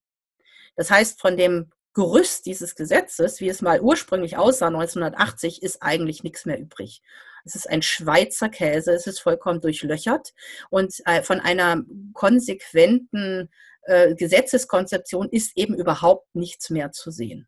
Das 0.76 0.92
heißt, 0.92 1.20
von 1.20 1.38
dem 1.38 1.72
Gerüst 1.96 2.46
dieses 2.46 2.76
Gesetzes, 2.76 3.40
wie 3.40 3.50
es 3.50 3.64
mal 3.64 3.82
ursprünglich 3.82 4.38
aussah, 4.38 4.68
1980, 4.68 5.64
ist 5.64 5.82
eigentlich 5.82 6.24
nichts 6.24 6.46
mehr 6.46 6.60
übrig. 6.60 7.02
Es 7.44 7.56
ist 7.56 7.68
ein 7.68 7.82
Schweizer 7.82 8.50
Käse, 8.50 8.94
es 8.94 9.08
ist 9.08 9.22
vollkommen 9.22 9.60
durchlöchert 9.60 10.36
und 10.70 10.94
äh, 11.06 11.24
von 11.24 11.40
einer 11.40 11.82
konsequenten 12.14 13.50
äh, 13.86 14.14
Gesetzeskonzeption 14.14 15.30
ist 15.30 15.58
eben 15.58 15.74
überhaupt 15.74 16.36
nichts 16.36 16.70
mehr 16.70 16.92
zu 16.92 17.10
sehen. 17.10 17.48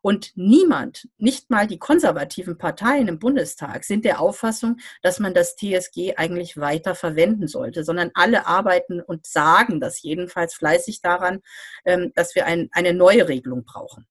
Und 0.00 0.32
niemand, 0.36 1.08
nicht 1.18 1.50
mal 1.50 1.66
die 1.66 1.78
konservativen 1.78 2.58
Parteien 2.58 3.08
im 3.08 3.18
Bundestag, 3.18 3.84
sind 3.84 4.04
der 4.04 4.20
Auffassung, 4.20 4.78
dass 5.02 5.18
man 5.18 5.34
das 5.34 5.56
TSG 5.56 6.16
eigentlich 6.16 6.56
weiter 6.56 6.94
verwenden 6.94 7.48
sollte, 7.48 7.84
sondern 7.84 8.10
alle 8.14 8.46
arbeiten 8.46 9.00
und 9.00 9.26
sagen 9.26 9.80
das 9.80 10.02
jedenfalls 10.02 10.54
fleißig 10.54 11.00
daran, 11.00 11.40
ähm, 11.84 12.12
dass 12.14 12.34
wir 12.34 12.46
ein, 12.46 12.68
eine 12.72 12.94
neue 12.94 13.28
Regelung 13.28 13.64
brauchen. 13.64 14.06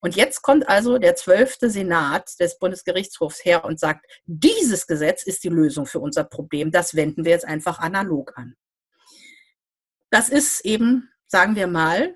Und 0.00 0.14
jetzt 0.14 0.42
kommt 0.42 0.68
also 0.68 0.98
der 0.98 1.16
zwölfte 1.16 1.70
Senat 1.70 2.38
des 2.38 2.58
Bundesgerichtshofs 2.58 3.44
her 3.44 3.64
und 3.64 3.80
sagt, 3.80 4.06
dieses 4.26 4.86
Gesetz 4.86 5.24
ist 5.24 5.42
die 5.42 5.48
Lösung 5.48 5.86
für 5.86 6.00
unser 6.00 6.22
Problem. 6.22 6.70
Das 6.70 6.94
wenden 6.94 7.24
wir 7.24 7.32
jetzt 7.32 7.46
einfach 7.46 7.78
analog 7.80 8.36
an. 8.36 8.54
Das 10.10 10.28
ist 10.28 10.64
eben, 10.64 11.10
sagen 11.26 11.56
wir 11.56 11.66
mal, 11.66 12.14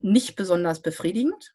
nicht 0.00 0.36
besonders 0.36 0.82
befriedigend. 0.82 1.54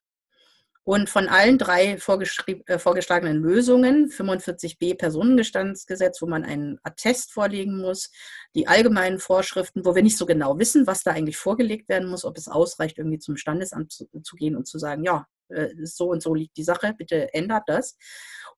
Und 0.87 1.09
von 1.09 1.27
allen 1.27 1.57
drei 1.57 1.93
äh, 1.93 1.97
vorgeschlagenen 1.97 3.37
Lösungen, 3.41 4.07
45b 4.07 4.95
Personengestandsgesetz, 4.95 6.21
wo 6.21 6.27
man 6.27 6.43
einen 6.43 6.77
Attest 6.83 7.33
vorlegen 7.33 7.81
muss, 7.81 8.11
die 8.53 8.67
allgemeinen 8.67 9.17
Vorschriften, 9.17 9.83
wo 9.83 9.95
wir 9.95 10.03
nicht 10.03 10.15
so 10.15 10.27
genau 10.27 10.59
wissen, 10.59 10.85
was 10.85 11.01
da 11.01 11.11
eigentlich 11.11 11.37
vorgelegt 11.37 11.89
werden 11.89 12.07
muss, 12.07 12.23
ob 12.23 12.37
es 12.37 12.47
ausreicht, 12.47 12.99
irgendwie 12.99 13.17
zum 13.17 13.35
Standesamt 13.35 13.91
zu, 13.91 14.05
zu 14.21 14.35
gehen 14.35 14.55
und 14.55 14.67
zu 14.67 14.77
sagen, 14.77 15.03
ja, 15.03 15.25
äh, 15.49 15.69
so 15.81 16.11
und 16.11 16.21
so 16.21 16.35
liegt 16.35 16.55
die 16.55 16.63
Sache, 16.63 16.93
bitte 16.95 17.33
ändert 17.33 17.63
das. 17.65 17.97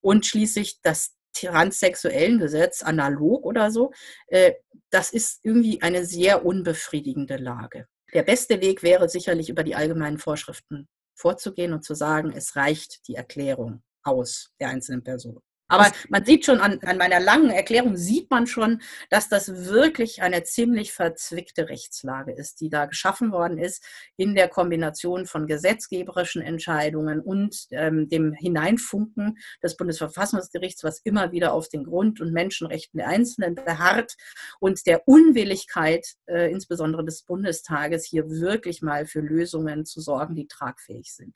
Und 0.01 0.25
schließlich 0.25 0.81
das 0.81 1.15
transsexuellen 1.33 2.39
Gesetz, 2.39 2.83
analog 2.83 3.45
oder 3.45 3.71
so, 3.71 3.93
äh, 4.27 4.51
das 4.89 5.13
ist 5.13 5.39
irgendwie 5.43 5.81
eine 5.81 6.05
sehr 6.05 6.45
unbefriedigende 6.45 7.37
Lage. 7.37 7.87
Der 8.13 8.23
beste 8.23 8.59
Weg 8.59 8.83
wäre 8.83 9.07
sicherlich 9.07 9.47
über 9.49 9.63
die 9.63 9.75
allgemeinen 9.75 10.17
Vorschriften 10.17 10.89
vorzugehen 11.17 11.73
und 11.73 11.84
zu 11.84 11.95
sagen, 11.95 12.32
es 12.32 12.56
reicht 12.56 13.08
die 13.08 13.15
Erklärung 13.15 13.84
aus 14.03 14.53
der 14.60 14.69
einzelnen 14.69 15.03
Person. 15.03 15.41
Aber 15.67 15.91
man 16.10 16.23
sieht 16.25 16.45
schon 16.45 16.60
an, 16.60 16.80
an, 16.84 16.97
meiner 16.97 17.19
langen 17.19 17.49
Erklärung, 17.49 17.97
sieht 17.97 18.30
man 18.30 18.47
schon, 18.47 18.82
dass 19.10 19.27
das 19.27 19.65
wirklich 19.65 20.21
eine 20.21 20.43
ziemlich 20.43 20.93
verzwickte 20.93 21.69
Rechtslage 21.69 22.32
ist, 22.32 22.62
die 22.62 22.69
da 22.69 22.86
geschaffen 22.86 23.32
worden 23.32 23.58
ist 23.58 23.84
in 24.15 24.36
der 24.36 24.47
Kombination 24.47 25.25
von 25.25 25.45
gesetzgeberischen 25.45 26.41
Entscheidungen 26.41 27.19
und 27.19 27.67
ähm, 27.71 28.08
dem 28.08 28.34
Hineinfunken 28.34 29.38
des 29.62 29.75
Bundesverfassungsgerichts, 29.75 30.84
was 30.84 30.99
immer 30.99 31.32
wieder 31.32 31.53
auf 31.53 31.67
den 31.67 31.84
Grund- 31.84 32.21
und 32.21 32.32
Menschenrechten 32.32 32.99
der 32.99 33.10
Einzelnen 33.10 33.56
beharrt 33.56 34.15
und 34.60 34.86
der 34.86 35.08
Unwilligkeit 35.08 36.06
äh, 36.27 36.49
insbesondere 36.51 37.03
des 37.03 37.23
Bundestages, 37.23 38.06
hier 38.06 38.30
wirklich 38.30 38.82
mal 38.82 39.06
für 39.06 39.19
Lösungen 39.19 39.86
zu 39.86 39.99
sorgen, 39.99 40.36
die 40.36 40.47
tragfähig 40.47 41.13
sind. 41.13 41.36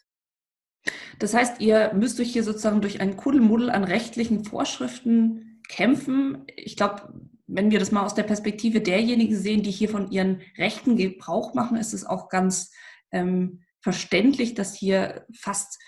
Das 1.19 1.33
heißt, 1.33 1.61
ihr 1.61 1.93
müsst 1.93 2.19
euch 2.19 2.31
hier 2.31 2.43
sozusagen 2.43 2.81
durch 2.81 3.01
einen 3.01 3.17
Kuddelmuddel 3.17 3.69
an 3.69 3.83
rechtlichen 3.83 4.43
Vorschriften 4.43 5.61
kämpfen. 5.67 6.45
Ich 6.55 6.75
glaube, 6.75 7.13
wenn 7.47 7.71
wir 7.71 7.79
das 7.79 7.91
mal 7.91 8.05
aus 8.05 8.15
der 8.15 8.23
Perspektive 8.23 8.81
derjenigen 8.81 9.35
sehen, 9.35 9.61
die 9.61 9.71
hier 9.71 9.89
von 9.89 10.09
ihren 10.11 10.41
Rechten 10.57 10.95
Gebrauch 10.95 11.53
machen, 11.53 11.77
ist 11.77 11.93
es 11.93 12.05
auch 12.05 12.29
ganz 12.29 12.71
ähm, 13.11 13.63
verständlich, 13.81 14.53
dass 14.53 14.73
hier 14.73 15.25
fast 15.33 15.79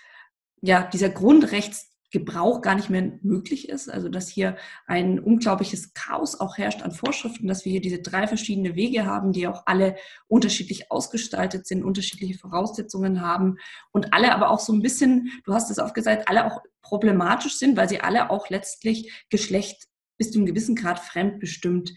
ja 0.60 0.82
dieser 0.82 1.10
Grundrechts 1.10 1.93
Gebrauch 2.14 2.62
gar 2.62 2.76
nicht 2.76 2.90
mehr 2.90 3.18
möglich 3.22 3.68
ist. 3.68 3.90
Also 3.90 4.08
dass 4.08 4.28
hier 4.28 4.56
ein 4.86 5.18
unglaubliches 5.18 5.94
Chaos 5.94 6.38
auch 6.38 6.56
herrscht 6.56 6.80
an 6.82 6.92
Vorschriften, 6.92 7.48
dass 7.48 7.64
wir 7.64 7.72
hier 7.72 7.80
diese 7.80 8.00
drei 8.00 8.28
verschiedene 8.28 8.76
Wege 8.76 9.04
haben, 9.04 9.32
die 9.32 9.48
auch 9.48 9.64
alle 9.66 9.96
unterschiedlich 10.28 10.92
ausgestaltet 10.92 11.66
sind, 11.66 11.82
unterschiedliche 11.82 12.38
Voraussetzungen 12.38 13.20
haben 13.20 13.56
und 13.90 14.14
alle 14.14 14.32
aber 14.32 14.50
auch 14.50 14.60
so 14.60 14.72
ein 14.72 14.80
bisschen, 14.80 15.28
du 15.44 15.52
hast 15.54 15.72
es 15.72 15.80
aufgesagt, 15.80 16.28
alle 16.28 16.46
auch 16.46 16.62
problematisch 16.82 17.58
sind, 17.58 17.76
weil 17.76 17.88
sie 17.88 18.00
alle 18.00 18.30
auch 18.30 18.48
letztlich 18.48 19.26
Geschlecht 19.28 19.88
bis 20.16 20.30
zu 20.30 20.38
einem 20.38 20.46
gewissen 20.46 20.76
Grad 20.76 21.00
fremdbestimmt 21.00 21.92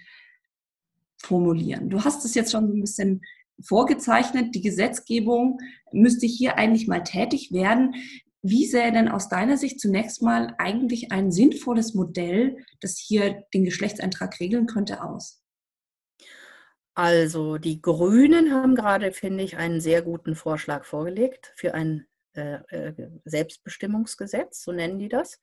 formulieren. 1.17 1.91
Du 1.91 2.03
hast 2.03 2.25
es 2.25 2.33
jetzt 2.33 2.51
schon 2.51 2.67
so 2.67 2.73
ein 2.73 2.81
bisschen 2.81 3.21
vorgezeichnet, 3.61 4.55
die 4.55 4.61
Gesetzgebung 4.61 5.59
müsste 5.91 6.25
hier 6.25 6.57
eigentlich 6.57 6.87
mal 6.87 7.03
tätig 7.03 7.51
werden. 7.51 7.93
Wie 8.41 8.65
sähe 8.65 8.91
denn 8.91 9.09
aus 9.09 9.29
deiner 9.29 9.57
Sicht 9.57 9.79
zunächst 9.79 10.21
mal 10.21 10.53
eigentlich 10.57 11.11
ein 11.11 11.31
sinnvolles 11.31 11.93
Modell, 11.93 12.57
das 12.81 12.97
hier 12.97 13.43
den 13.53 13.65
Geschlechtseintrag 13.65 14.39
regeln 14.39 14.67
könnte, 14.67 15.03
aus? 15.03 15.41
Also 16.93 17.57
die 17.57 17.81
Grünen 17.81 18.51
haben 18.53 18.75
gerade, 18.75 19.11
finde 19.11 19.43
ich, 19.43 19.57
einen 19.57 19.81
sehr 19.81 20.01
guten 20.01 20.35
Vorschlag 20.35 20.85
vorgelegt 20.85 21.53
für 21.55 21.73
ein 21.73 22.07
äh, 22.35 22.59
äh, 22.69 23.09
Selbstbestimmungsgesetz, 23.25 24.63
so 24.63 24.71
nennen 24.71 24.99
die 24.99 25.09
das. 25.09 25.39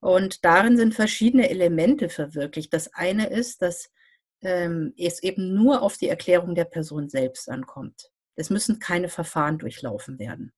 Und 0.00 0.44
darin 0.44 0.76
sind 0.76 0.94
verschiedene 0.94 1.48
Elemente 1.48 2.08
verwirklicht. 2.08 2.72
Das 2.72 2.92
eine 2.92 3.26
ist, 3.26 3.62
dass 3.62 3.90
ähm, 4.42 4.92
es 4.96 5.22
eben 5.22 5.54
nur 5.54 5.82
auf 5.82 5.96
die 5.96 6.08
Erklärung 6.08 6.54
der 6.54 6.66
Person 6.66 7.08
selbst 7.08 7.48
ankommt. 7.48 8.10
Es 8.36 8.50
müssen 8.50 8.78
keine 8.78 9.08
Verfahren 9.08 9.58
durchlaufen 9.58 10.18
werden. 10.18 10.52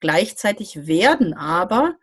Gleichzeitig 0.00 0.86
werden 0.86 1.34
aber, 1.34 1.96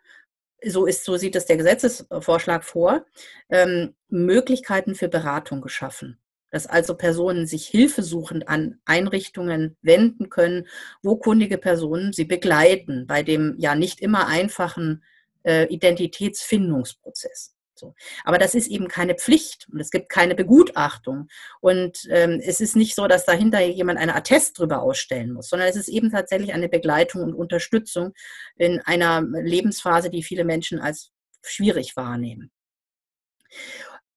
so 0.63 0.85
ist, 0.85 1.05
so 1.05 1.17
sieht 1.17 1.35
es 1.35 1.45
der 1.45 1.57
Gesetzesvorschlag 1.57 2.63
vor, 2.63 3.05
ähm, 3.49 3.95
Möglichkeiten 4.09 4.95
für 4.95 5.09
Beratung 5.09 5.61
geschaffen 5.61 6.19
dass 6.55 6.67
also 6.67 6.95
Personen 6.95 7.47
sich 7.47 7.67
hilfesuchend 7.67 8.47
an 8.47 8.79
Einrichtungen 8.85 9.75
wenden 9.81 10.29
können, 10.29 10.67
wo 11.03 11.17
kundige 11.17 11.57
Personen 11.57 12.13
sie 12.13 12.23
begleiten 12.23 13.07
bei 13.07 13.23
dem 13.23 13.55
ja 13.57 13.75
nicht 13.75 13.99
immer 13.99 14.27
einfachen 14.27 15.03
äh, 15.43 15.65
Identitätsfindungsprozess. 15.65 17.54
So. 17.85 17.95
Aber 18.23 18.37
das 18.37 18.55
ist 18.55 18.67
eben 18.67 18.87
keine 18.87 19.15
Pflicht 19.15 19.67
und 19.71 19.79
es 19.79 19.91
gibt 19.91 20.09
keine 20.09 20.35
Begutachtung. 20.35 21.27
Und 21.61 22.07
ähm, 22.09 22.41
es 22.43 22.59
ist 22.59 22.75
nicht 22.75 22.95
so, 22.95 23.07
dass 23.07 23.25
dahinter 23.25 23.59
jemand 23.61 23.99
einen 23.99 24.11
Attest 24.11 24.57
drüber 24.57 24.81
ausstellen 24.81 25.33
muss, 25.33 25.49
sondern 25.49 25.67
es 25.67 25.75
ist 25.75 25.87
eben 25.87 26.11
tatsächlich 26.11 26.53
eine 26.53 26.69
Begleitung 26.69 27.21
und 27.21 27.33
Unterstützung 27.33 28.13
in 28.55 28.81
einer 28.81 29.21
Lebensphase, 29.21 30.09
die 30.09 30.23
viele 30.23 30.45
Menschen 30.45 30.79
als 30.79 31.11
schwierig 31.43 31.95
wahrnehmen. 31.95 32.51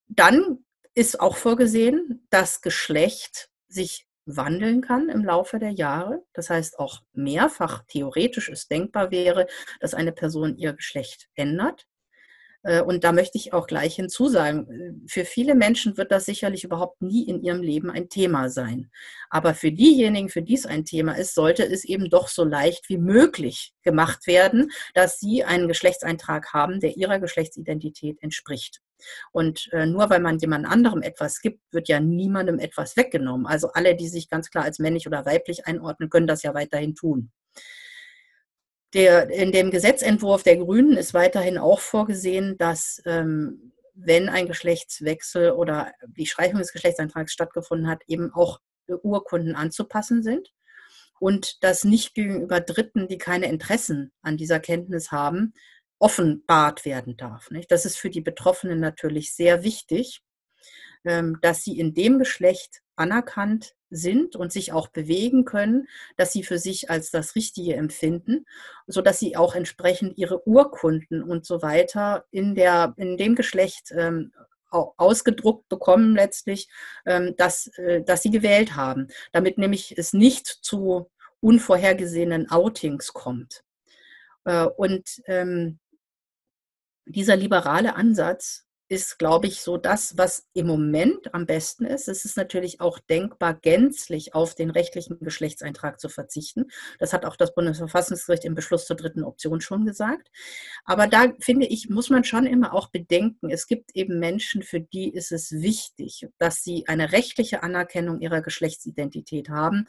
Dann 0.06 0.64
ist 0.94 1.20
auch 1.20 1.36
vorgesehen, 1.36 2.26
dass 2.30 2.62
Geschlecht 2.62 3.50
sich 3.68 4.06
wandeln 4.24 4.80
kann 4.80 5.08
im 5.08 5.24
Laufe 5.24 5.58
der 5.58 5.70
Jahre. 5.70 6.24
Das 6.32 6.50
heißt, 6.50 6.78
auch 6.78 7.02
mehrfach 7.12 7.84
theoretisch 7.86 8.48
es 8.48 8.68
denkbar 8.68 9.10
wäre, 9.10 9.46
dass 9.80 9.94
eine 9.94 10.12
Person 10.12 10.56
ihr 10.56 10.72
Geschlecht 10.72 11.28
ändert. 11.34 11.86
Äh, 12.62 12.82
und 12.82 13.04
da 13.04 13.12
möchte 13.12 13.38
ich 13.38 13.52
auch 13.52 13.66
gleich 13.66 13.96
hinzusagen, 13.96 14.68
äh, 14.70 14.92
für 15.08 15.24
viele 15.24 15.54
Menschen 15.54 15.96
wird 15.96 16.12
das 16.12 16.24
sicherlich 16.26 16.64
überhaupt 16.64 17.02
nie 17.02 17.24
in 17.24 17.42
ihrem 17.42 17.62
Leben 17.62 17.90
ein 17.90 18.08
Thema 18.08 18.48
sein. 18.50 18.90
Aber 19.30 19.54
für 19.54 19.72
diejenigen, 19.72 20.28
für 20.28 20.42
die 20.42 20.54
es 20.54 20.66
ein 20.66 20.84
Thema 20.84 21.12
ist, 21.12 21.34
sollte 21.34 21.64
es 21.64 21.84
eben 21.84 22.10
doch 22.10 22.28
so 22.28 22.44
leicht 22.44 22.88
wie 22.88 22.98
möglich 22.98 23.74
gemacht 23.82 24.26
werden, 24.26 24.70
dass 24.94 25.18
sie 25.18 25.44
einen 25.44 25.68
Geschlechtseintrag 25.68 26.52
haben, 26.52 26.80
der 26.80 26.96
ihrer 26.96 27.18
Geschlechtsidentität 27.20 28.18
entspricht. 28.22 28.80
Und 29.32 29.68
äh, 29.72 29.86
nur 29.86 30.10
weil 30.10 30.20
man 30.20 30.38
jemand 30.38 30.66
anderem 30.66 31.02
etwas 31.02 31.40
gibt, 31.40 31.60
wird 31.72 31.88
ja 31.88 32.00
niemandem 32.00 32.58
etwas 32.58 32.96
weggenommen. 32.96 33.46
Also 33.46 33.68
alle, 33.72 33.94
die 33.94 34.08
sich 34.08 34.28
ganz 34.28 34.50
klar 34.50 34.64
als 34.64 34.78
männlich 34.78 35.06
oder 35.06 35.24
weiblich 35.24 35.66
einordnen, 35.66 36.10
können 36.10 36.26
das 36.26 36.42
ja 36.42 36.54
weiterhin 36.54 36.94
tun. 36.94 37.30
Der, 38.94 39.28
in 39.30 39.52
dem 39.52 39.70
Gesetzentwurf 39.70 40.42
der 40.42 40.56
Grünen 40.56 40.96
ist 40.96 41.12
weiterhin 41.12 41.58
auch 41.58 41.80
vorgesehen, 41.80 42.56
dass 42.56 43.02
ähm, 43.04 43.72
wenn 43.94 44.28
ein 44.28 44.46
Geschlechtswechsel 44.46 45.50
oder 45.50 45.92
die 46.06 46.26
Streichung 46.26 46.58
des 46.58 46.72
Geschlechtseintrags 46.72 47.32
stattgefunden 47.32 47.88
hat, 47.88 48.02
eben 48.06 48.32
auch 48.32 48.60
Urkunden 48.86 49.54
anzupassen 49.56 50.22
sind 50.22 50.52
und 51.20 51.62
dass 51.62 51.84
nicht 51.84 52.14
gegenüber 52.14 52.60
Dritten, 52.60 53.08
die 53.08 53.18
keine 53.18 53.48
Interessen 53.48 54.12
an 54.22 54.36
dieser 54.36 54.60
Kenntnis 54.60 55.10
haben, 55.10 55.52
offenbart 55.98 56.84
werden 56.84 57.16
darf. 57.16 57.50
Nicht? 57.50 57.70
Das 57.70 57.84
ist 57.84 57.98
für 57.98 58.10
die 58.10 58.20
Betroffenen 58.20 58.80
natürlich 58.80 59.34
sehr 59.34 59.64
wichtig, 59.64 60.22
ähm, 61.04 61.38
dass 61.42 61.64
sie 61.64 61.78
in 61.78 61.92
dem 61.94 62.18
Geschlecht 62.18 62.82
anerkannt 62.98 63.74
sind 63.90 64.36
und 64.36 64.52
sich 64.52 64.72
auch 64.72 64.88
bewegen 64.88 65.44
können, 65.44 65.88
dass 66.16 66.32
sie 66.32 66.42
für 66.42 66.58
sich 66.58 66.90
als 66.90 67.10
das 67.10 67.34
Richtige 67.34 67.74
empfinden, 67.74 68.44
so 68.86 69.00
dass 69.00 69.18
sie 69.18 69.36
auch 69.36 69.54
entsprechend 69.54 70.18
ihre 70.18 70.46
Urkunden 70.46 71.22
und 71.22 71.46
so 71.46 71.62
weiter 71.62 72.24
in 72.30 72.54
der 72.54 72.94
in 72.96 73.16
dem 73.16 73.34
Geschlecht 73.34 73.92
ähm, 73.92 74.32
ausgedruckt 74.70 75.68
bekommen 75.68 76.14
letztlich, 76.14 76.68
ähm, 77.06 77.34
dass, 77.36 77.68
äh, 77.78 78.02
dass 78.02 78.22
sie 78.22 78.30
gewählt 78.30 78.76
haben, 78.76 79.08
damit 79.32 79.56
nämlich 79.58 79.96
es 79.96 80.12
nicht 80.12 80.46
zu 80.46 81.10
unvorhergesehenen 81.40 82.50
Outings 82.50 83.12
kommt. 83.12 83.62
Äh, 84.44 84.64
und 84.64 85.22
ähm, 85.26 85.78
dieser 87.06 87.36
liberale 87.36 87.94
Ansatz 87.96 88.66
ist, 88.88 89.18
glaube 89.18 89.46
ich, 89.46 89.60
so 89.60 89.76
das, 89.76 90.16
was 90.16 90.48
im 90.54 90.66
Moment 90.66 91.34
am 91.34 91.46
besten 91.46 91.84
ist. 91.84 92.08
Es 92.08 92.24
ist 92.24 92.36
natürlich 92.36 92.80
auch 92.80 92.98
denkbar, 92.98 93.54
gänzlich 93.54 94.34
auf 94.34 94.54
den 94.54 94.70
rechtlichen 94.70 95.18
Geschlechtseintrag 95.20 96.00
zu 96.00 96.08
verzichten. 96.08 96.66
Das 96.98 97.12
hat 97.12 97.26
auch 97.26 97.36
das 97.36 97.54
Bundesverfassungsgericht 97.54 98.44
im 98.44 98.54
Beschluss 98.54 98.86
zur 98.86 98.96
dritten 98.96 99.24
Option 99.24 99.60
schon 99.60 99.84
gesagt. 99.84 100.30
Aber 100.84 101.06
da 101.06 101.32
finde 101.40 101.66
ich, 101.66 101.90
muss 101.90 102.08
man 102.08 102.24
schon 102.24 102.46
immer 102.46 102.72
auch 102.72 102.88
bedenken, 102.88 103.50
es 103.50 103.66
gibt 103.66 103.94
eben 103.94 104.18
Menschen, 104.18 104.62
für 104.62 104.80
die 104.80 105.12
ist 105.12 105.32
es 105.32 105.52
wichtig, 105.52 106.26
dass 106.38 106.62
sie 106.62 106.84
eine 106.88 107.12
rechtliche 107.12 107.62
Anerkennung 107.62 108.20
ihrer 108.20 108.40
Geschlechtsidentität 108.40 109.50
haben. 109.50 109.86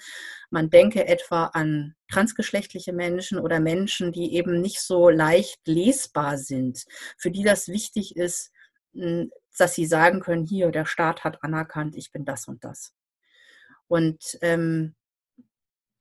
Man 0.49 0.69
denke 0.69 1.07
etwa 1.07 1.45
an 1.45 1.95
transgeschlechtliche 2.11 2.91
Menschen 2.91 3.39
oder 3.39 3.59
Menschen, 3.59 4.11
die 4.11 4.33
eben 4.33 4.59
nicht 4.61 4.81
so 4.81 5.09
leicht 5.09 5.59
lesbar 5.67 6.37
sind, 6.37 6.85
für 7.17 7.31
die 7.31 7.43
das 7.43 7.67
wichtig 7.69 8.17
ist, 8.17 8.51
dass 8.93 9.75
sie 9.75 9.85
sagen 9.85 10.19
können, 10.19 10.45
hier, 10.45 10.71
der 10.71 10.85
Staat 10.85 11.23
hat 11.23 11.43
anerkannt, 11.43 11.95
ich 11.95 12.11
bin 12.11 12.25
das 12.25 12.47
und 12.47 12.63
das. 12.63 12.93
Und 13.87 14.37
ähm, 14.41 14.95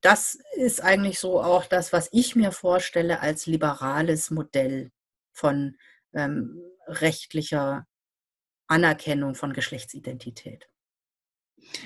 das 0.01 0.37
ist 0.55 0.81
eigentlich 0.81 1.19
so 1.19 1.41
auch 1.41 1.65
das, 1.65 1.91
was 1.91 2.09
ich 2.11 2.35
mir 2.35 2.51
vorstelle 2.51 3.19
als 3.19 3.45
liberales 3.45 4.31
Modell 4.31 4.91
von 5.33 5.77
ähm, 6.13 6.61
rechtlicher 6.87 7.85
Anerkennung 8.67 9.35
von 9.35 9.53
Geschlechtsidentität. 9.53 10.69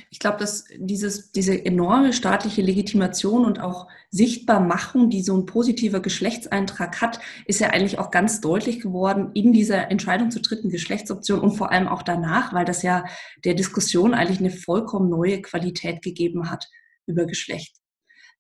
Ich 0.09 0.19
glaube, 0.19 0.37
dass 0.37 0.65
dieses, 0.77 1.31
diese 1.31 1.65
enorme 1.65 2.13
staatliche 2.13 2.61
Legitimation 2.61 3.45
und 3.45 3.59
auch 3.59 3.87
Sichtbarmachung, 4.09 5.09
die 5.09 5.21
so 5.21 5.35
ein 5.35 5.45
positiver 5.45 5.99
Geschlechtseintrag 5.99 7.01
hat, 7.01 7.19
ist 7.45 7.59
ja 7.59 7.69
eigentlich 7.69 7.99
auch 7.99 8.11
ganz 8.11 8.41
deutlich 8.41 8.79
geworden 8.79 9.31
in 9.33 9.53
dieser 9.53 9.89
Entscheidung 9.91 10.31
zur 10.31 10.41
dritten 10.41 10.69
Geschlechtsoption 10.69 11.39
und 11.39 11.51
vor 11.51 11.71
allem 11.71 11.87
auch 11.87 12.03
danach, 12.03 12.53
weil 12.53 12.65
das 12.65 12.83
ja 12.83 13.05
der 13.43 13.53
Diskussion 13.53 14.13
eigentlich 14.13 14.39
eine 14.39 14.51
vollkommen 14.51 15.09
neue 15.09 15.41
Qualität 15.41 16.01
gegeben 16.01 16.49
hat 16.49 16.69
über 17.05 17.25
Geschlecht. 17.25 17.75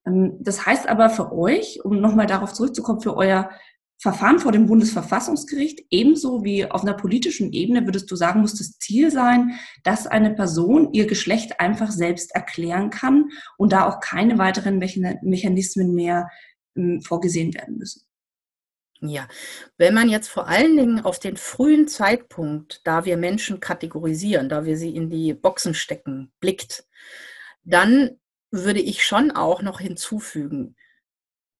Ähm, 0.05 0.37
das 0.39 0.65
heißt 0.65 0.87
aber 0.87 1.09
für 1.09 1.33
euch, 1.33 1.79
um 1.83 1.99
nochmal 1.99 2.27
darauf 2.27 2.53
zurückzukommen, 2.53 3.01
für 3.01 3.15
euer 3.15 3.49
Verfahren 4.03 4.39
vor 4.39 4.51
dem 4.51 4.65
Bundesverfassungsgericht, 4.65 5.85
ebenso 5.89 6.43
wie 6.43 6.65
auf 6.69 6.83
einer 6.83 6.93
politischen 6.93 7.53
Ebene, 7.53 7.85
würdest 7.85 8.11
du 8.11 8.17
sagen, 8.17 8.41
muss 8.41 8.53
das 8.53 8.77
Ziel 8.77 9.09
sein, 9.11 9.57
dass 9.85 10.07
eine 10.07 10.33
Person 10.33 10.91
ihr 10.91 11.07
Geschlecht 11.07 11.61
einfach 11.61 11.89
selbst 11.89 12.35
erklären 12.35 12.89
kann 12.89 13.29
und 13.57 13.71
da 13.71 13.87
auch 13.87 14.01
keine 14.01 14.37
weiteren 14.37 14.77
Mechanismen 14.77 15.95
mehr 15.95 16.29
ähm, 16.75 17.01
vorgesehen 17.01 17.53
werden 17.53 17.77
müssen? 17.77 18.05
Ja, 18.99 19.25
wenn 19.77 19.93
man 19.93 20.09
jetzt 20.09 20.27
vor 20.27 20.49
allen 20.49 20.75
Dingen 20.75 20.99
auf 20.99 21.19
den 21.19 21.37
frühen 21.37 21.87
Zeitpunkt, 21.87 22.81
da 22.83 23.05
wir 23.05 23.15
Menschen 23.15 23.61
kategorisieren, 23.61 24.49
da 24.49 24.65
wir 24.65 24.75
sie 24.75 24.93
in 24.93 25.09
die 25.09 25.33
Boxen 25.33 25.73
stecken, 25.73 26.33
blickt, 26.41 26.85
dann 27.63 28.19
würde 28.51 28.81
ich 28.81 29.05
schon 29.05 29.31
auch 29.31 29.61
noch 29.61 29.79
hinzufügen, 29.79 30.75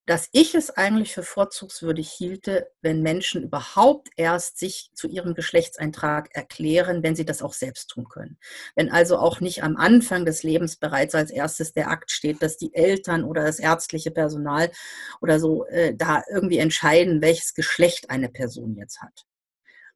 dass 0.05 0.27
ich 0.33 0.53
es 0.53 0.69
eigentlich 0.69 1.13
für 1.13 1.23
vorzugswürdig 1.23 2.11
hielte, 2.11 2.69
wenn 2.81 3.01
Menschen 3.01 3.43
überhaupt 3.43 4.09
erst 4.17 4.57
sich 4.57 4.91
zu 4.93 5.07
ihrem 5.07 5.33
Geschlechtseintrag 5.33 6.35
erklären, 6.35 7.03
wenn 7.03 7.15
sie 7.15 7.25
das 7.25 7.41
auch 7.41 7.53
selbst 7.53 7.89
tun 7.89 8.09
können. 8.09 8.37
Wenn 8.75 8.91
also 8.91 9.17
auch 9.17 9.39
nicht 9.39 9.63
am 9.63 9.77
Anfang 9.77 10.25
des 10.25 10.43
Lebens 10.43 10.75
bereits 10.75 11.15
als 11.15 11.31
erstes 11.31 11.71
der 11.71 11.89
Akt 11.89 12.11
steht, 12.11 12.41
dass 12.41 12.57
die 12.57 12.73
Eltern 12.73 13.23
oder 13.23 13.45
das 13.45 13.59
ärztliche 13.59 14.11
Personal 14.11 14.71
oder 15.21 15.39
so 15.39 15.65
äh, 15.67 15.95
da 15.95 16.21
irgendwie 16.29 16.57
entscheiden, 16.57 17.21
welches 17.21 17.53
Geschlecht 17.53 18.09
eine 18.09 18.29
Person 18.29 18.75
jetzt 18.75 19.01
hat. 19.01 19.25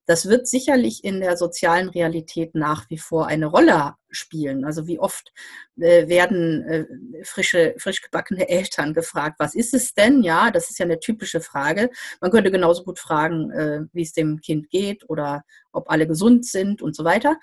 Das 0.05 0.29
wird 0.29 0.47
sicherlich 0.47 1.03
in 1.03 1.19
der 1.19 1.35
sozialen 1.35 1.89
Realität 1.89 2.55
nach 2.55 2.89
wie 2.89 2.97
vor 2.97 3.27
eine 3.27 3.47
Rolle 3.47 3.95
spielen. 4.09 4.65
Also 4.65 4.87
wie 4.87 4.99
oft 4.99 5.31
äh, 5.77 6.07
werden 6.07 6.63
äh, 6.63 6.85
frische, 7.23 7.75
frisch 7.77 8.01
gebackene 8.01 8.49
Eltern 8.49 8.93
gefragt, 8.93 9.35
was 9.39 9.55
ist 9.55 9.73
es 9.73 9.93
denn? 9.93 10.23
Ja, 10.23 10.51
das 10.51 10.69
ist 10.69 10.79
ja 10.79 10.85
eine 10.85 10.99
typische 10.99 11.41
Frage. 11.41 11.89
Man 12.21 12.31
könnte 12.31 12.51
genauso 12.51 12.83
gut 12.83 12.99
fragen, 12.99 13.51
äh, 13.51 13.81
wie 13.93 14.03
es 14.03 14.13
dem 14.13 14.41
Kind 14.41 14.69
geht 14.69 15.09
oder 15.09 15.43
ob 15.71 15.89
alle 15.89 16.07
gesund 16.07 16.45
sind 16.45 16.81
und 16.81 16.95
so 16.95 17.03
weiter. 17.03 17.37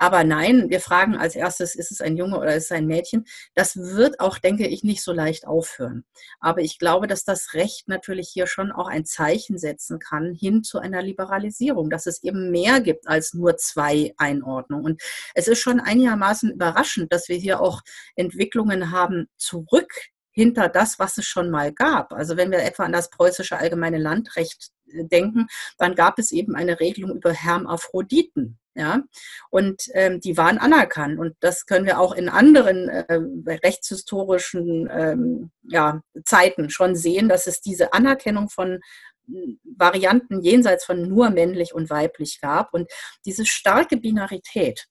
Aber 0.00 0.22
nein, 0.22 0.70
wir 0.70 0.80
fragen 0.80 1.16
als 1.16 1.34
erstes, 1.34 1.74
ist 1.74 1.90
es 1.90 2.00
ein 2.00 2.16
Junge 2.16 2.38
oder 2.38 2.54
ist 2.54 2.66
es 2.66 2.72
ein 2.72 2.86
Mädchen? 2.86 3.26
Das 3.54 3.76
wird 3.76 4.20
auch, 4.20 4.38
denke 4.38 4.68
ich, 4.68 4.84
nicht 4.84 5.02
so 5.02 5.12
leicht 5.12 5.44
aufhören. 5.44 6.04
Aber 6.38 6.60
ich 6.60 6.78
glaube, 6.78 7.08
dass 7.08 7.24
das 7.24 7.54
Recht 7.54 7.88
natürlich 7.88 8.28
hier 8.28 8.46
schon 8.46 8.70
auch 8.70 8.86
ein 8.86 9.04
Zeichen 9.04 9.58
setzen 9.58 9.98
kann 9.98 10.34
hin 10.34 10.62
zu 10.62 10.78
einer 10.78 11.02
Liberalisierung, 11.02 11.90
dass 11.90 12.06
es 12.06 12.22
eben 12.22 12.52
mehr 12.52 12.80
gibt 12.80 13.08
als 13.08 13.34
nur 13.34 13.56
zwei 13.56 14.14
Einordnungen. 14.18 14.84
Und 14.84 15.02
es 15.34 15.48
ist 15.48 15.58
schon 15.58 15.80
ein 15.80 16.00
Jahr 16.00 16.07
einigermaßen 16.08 16.52
überraschend, 16.52 17.12
dass 17.12 17.28
wir 17.28 17.36
hier 17.36 17.60
auch 17.60 17.82
Entwicklungen 18.16 18.90
haben 18.90 19.28
zurück 19.36 19.92
hinter 20.30 20.68
das, 20.68 20.98
was 20.98 21.18
es 21.18 21.26
schon 21.26 21.50
mal 21.50 21.72
gab. 21.72 22.12
Also 22.12 22.36
wenn 22.36 22.50
wir 22.50 22.60
etwa 22.60 22.84
an 22.84 22.92
das 22.92 23.10
preußische 23.10 23.58
allgemeine 23.58 23.98
Landrecht 23.98 24.70
äh, 24.92 25.04
denken, 25.04 25.46
dann 25.78 25.94
gab 25.94 26.18
es 26.18 26.32
eben 26.32 26.54
eine 26.54 26.80
Regelung 26.80 27.16
über 27.16 27.32
Hermaphroditen. 27.32 28.58
Ja, 28.74 29.02
und 29.50 29.82
ähm, 29.94 30.20
die 30.20 30.36
waren 30.36 30.58
anerkannt. 30.58 31.18
Und 31.18 31.34
das 31.40 31.66
können 31.66 31.84
wir 31.84 31.98
auch 31.98 32.12
in 32.14 32.28
anderen 32.28 32.88
äh, 32.88 33.18
rechtshistorischen 33.64 34.88
ähm, 34.92 35.50
ja, 35.64 36.00
Zeiten 36.24 36.70
schon 36.70 36.94
sehen, 36.94 37.28
dass 37.28 37.48
es 37.48 37.60
diese 37.60 37.92
Anerkennung 37.92 38.48
von 38.48 38.78
hm, 39.26 39.58
Varianten 39.64 40.42
jenseits 40.42 40.84
von 40.84 41.08
nur 41.08 41.30
männlich 41.30 41.74
und 41.74 41.90
weiblich 41.90 42.40
gab. 42.40 42.72
Und 42.72 42.88
diese 43.24 43.46
starke 43.46 43.96
Binarität, 43.96 44.86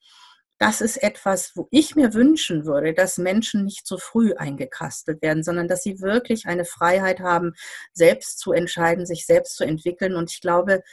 das 0.60 0.82
ist 0.82 0.98
etwas, 0.98 1.52
wo 1.56 1.68
ich 1.72 1.96
mir 1.96 2.14
wünschen 2.14 2.66
würde, 2.66 2.94
dass 2.94 3.18
Menschen 3.18 3.64
nicht 3.64 3.86
so 3.86 3.98
früh 3.98 4.34
eingekastelt 4.34 5.22
werden, 5.22 5.44
sondern 5.44 5.68
dass 5.68 5.84
sie 5.84 6.02
wirklich 6.02 6.48
eine 6.48 6.66
Freiheit 6.66 7.20
haben, 7.20 7.54
selbst 7.94 8.40
zu 8.40 8.54
entscheiden, 8.54 9.06
sich 9.06 9.26
selbst 9.26 9.56
zu 9.56 9.64
entwickeln. 9.64 10.16
Und 10.16 10.32
ich 10.32 10.42
glaube, 10.42 10.84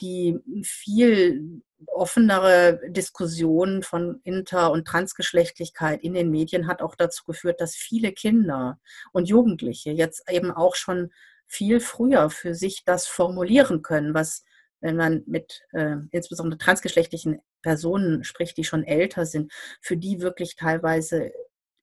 die 0.00 0.38
viel 0.62 1.62
offenere 1.86 2.80
Diskussion 2.88 3.82
von 3.82 4.20
Inter- 4.24 4.72
und 4.72 4.86
Transgeschlechtlichkeit 4.86 6.02
in 6.02 6.14
den 6.14 6.30
Medien 6.30 6.66
hat 6.66 6.82
auch 6.82 6.94
dazu 6.94 7.24
geführt, 7.24 7.60
dass 7.60 7.74
viele 7.74 8.12
Kinder 8.12 8.78
und 9.12 9.28
Jugendliche 9.28 9.90
jetzt 9.90 10.30
eben 10.30 10.50
auch 10.50 10.74
schon 10.74 11.12
viel 11.46 11.80
früher 11.80 12.30
für 12.30 12.54
sich 12.54 12.84
das 12.84 13.06
formulieren 13.06 13.82
können, 13.82 14.14
was 14.14 14.44
wenn 14.80 14.96
man 14.96 15.22
mit 15.26 15.62
äh, 15.72 15.96
insbesondere 16.10 16.58
transgeschlechtlichen 16.58 17.40
Personen 17.64 18.22
spricht, 18.22 18.56
die 18.58 18.64
schon 18.64 18.84
älter 18.84 19.26
sind, 19.26 19.52
für 19.80 19.96
die 19.96 20.20
wirklich 20.20 20.54
teilweise 20.54 21.32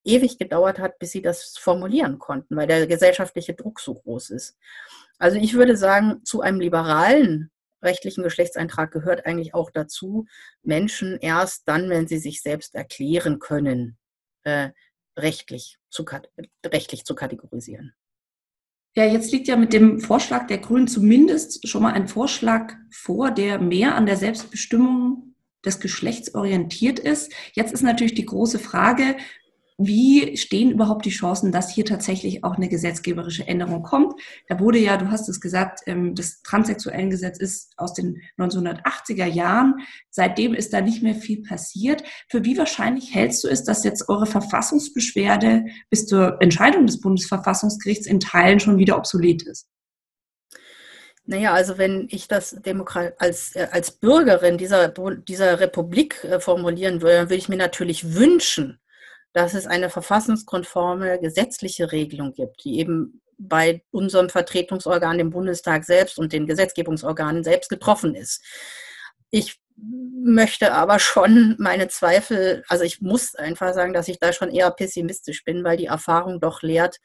ewig 0.03 0.37
gedauert 0.37 0.79
hat, 0.79 0.99
bis 0.99 1.11
sie 1.11 1.21
das 1.21 1.57
formulieren 1.57 2.19
konnten, 2.19 2.55
weil 2.55 2.67
der 2.67 2.87
gesellschaftliche 2.87 3.53
Druck 3.53 3.79
so 3.79 3.95
groß 3.95 4.29
ist. 4.29 4.57
Also 5.17 5.37
ich 5.37 5.53
würde 5.53 5.75
sagen, 5.75 6.23
zu 6.23 6.41
einem 6.41 6.59
liberalen 6.59 7.51
rechtlichen 7.83 8.23
Geschlechtseintrag 8.23 8.91
gehört 8.91 9.25
eigentlich 9.25 9.55
auch 9.55 9.71
dazu, 9.71 10.25
Menschen 10.61 11.17
erst 11.19 11.67
dann, 11.67 11.89
wenn 11.89 12.07
sie 12.07 12.19
sich 12.19 12.41
selbst 12.41 12.75
erklären 12.75 13.39
können, 13.39 13.97
äh, 14.43 14.69
rechtlich, 15.17 15.79
zu, 15.89 16.05
rechtlich 16.65 17.05
zu 17.05 17.15
kategorisieren. 17.15 17.93
Ja, 18.93 19.05
jetzt 19.05 19.31
liegt 19.31 19.47
ja 19.47 19.55
mit 19.55 19.73
dem 19.73 19.99
Vorschlag 20.01 20.47
der 20.47 20.57
Grünen 20.57 20.87
zumindest 20.87 21.67
schon 21.67 21.81
mal 21.81 21.93
ein 21.93 22.07
Vorschlag 22.07 22.73
vor, 22.91 23.31
der 23.31 23.57
mehr 23.57 23.95
an 23.95 24.05
der 24.05 24.17
Selbstbestimmung 24.17 25.30
des 25.65 25.79
Geschlechts 25.79 26.33
orientiert 26.35 26.99
ist. 26.99 27.31
Jetzt 27.53 27.73
ist 27.73 27.83
natürlich 27.83 28.13
die 28.15 28.25
große 28.25 28.59
Frage, 28.59 29.15
wie 29.83 30.37
stehen 30.37 30.71
überhaupt 30.71 31.05
die 31.05 31.11
Chancen, 31.11 31.51
dass 31.51 31.73
hier 31.73 31.85
tatsächlich 31.85 32.43
auch 32.43 32.55
eine 32.55 32.69
gesetzgeberische 32.69 33.47
Änderung 33.47 33.81
kommt? 33.81 34.13
Da 34.47 34.59
wurde 34.59 34.77
ja, 34.77 34.97
du 34.97 35.09
hast 35.09 35.27
es 35.27 35.41
gesagt, 35.41 35.79
ähm, 35.87 36.13
das 36.13 36.43
transsexuellen 36.43 37.09
Gesetz 37.09 37.39
ist 37.39 37.73
aus 37.77 37.93
den 37.93 38.21
1980er 38.37 39.25
Jahren. 39.25 39.75
Seitdem 40.09 40.53
ist 40.53 40.71
da 40.73 40.81
nicht 40.81 41.01
mehr 41.01 41.15
viel 41.15 41.41
passiert. 41.41 42.03
Für 42.29 42.45
wie 42.45 42.57
wahrscheinlich 42.57 43.15
hältst 43.15 43.43
du 43.43 43.47
es, 43.47 43.63
dass 43.63 43.83
jetzt 43.83 44.07
eure 44.07 44.27
Verfassungsbeschwerde 44.27 45.65
bis 45.89 46.05
zur 46.05 46.39
Entscheidung 46.41 46.85
des 46.85 47.01
Bundesverfassungsgerichts 47.01 48.05
in 48.05 48.19
Teilen 48.19 48.59
schon 48.59 48.77
wieder 48.77 48.97
obsolet 48.97 49.41
ist? 49.43 49.70
Naja, 51.25 51.53
also 51.53 51.77
wenn 51.77 52.07
ich 52.09 52.27
das 52.27 52.51
Demokrat 52.61 53.13
als, 53.19 53.55
äh, 53.55 53.67
als 53.71 53.91
Bürgerin 53.91 54.57
dieser, 54.57 54.89
dieser 54.89 55.59
Republik 55.59 56.23
äh, 56.23 56.39
formulieren 56.39 57.01
würde, 57.01 57.17
dann 57.17 57.29
würde 57.29 57.35
ich 57.35 57.49
mir 57.49 57.57
natürlich 57.57 58.15
wünschen, 58.15 58.79
dass 59.33 59.53
es 59.53 59.67
eine 59.67 59.89
verfassungskonforme 59.89 61.19
gesetzliche 61.19 61.91
Regelung 61.91 62.33
gibt, 62.33 62.63
die 62.63 62.79
eben 62.79 63.21
bei 63.37 63.83
unserem 63.91 64.29
Vertretungsorgan, 64.29 65.17
dem 65.17 65.29
Bundestag 65.31 65.83
selbst 65.83 66.17
und 66.17 66.33
den 66.33 66.47
Gesetzgebungsorganen 66.47 67.43
selbst 67.43 67.69
getroffen 67.69 68.13
ist. 68.15 68.43
Ich 69.29 69.59
möchte 69.77 70.73
aber 70.73 70.99
schon 70.99 71.55
meine 71.57 71.87
Zweifel, 71.87 72.63
also 72.67 72.83
ich 72.83 73.01
muss 73.01 73.35
einfach 73.35 73.73
sagen, 73.73 73.93
dass 73.93 74.07
ich 74.07 74.19
da 74.19 74.33
schon 74.33 74.51
eher 74.51 74.69
pessimistisch 74.71 75.43
bin, 75.43 75.63
weil 75.63 75.77
die 75.77 75.85
Erfahrung 75.85 76.39
doch 76.39 76.61
lehrt, 76.61 76.97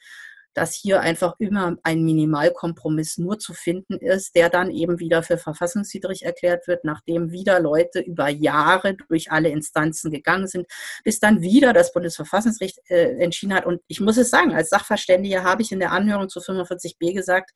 dass 0.57 0.75
hier 0.75 1.01
einfach 1.01 1.35
immer 1.39 1.77
ein 1.83 2.03
Minimalkompromiss 2.03 3.19
nur 3.19 3.39
zu 3.39 3.53
finden 3.53 3.99
ist, 3.99 4.35
der 4.35 4.49
dann 4.49 4.71
eben 4.71 4.99
wieder 4.99 5.23
für 5.23 5.37
verfassungswidrig 5.37 6.25
erklärt 6.25 6.67
wird, 6.67 6.83
nachdem 6.83 7.31
wieder 7.31 7.61
Leute 7.61 8.01
über 8.01 8.29
Jahre 8.31 8.97
durch 9.09 9.31
alle 9.31 9.51
Instanzen 9.51 10.11
gegangen 10.11 10.47
sind, 10.49 10.67
bis 11.05 11.21
dann 11.21 11.43
wieder 11.43 11.75
das 11.75 11.93
Bundesverfassungsgericht 11.93 12.81
äh, 12.89 13.19
entschieden 13.19 13.53
hat. 13.53 13.67
Und 13.67 13.83
ich 13.87 14.01
muss 14.01 14.17
es 14.17 14.31
sagen, 14.31 14.55
als 14.55 14.71
Sachverständige 14.71 15.45
habe 15.45 15.61
ich 15.61 15.73
in 15.73 15.79
der 15.79 15.93
Anhörung 15.93 16.31
zu 16.31 16.41
45b 16.41 17.13
gesagt, 17.13 17.51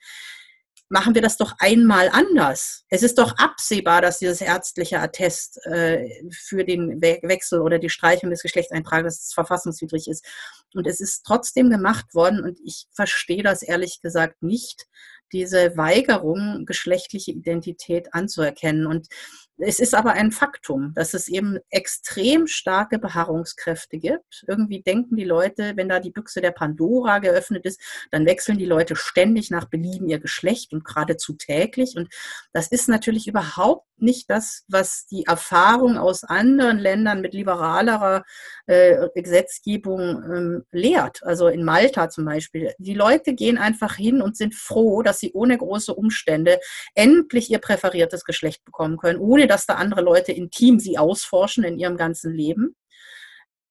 machen 0.91 1.15
wir 1.15 1.23
das 1.23 1.37
doch 1.37 1.55
einmal 1.59 2.09
anders. 2.13 2.85
Es 2.89 3.03
ist 3.03 3.17
doch 3.17 3.37
absehbar, 3.39 4.03
dass 4.03 4.19
dieses 4.19 4.41
ärztliche 4.41 4.99
Attest 4.99 5.65
äh, 5.67 6.09
für 6.33 6.65
den 6.65 7.01
We 7.01 7.21
Wechsel 7.23 7.61
oder 7.61 7.79
die 7.79 7.89
Streichung 7.89 8.31
des 8.31 8.43
Geschlechtseintrages 8.43 9.33
verfassungswidrig 9.33 10.09
ist. 10.09 10.27
Und 10.75 10.89
es 10.89 11.01
ist 11.01 11.23
trotzdem 11.25 11.71
gemacht 11.71 12.13
worden 12.13 12.43
und 12.43 12.59
ich 12.65 12.87
verstehe 12.93 13.45
das 13.45 13.63
ehrlich 13.63 14.01
gesagt 14.03 14.43
nicht, 14.43 14.89
diese 15.33 15.77
Weigerung, 15.77 16.67
geschlechtliche 16.67 17.31
Identität 17.31 18.13
anzuerkennen. 18.13 18.87
Und 18.87 19.07
es 19.61 19.81
ist 19.81 19.95
aber 19.95 20.13
ein 20.13 20.33
Faktum, 20.33 20.93
dass 20.95 21.15
es 21.15 21.29
eben 21.29 21.59
extrem 21.71 22.47
starke 22.47 22.99
Beharrungskräfte 22.99 23.99
gibt. 23.99 24.45
Irgendwie 24.47 24.83
denken 24.83 25.17
die 25.17 25.25
Leute, 25.25 25.73
wenn 25.77 25.89
da 25.89 26.01
die 26.01 26.11
Büchse 26.11 26.41
der 26.41 26.51
Pandora 26.51 27.19
geöffnet 27.19 27.65
ist, 27.65 27.81
dann 28.11 28.27
wechseln 28.27 28.59
die 28.59 28.67
Leute 28.67 28.97
ständig 28.97 29.51
nach 29.51 29.67
Belieben 29.67 30.09
ihr 30.09 30.19
Geschlecht 30.19 30.73
und 30.73 30.85
geradezu 30.85 31.35
täglich. 31.35 31.97
Und 31.97 32.09
das 32.53 32.69
ist 32.69 32.89
natürlich 32.89 33.27
überhaupt 33.27 33.87
nicht 34.03 34.31
das, 34.31 34.65
was 34.69 35.07
die 35.07 35.27
Erfahrung 35.27 35.99
aus 35.99 36.25
anderen 36.25 36.79
Ländern 36.79 37.21
mit 37.21 37.35
liberalerer 37.35 38.25
äh, 38.67 39.09
Gesetzgebung 39.15 40.01
ähm, 40.25 40.65
lehrt. 40.71 41.23
Also 41.23 41.49
in 41.49 41.65
Malta 41.65 42.09
zum 42.09 42.25
Beispiel. 42.25 42.73
Die 42.79 42.95
Leute 42.95 43.35
gehen 43.35 43.59
einfach 43.59 43.97
hin 43.97 44.23
und 44.23 44.37
sind 44.37 44.55
froh, 44.55 45.03
dass 45.03 45.21
sie 45.21 45.33
ohne 45.33 45.59
große 45.59 45.95
Umstände 45.95 46.59
endlich 46.95 47.51
ihr 47.51 47.59
präferiertes 47.59 48.25
Geschlecht 48.25 48.65
bekommen 48.65 48.97
können, 48.97 49.19
ohne 49.19 49.47
dass 49.51 49.67
da 49.67 49.75
andere 49.75 50.01
Leute 50.01 50.33
intim 50.33 50.79
sie 50.79 50.99
ausforschen 50.99 51.65
in 51.65 51.79
ihrem 51.79 51.97
ganzen 51.97 52.33
Leben. 52.33 52.77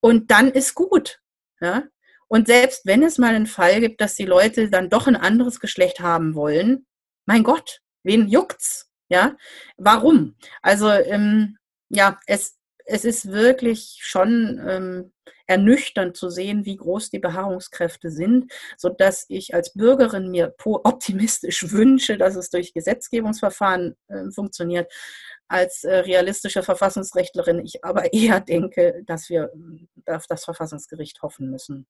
Und 0.02 0.32
dann 0.32 0.50
ist 0.50 0.76
gut. 0.76 1.20
Ja? 1.62 1.84
Und 2.28 2.48
selbst 2.48 2.86
wenn 2.86 3.04
es 3.04 3.18
mal 3.18 3.34
einen 3.34 3.48
Fall 3.48 3.80
gibt, 3.80 4.02
dass 4.02 4.16
die 4.16 4.26
Leute 4.26 4.70
dann 4.70 4.90
doch 4.90 5.08
ein 5.08 5.16
anderes 5.16 5.60
Geschlecht 5.60 6.00
haben 6.00 6.36
wollen, 6.36 6.86
mein 7.26 7.44
Gott, 7.44 7.82
wen 8.04 8.28
juckt's? 8.28 8.90
Ja, 9.12 9.36
warum? 9.78 10.36
Also 10.62 10.90
ähm, 10.92 11.58
ja, 11.90 12.20
es, 12.28 12.58
es 12.86 13.06
ist 13.06 13.32
wirklich 13.32 13.98
schon 14.02 14.62
ähm, 14.68 15.14
ernüchternd 15.48 16.16
zu 16.16 16.30
sehen, 16.30 16.66
wie 16.66 16.76
groß 16.76 17.10
die 17.10 17.18
Beharrungskräfte 17.18 18.12
sind, 18.12 18.52
so 18.78 18.90
dass 18.90 19.26
ich 19.30 19.56
als 19.56 19.74
Bürgerin 19.74 20.30
mir 20.30 20.54
optimistisch 20.64 21.72
wünsche, 21.72 22.18
dass 22.18 22.36
es 22.36 22.52
durch 22.52 22.74
Gesetzgebungsverfahren 22.74 23.96
äh, 24.08 24.30
funktioniert. 24.30 24.92
Als 25.50 25.84
äh, 25.84 25.94
realistische 25.98 26.64
Verfassungsrechtlerin 26.64 27.60
ich 27.66 27.84
aber 27.84 28.14
eher 28.14 28.40
denke, 28.40 29.04
dass 29.06 29.30
wir 29.30 29.52
äh, 30.06 30.14
auf 30.14 30.28
das 30.28 30.46
Verfassungsgericht 30.46 31.22
hoffen 31.22 31.50
müssen. 31.50 31.88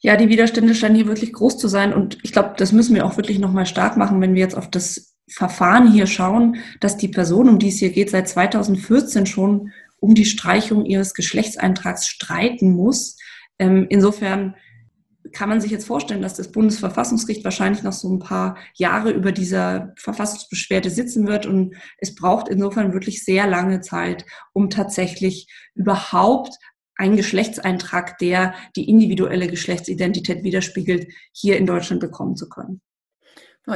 Ja, 0.00 0.16
die 0.16 0.28
Widerstände 0.28 0.74
scheinen 0.74 0.96
hier 0.96 1.06
wirklich 1.06 1.32
groß 1.32 1.56
zu 1.56 1.68
sein 1.68 1.94
und 1.94 2.18
ich 2.22 2.32
glaube, 2.32 2.54
das 2.58 2.72
müssen 2.72 2.94
wir 2.94 3.06
auch 3.06 3.16
wirklich 3.16 3.38
nochmal 3.38 3.64
stark 3.64 3.96
machen, 3.96 4.20
wenn 4.20 4.34
wir 4.34 4.42
jetzt 4.42 4.56
auf 4.56 4.70
das 4.70 5.14
Verfahren 5.30 5.90
hier 5.90 6.06
schauen, 6.06 6.56
dass 6.80 6.96
die 6.96 7.08
Person, 7.08 7.48
um 7.48 7.58
die 7.58 7.68
es 7.68 7.78
hier 7.78 7.90
geht, 7.90 8.10
seit 8.10 8.28
2014 8.28 9.24
schon 9.24 9.72
um 9.98 10.14
die 10.14 10.26
Streichung 10.26 10.84
ihres 10.84 11.14
Geschlechtseintrags 11.14 12.06
streiten 12.06 12.72
muss. 12.72 13.16
Ähm, 13.58 13.86
insofern 13.88 14.56
kann 15.34 15.48
man 15.50 15.60
sich 15.60 15.70
jetzt 15.70 15.86
vorstellen, 15.86 16.22
dass 16.22 16.34
das 16.34 16.50
Bundesverfassungsgericht 16.50 17.44
wahrscheinlich 17.44 17.82
noch 17.82 17.92
so 17.92 18.10
ein 18.10 18.20
paar 18.20 18.56
Jahre 18.74 19.10
über 19.10 19.32
dieser 19.32 19.92
Verfassungsbeschwerde 19.96 20.88
sitzen 20.88 21.26
wird. 21.26 21.44
Und 21.44 21.74
es 21.98 22.14
braucht 22.14 22.48
insofern 22.48 22.94
wirklich 22.94 23.24
sehr 23.24 23.46
lange 23.46 23.80
Zeit, 23.82 24.24
um 24.52 24.70
tatsächlich 24.70 25.48
überhaupt 25.74 26.54
einen 26.96 27.16
Geschlechtseintrag, 27.16 28.18
der 28.18 28.54
die 28.76 28.88
individuelle 28.88 29.48
Geschlechtsidentität 29.48 30.44
widerspiegelt, 30.44 31.08
hier 31.32 31.58
in 31.58 31.66
Deutschland 31.66 32.00
bekommen 32.00 32.36
zu 32.36 32.48
können. 32.48 32.80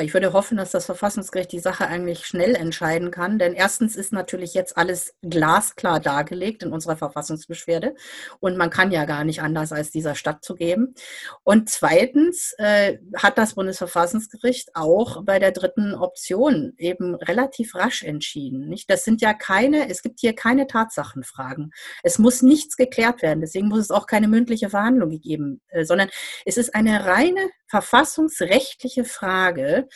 Ich 0.00 0.12
würde 0.12 0.34
hoffen, 0.34 0.58
dass 0.58 0.70
das 0.70 0.84
Verfassungsgericht 0.84 1.50
die 1.50 1.60
Sache 1.60 1.86
eigentlich 1.86 2.26
schnell 2.26 2.54
entscheiden 2.54 3.10
kann, 3.10 3.38
denn 3.38 3.54
erstens 3.54 3.96
ist 3.96 4.12
natürlich 4.12 4.52
jetzt 4.52 4.76
alles 4.76 5.14
glasklar 5.22 5.98
dargelegt 5.98 6.62
in 6.62 6.74
unserer 6.74 6.98
Verfassungsbeschwerde 6.98 7.94
und 8.38 8.58
man 8.58 8.68
kann 8.68 8.90
ja 8.90 9.06
gar 9.06 9.24
nicht 9.24 9.40
anders 9.40 9.72
als 9.72 9.90
dieser 9.90 10.14
stattzugeben. 10.14 10.94
Und 11.42 11.70
zweitens 11.70 12.54
äh, 12.58 12.98
hat 13.16 13.38
das 13.38 13.54
Bundesverfassungsgericht 13.54 14.72
auch 14.74 15.24
bei 15.24 15.38
der 15.38 15.52
dritten 15.52 15.94
Option 15.94 16.74
eben 16.76 17.14
relativ 17.14 17.74
rasch 17.74 18.02
entschieden. 18.02 18.68
Nicht? 18.68 18.90
Das 18.90 19.04
sind 19.04 19.22
ja 19.22 19.32
keine, 19.32 19.88
es 19.88 20.02
gibt 20.02 20.20
hier 20.20 20.34
keine 20.34 20.66
Tatsachenfragen. 20.66 21.72
Es 22.02 22.18
muss 22.18 22.42
nichts 22.42 22.76
geklärt 22.76 23.22
werden, 23.22 23.40
deswegen 23.40 23.68
muss 23.68 23.80
es 23.80 23.90
auch 23.90 24.06
keine 24.06 24.28
mündliche 24.28 24.68
Verhandlung 24.68 25.08
gegeben, 25.08 25.62
äh, 25.68 25.86
sondern 25.86 26.10
es 26.44 26.58
ist 26.58 26.74
eine 26.74 27.06
reine 27.06 27.40
verfassungsrechtliche 27.68 29.04
Frage, 29.04 29.88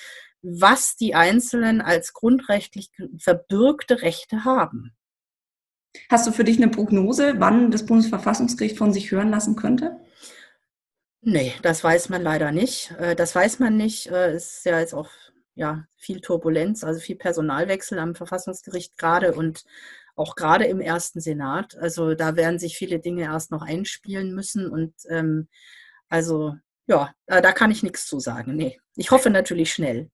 was 0.43 0.97
die 0.97 1.15
Einzelnen 1.15 1.81
als 1.81 2.13
grundrechtlich 2.13 2.91
verbürgte 3.19 4.03
Rechte 4.03 4.45
haben. 4.45 4.95
Hast 6.11 6.27
du 6.27 6.33
für 6.33 6.45
dich 6.45 6.57
eine 6.57 6.71
Prognose, 6.71 7.35
wann 7.39 7.71
das 7.71 7.87
Bundesverfassungsgericht 7.87 8.79
von 8.79 8.93
sich 8.93 9.11
hören 9.11 9.31
lassen 9.31 9.57
könnte? 9.57 10.01
Nee, 11.21 11.53
das 11.63 11.85
weiß 11.85 12.09
man 12.09 12.23
leider 12.23 12.51
nicht. 12.51 12.93
Äh, 12.99 13.15
das 13.15 13.35
weiß 13.35 13.61
man 13.61 13.77
nicht. 13.77 14.09
Äh, 14.09 14.33
es 14.33 14.59
ist 14.59 14.65
ja 14.65 14.81
jetzt 14.81 14.95
auch 14.95 15.09
ja, 15.55 15.87
viel 15.97 16.21
Turbulenz, 16.21 16.83
also 16.83 16.99
viel 16.99 17.17
Personalwechsel 17.17 17.99
am 17.99 18.15
Verfassungsgericht 18.15 18.97
gerade 18.99 19.35
und 19.35 19.65
auch 20.17 20.35
gerade 20.35 20.65
im 20.65 20.81
ersten 20.81 21.21
Senat. 21.21 21.77
Also 21.77 22.15
da 22.15 22.37
werden 22.37 22.59
sich 22.59 22.77
viele 22.77 22.99
Dinge 22.99 23.23
erst 23.23 23.51
noch 23.51 23.63
einspielen 23.63 24.35
müssen. 24.35 24.69
Und 24.69 24.95
ähm, 25.09 25.49
also 26.09 26.57
ja, 26.87 27.13
da 27.27 27.53
kann 27.53 27.71
ich 27.71 27.83
nichts 27.83 28.07
zu 28.07 28.21
sagen. 28.21 28.57
Nee. 28.57 28.79
Ich 28.97 29.11
hoffe 29.11 29.31
natürlich 29.31 29.73
schnell. 29.73 30.11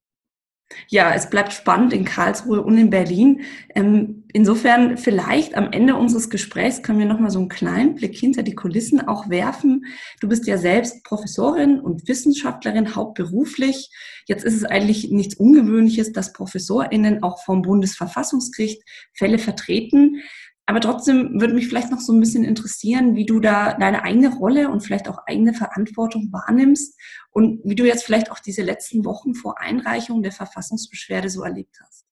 Ja, 0.87 1.13
es 1.13 1.29
bleibt 1.29 1.51
spannend 1.51 1.93
in 1.93 2.05
Karlsruhe 2.05 2.61
und 2.61 2.77
in 2.77 2.91
Berlin. 2.91 3.41
Ähm, 3.73 4.23
insofern 4.33 4.97
vielleicht 4.97 5.55
am 5.55 5.71
Ende 5.71 5.95
unseres 5.95 6.29
Gesprächs 6.29 6.83
können 6.83 6.99
wir 6.99 7.07
noch 7.07 7.19
mal 7.19 7.31
so 7.31 7.39
einen 7.39 7.49
kleinen 7.49 7.95
Blick 7.95 8.15
hinter 8.15 8.43
die 8.43 8.53
Kulissen 8.53 9.07
auch 9.07 9.29
werfen. 9.29 9.85
Du 10.19 10.27
bist 10.27 10.45
ja 10.45 10.59
selbst 10.59 11.03
Professorin 11.03 11.79
und 11.79 12.07
Wissenschaftlerin 12.07 12.95
hauptberuflich. 12.95 13.89
Jetzt 14.27 14.45
ist 14.45 14.55
es 14.55 14.63
eigentlich 14.63 15.09
nichts 15.09 15.35
Ungewöhnliches, 15.35 16.11
dass 16.11 16.33
ProfessorInnen 16.33 17.23
auch 17.23 17.43
vom 17.43 17.63
Bundesverfassungsgericht 17.63 18.83
Fälle 19.13 19.39
vertreten. 19.39 20.21
Aber 20.69 20.81
trotzdem 20.81 21.41
würde 21.41 21.55
mich 21.55 21.67
vielleicht 21.67 21.89
noch 21.89 21.99
so 21.99 22.13
ein 22.13 22.19
bisschen 22.19 22.43
interessieren, 22.43 23.15
wie 23.15 23.25
du 23.25 23.39
da 23.39 23.73
deine 23.73 24.03
eigene 24.03 24.31
Rolle 24.31 24.69
und 24.69 24.81
vielleicht 24.81 25.09
auch 25.09 25.17
eigene 25.25 25.55
Verantwortung 25.55 26.31
wahrnimmst 26.31 26.95
und 27.31 27.59
wie 27.63 27.73
du 27.73 27.87
jetzt 27.87 28.03
vielleicht 28.03 28.29
auch 28.29 28.37
diese 28.37 28.61
letzten 28.61 29.03
Wochen 29.03 29.33
vor 29.33 29.59
Einreichung 29.59 30.21
der 30.21 30.31
Verfassungsbeschwerde 30.31 31.31
so 31.31 31.41
erlebt 31.41 31.75
hast. 31.83 32.05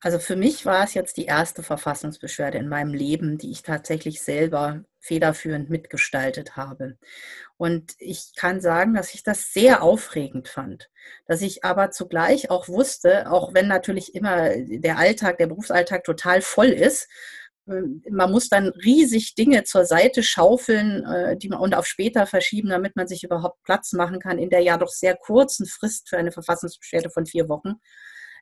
Also 0.00 0.18
für 0.18 0.34
mich 0.34 0.64
war 0.64 0.82
es 0.82 0.94
jetzt 0.94 1.18
die 1.18 1.26
erste 1.26 1.62
Verfassungsbeschwerde 1.62 2.56
in 2.56 2.70
meinem 2.70 2.94
Leben, 2.94 3.36
die 3.36 3.50
ich 3.50 3.62
tatsächlich 3.62 4.22
selber 4.22 4.82
federführend 5.08 5.70
mitgestaltet 5.70 6.56
habe. 6.56 6.96
Und 7.56 7.94
ich 7.98 8.34
kann 8.36 8.60
sagen, 8.60 8.94
dass 8.94 9.14
ich 9.14 9.24
das 9.24 9.52
sehr 9.52 9.82
aufregend 9.82 10.48
fand, 10.48 10.90
dass 11.26 11.42
ich 11.42 11.64
aber 11.64 11.90
zugleich 11.90 12.50
auch 12.50 12.68
wusste, 12.68 13.30
auch 13.30 13.54
wenn 13.54 13.66
natürlich 13.66 14.14
immer 14.14 14.50
der 14.56 14.98
Alltag, 14.98 15.38
der 15.38 15.48
Berufsalltag 15.48 16.04
total 16.04 16.40
voll 16.42 16.68
ist, 16.68 17.08
äh, 17.66 17.82
man 18.10 18.30
muss 18.30 18.48
dann 18.48 18.68
riesig 18.68 19.34
Dinge 19.34 19.64
zur 19.64 19.86
Seite 19.86 20.22
schaufeln 20.22 21.04
äh, 21.04 21.36
die 21.36 21.48
man, 21.48 21.58
und 21.58 21.74
auf 21.74 21.86
später 21.86 22.26
verschieben, 22.26 22.68
damit 22.68 22.94
man 22.94 23.08
sich 23.08 23.24
überhaupt 23.24 23.62
Platz 23.64 23.92
machen 23.94 24.20
kann 24.20 24.38
in 24.38 24.50
der 24.50 24.60
ja 24.60 24.76
doch 24.76 24.88
sehr 24.88 25.16
kurzen 25.16 25.66
Frist 25.66 26.08
für 26.08 26.18
eine 26.18 26.32
Verfassungsbeschwerde 26.32 27.10
von 27.10 27.26
vier 27.26 27.48
Wochen. 27.48 27.74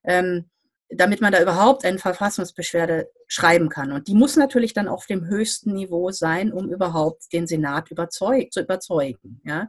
Ähm, 0.04 0.50
damit 0.88 1.20
man 1.20 1.32
da 1.32 1.42
überhaupt 1.42 1.84
eine 1.84 1.98
Verfassungsbeschwerde 1.98 3.10
schreiben 3.26 3.68
kann. 3.68 3.92
Und 3.92 4.08
die 4.08 4.14
muss 4.14 4.36
natürlich 4.36 4.72
dann 4.72 4.88
auf 4.88 5.06
dem 5.06 5.26
höchsten 5.26 5.72
Niveau 5.72 6.10
sein, 6.10 6.52
um 6.52 6.70
überhaupt 6.70 7.32
den 7.32 7.46
Senat 7.46 7.90
überzeug 7.90 8.52
zu 8.52 8.60
überzeugen. 8.60 9.40
Ja? 9.44 9.68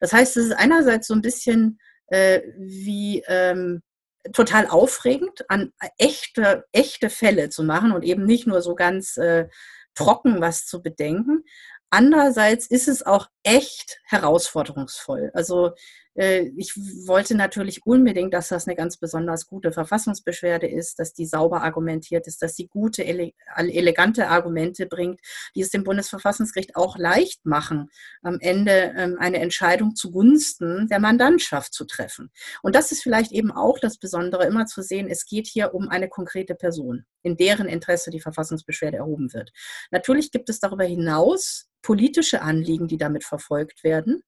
Das 0.00 0.12
heißt, 0.12 0.36
es 0.36 0.46
ist 0.46 0.52
einerseits 0.52 1.06
so 1.06 1.14
ein 1.14 1.22
bisschen 1.22 1.78
äh, 2.08 2.40
wie 2.56 3.22
ähm, 3.28 3.82
total 4.32 4.66
aufregend, 4.66 5.48
an 5.48 5.72
echte, 5.96 6.64
echte 6.72 7.08
Fälle 7.08 7.50
zu 7.50 7.62
machen 7.62 7.92
und 7.92 8.02
eben 8.02 8.24
nicht 8.24 8.46
nur 8.46 8.60
so 8.60 8.74
ganz 8.74 9.16
äh, 9.16 9.48
trocken 9.94 10.40
was 10.40 10.66
zu 10.66 10.82
bedenken. 10.82 11.44
Andererseits 11.90 12.66
ist 12.66 12.88
es 12.88 13.04
auch 13.04 13.28
echt 13.42 14.00
herausforderungsvoll. 14.04 15.30
Also 15.34 15.72
ich 16.18 16.74
wollte 17.06 17.36
natürlich 17.36 17.86
unbedingt, 17.86 18.34
dass 18.34 18.48
das 18.48 18.66
eine 18.66 18.74
ganz 18.74 18.96
besonders 18.96 19.46
gute 19.46 19.70
Verfassungsbeschwerde 19.70 20.66
ist, 20.66 20.98
dass 20.98 21.12
die 21.12 21.26
sauber 21.26 21.62
argumentiert 21.62 22.26
ist, 22.26 22.42
dass 22.42 22.56
sie 22.56 22.66
gute, 22.66 23.04
elegante 23.04 24.26
Argumente 24.28 24.86
bringt, 24.86 25.20
die 25.54 25.60
es 25.60 25.70
dem 25.70 25.84
Bundesverfassungsgericht 25.84 26.74
auch 26.74 26.98
leicht 26.98 27.46
machen, 27.46 27.88
am 28.22 28.38
Ende 28.40 28.94
ähm, 28.96 29.16
eine 29.20 29.38
Entscheidung 29.38 29.94
zugunsten 29.94 30.88
der 30.88 30.98
Mandantschaft 30.98 31.72
zu 31.72 31.84
treffen. 31.84 32.32
Und 32.62 32.74
das 32.74 32.90
ist 32.90 33.02
vielleicht 33.02 33.30
eben 33.30 33.52
auch 33.52 33.78
das 33.78 33.98
Besondere, 33.98 34.44
immer 34.44 34.66
zu 34.66 34.82
sehen, 34.82 35.08
es 35.08 35.24
geht 35.24 35.46
hier 35.46 35.72
um 35.72 35.88
eine 35.88 36.08
konkrete 36.08 36.56
Person, 36.56 37.04
in 37.22 37.36
deren 37.36 37.68
Interesse 37.68 38.10
die 38.10 38.20
Verfassungsbeschwerde 38.20 38.96
erhoben 38.96 39.32
wird. 39.32 39.52
Natürlich 39.92 40.32
gibt 40.32 40.48
es 40.48 40.58
darüber 40.58 40.84
hinaus 40.84 41.68
politische 41.80 42.42
Anliegen, 42.42 42.88
die 42.88 42.98
damit 42.98 43.22
verfolgt 43.22 43.84
werden. 43.84 44.22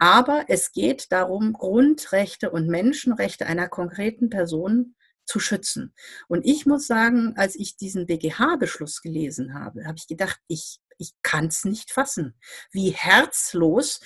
Aber 0.00 0.46
es 0.48 0.72
geht 0.72 1.12
darum, 1.12 1.52
Grundrechte 1.52 2.50
und 2.50 2.68
Menschenrechte 2.68 3.46
einer 3.46 3.68
konkreten 3.68 4.30
Person 4.30 4.96
zu 5.26 5.38
schützen. 5.38 5.94
Und 6.26 6.46
ich 6.46 6.64
muss 6.64 6.86
sagen, 6.86 7.34
als 7.36 7.54
ich 7.54 7.76
diesen 7.76 8.06
BGH-Beschluss 8.06 9.02
gelesen 9.02 9.52
habe, 9.52 9.84
habe 9.84 9.98
ich 9.98 10.06
gedacht, 10.06 10.40
ich, 10.48 10.80
ich 10.96 11.12
kann 11.22 11.48
es 11.48 11.66
nicht 11.66 11.90
fassen, 11.90 12.34
wie 12.72 12.90
herzlos 12.90 14.00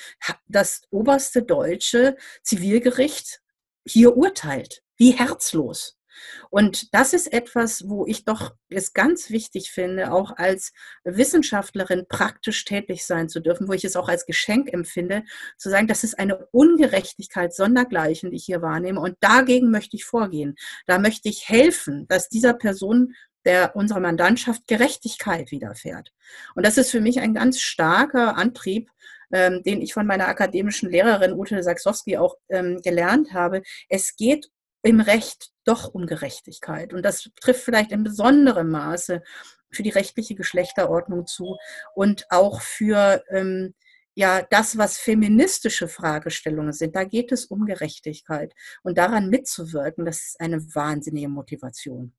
das 0.48 0.82
oberste 0.90 1.44
deutsche 1.44 2.16
Zivilgericht 2.42 3.40
hier 3.86 4.16
urteilt. 4.16 4.82
Wie 4.96 5.12
herzlos. 5.12 5.96
Und 6.50 6.94
das 6.94 7.12
ist 7.12 7.32
etwas, 7.32 7.88
wo 7.88 8.06
ich 8.06 8.24
doch 8.24 8.54
es 8.68 8.92
ganz 8.92 9.30
wichtig 9.30 9.70
finde, 9.70 10.12
auch 10.12 10.36
als 10.36 10.72
Wissenschaftlerin 11.04 12.06
praktisch 12.08 12.64
tätig 12.64 13.04
sein 13.04 13.28
zu 13.28 13.40
dürfen, 13.40 13.68
wo 13.68 13.72
ich 13.72 13.84
es 13.84 13.96
auch 13.96 14.08
als 14.08 14.26
Geschenk 14.26 14.72
empfinde, 14.72 15.24
zu 15.58 15.70
sagen, 15.70 15.86
das 15.86 16.04
ist 16.04 16.18
eine 16.18 16.46
Ungerechtigkeit 16.52 17.54
sondergleichen, 17.54 18.30
die 18.30 18.36
ich 18.36 18.44
hier 18.44 18.62
wahrnehme. 18.62 19.00
Und 19.00 19.16
dagegen 19.20 19.70
möchte 19.70 19.96
ich 19.96 20.04
vorgehen. 20.04 20.56
Da 20.86 20.98
möchte 20.98 21.28
ich 21.28 21.48
helfen, 21.48 22.06
dass 22.08 22.28
dieser 22.28 22.54
Person 22.54 23.14
der 23.44 23.76
unserer 23.76 24.00
Mandantschaft 24.00 24.66
Gerechtigkeit 24.66 25.50
widerfährt. 25.50 26.12
Und 26.54 26.64
das 26.64 26.78
ist 26.78 26.90
für 26.90 27.00
mich 27.00 27.20
ein 27.20 27.34
ganz 27.34 27.60
starker 27.60 28.36
Antrieb, 28.36 28.90
ähm, 29.32 29.62
den 29.62 29.82
ich 29.82 29.92
von 29.92 30.06
meiner 30.06 30.28
akademischen 30.28 30.90
Lehrerin 30.90 31.32
Ute 31.32 31.62
Saxowski 31.62 32.16
auch 32.16 32.36
ähm, 32.48 32.80
gelernt 32.82 33.32
habe. 33.32 33.62
Es 33.88 34.16
geht 34.16 34.50
im 34.84 35.00
Recht 35.00 35.50
doch 35.64 35.88
Ungerechtigkeit. 35.88 36.92
Und 36.92 37.02
das 37.02 37.30
trifft 37.40 37.64
vielleicht 37.64 37.90
in 37.90 38.04
besonderem 38.04 38.70
Maße 38.70 39.22
für 39.72 39.82
die 39.82 39.90
rechtliche 39.90 40.34
Geschlechterordnung 40.34 41.26
zu 41.26 41.56
und 41.94 42.26
auch 42.30 42.60
für 42.60 43.24
ähm, 43.30 43.74
ja 44.14 44.42
das, 44.50 44.76
was 44.76 44.98
feministische 44.98 45.88
Fragestellungen 45.88 46.72
sind. 46.72 46.94
Da 46.94 47.04
geht 47.04 47.32
es 47.32 47.46
um 47.46 47.64
Gerechtigkeit. 47.64 48.54
Und 48.82 48.98
daran 48.98 49.30
mitzuwirken, 49.30 50.04
das 50.04 50.18
ist 50.18 50.40
eine 50.40 50.62
wahnsinnige 50.74 51.28
Motivation. 51.28 52.12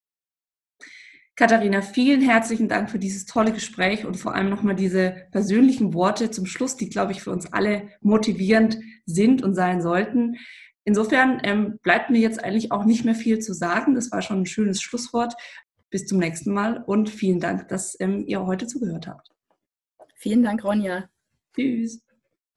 Katharina, 1.35 1.81
vielen 1.81 2.21
herzlichen 2.21 2.69
Dank 2.69 2.89
für 2.89 2.97
dieses 2.97 3.25
tolle 3.25 3.51
Gespräch 3.51 4.05
und 4.05 4.15
vor 4.15 4.33
allem 4.33 4.49
nochmal 4.49 4.75
diese 4.75 5.27
persönlichen 5.31 5.93
Worte 5.93 6.31
zum 6.31 6.45
Schluss, 6.45 6.77
die, 6.77 6.89
glaube 6.89 7.11
ich, 7.11 7.21
für 7.21 7.31
uns 7.31 7.51
alle 7.51 7.89
motivierend 8.01 8.79
sind 9.05 9.43
und 9.43 9.53
sein 9.53 9.81
sollten. 9.81 10.37
Insofern 10.85 11.41
ähm, 11.43 11.79
bleibt 11.81 12.11
mir 12.11 12.19
jetzt 12.19 12.43
eigentlich 12.43 12.71
auch 12.71 12.85
nicht 12.85 13.03
mehr 13.03 13.15
viel 13.15 13.39
zu 13.39 13.53
sagen. 13.53 13.95
Das 13.95 14.11
war 14.11 14.21
schon 14.21 14.41
ein 14.41 14.45
schönes 14.45 14.81
Schlusswort. 14.81 15.33
Bis 15.89 16.05
zum 16.05 16.19
nächsten 16.19 16.53
Mal 16.53 16.83
und 16.85 17.09
vielen 17.09 17.39
Dank, 17.39 17.67
dass 17.69 17.99
ähm, 17.99 18.23
ihr 18.27 18.45
heute 18.45 18.67
zugehört 18.67 19.07
habt. 19.07 19.29
Vielen 20.15 20.43
Dank, 20.43 20.63
Ronja. 20.63 21.09
Tschüss. 21.55 22.04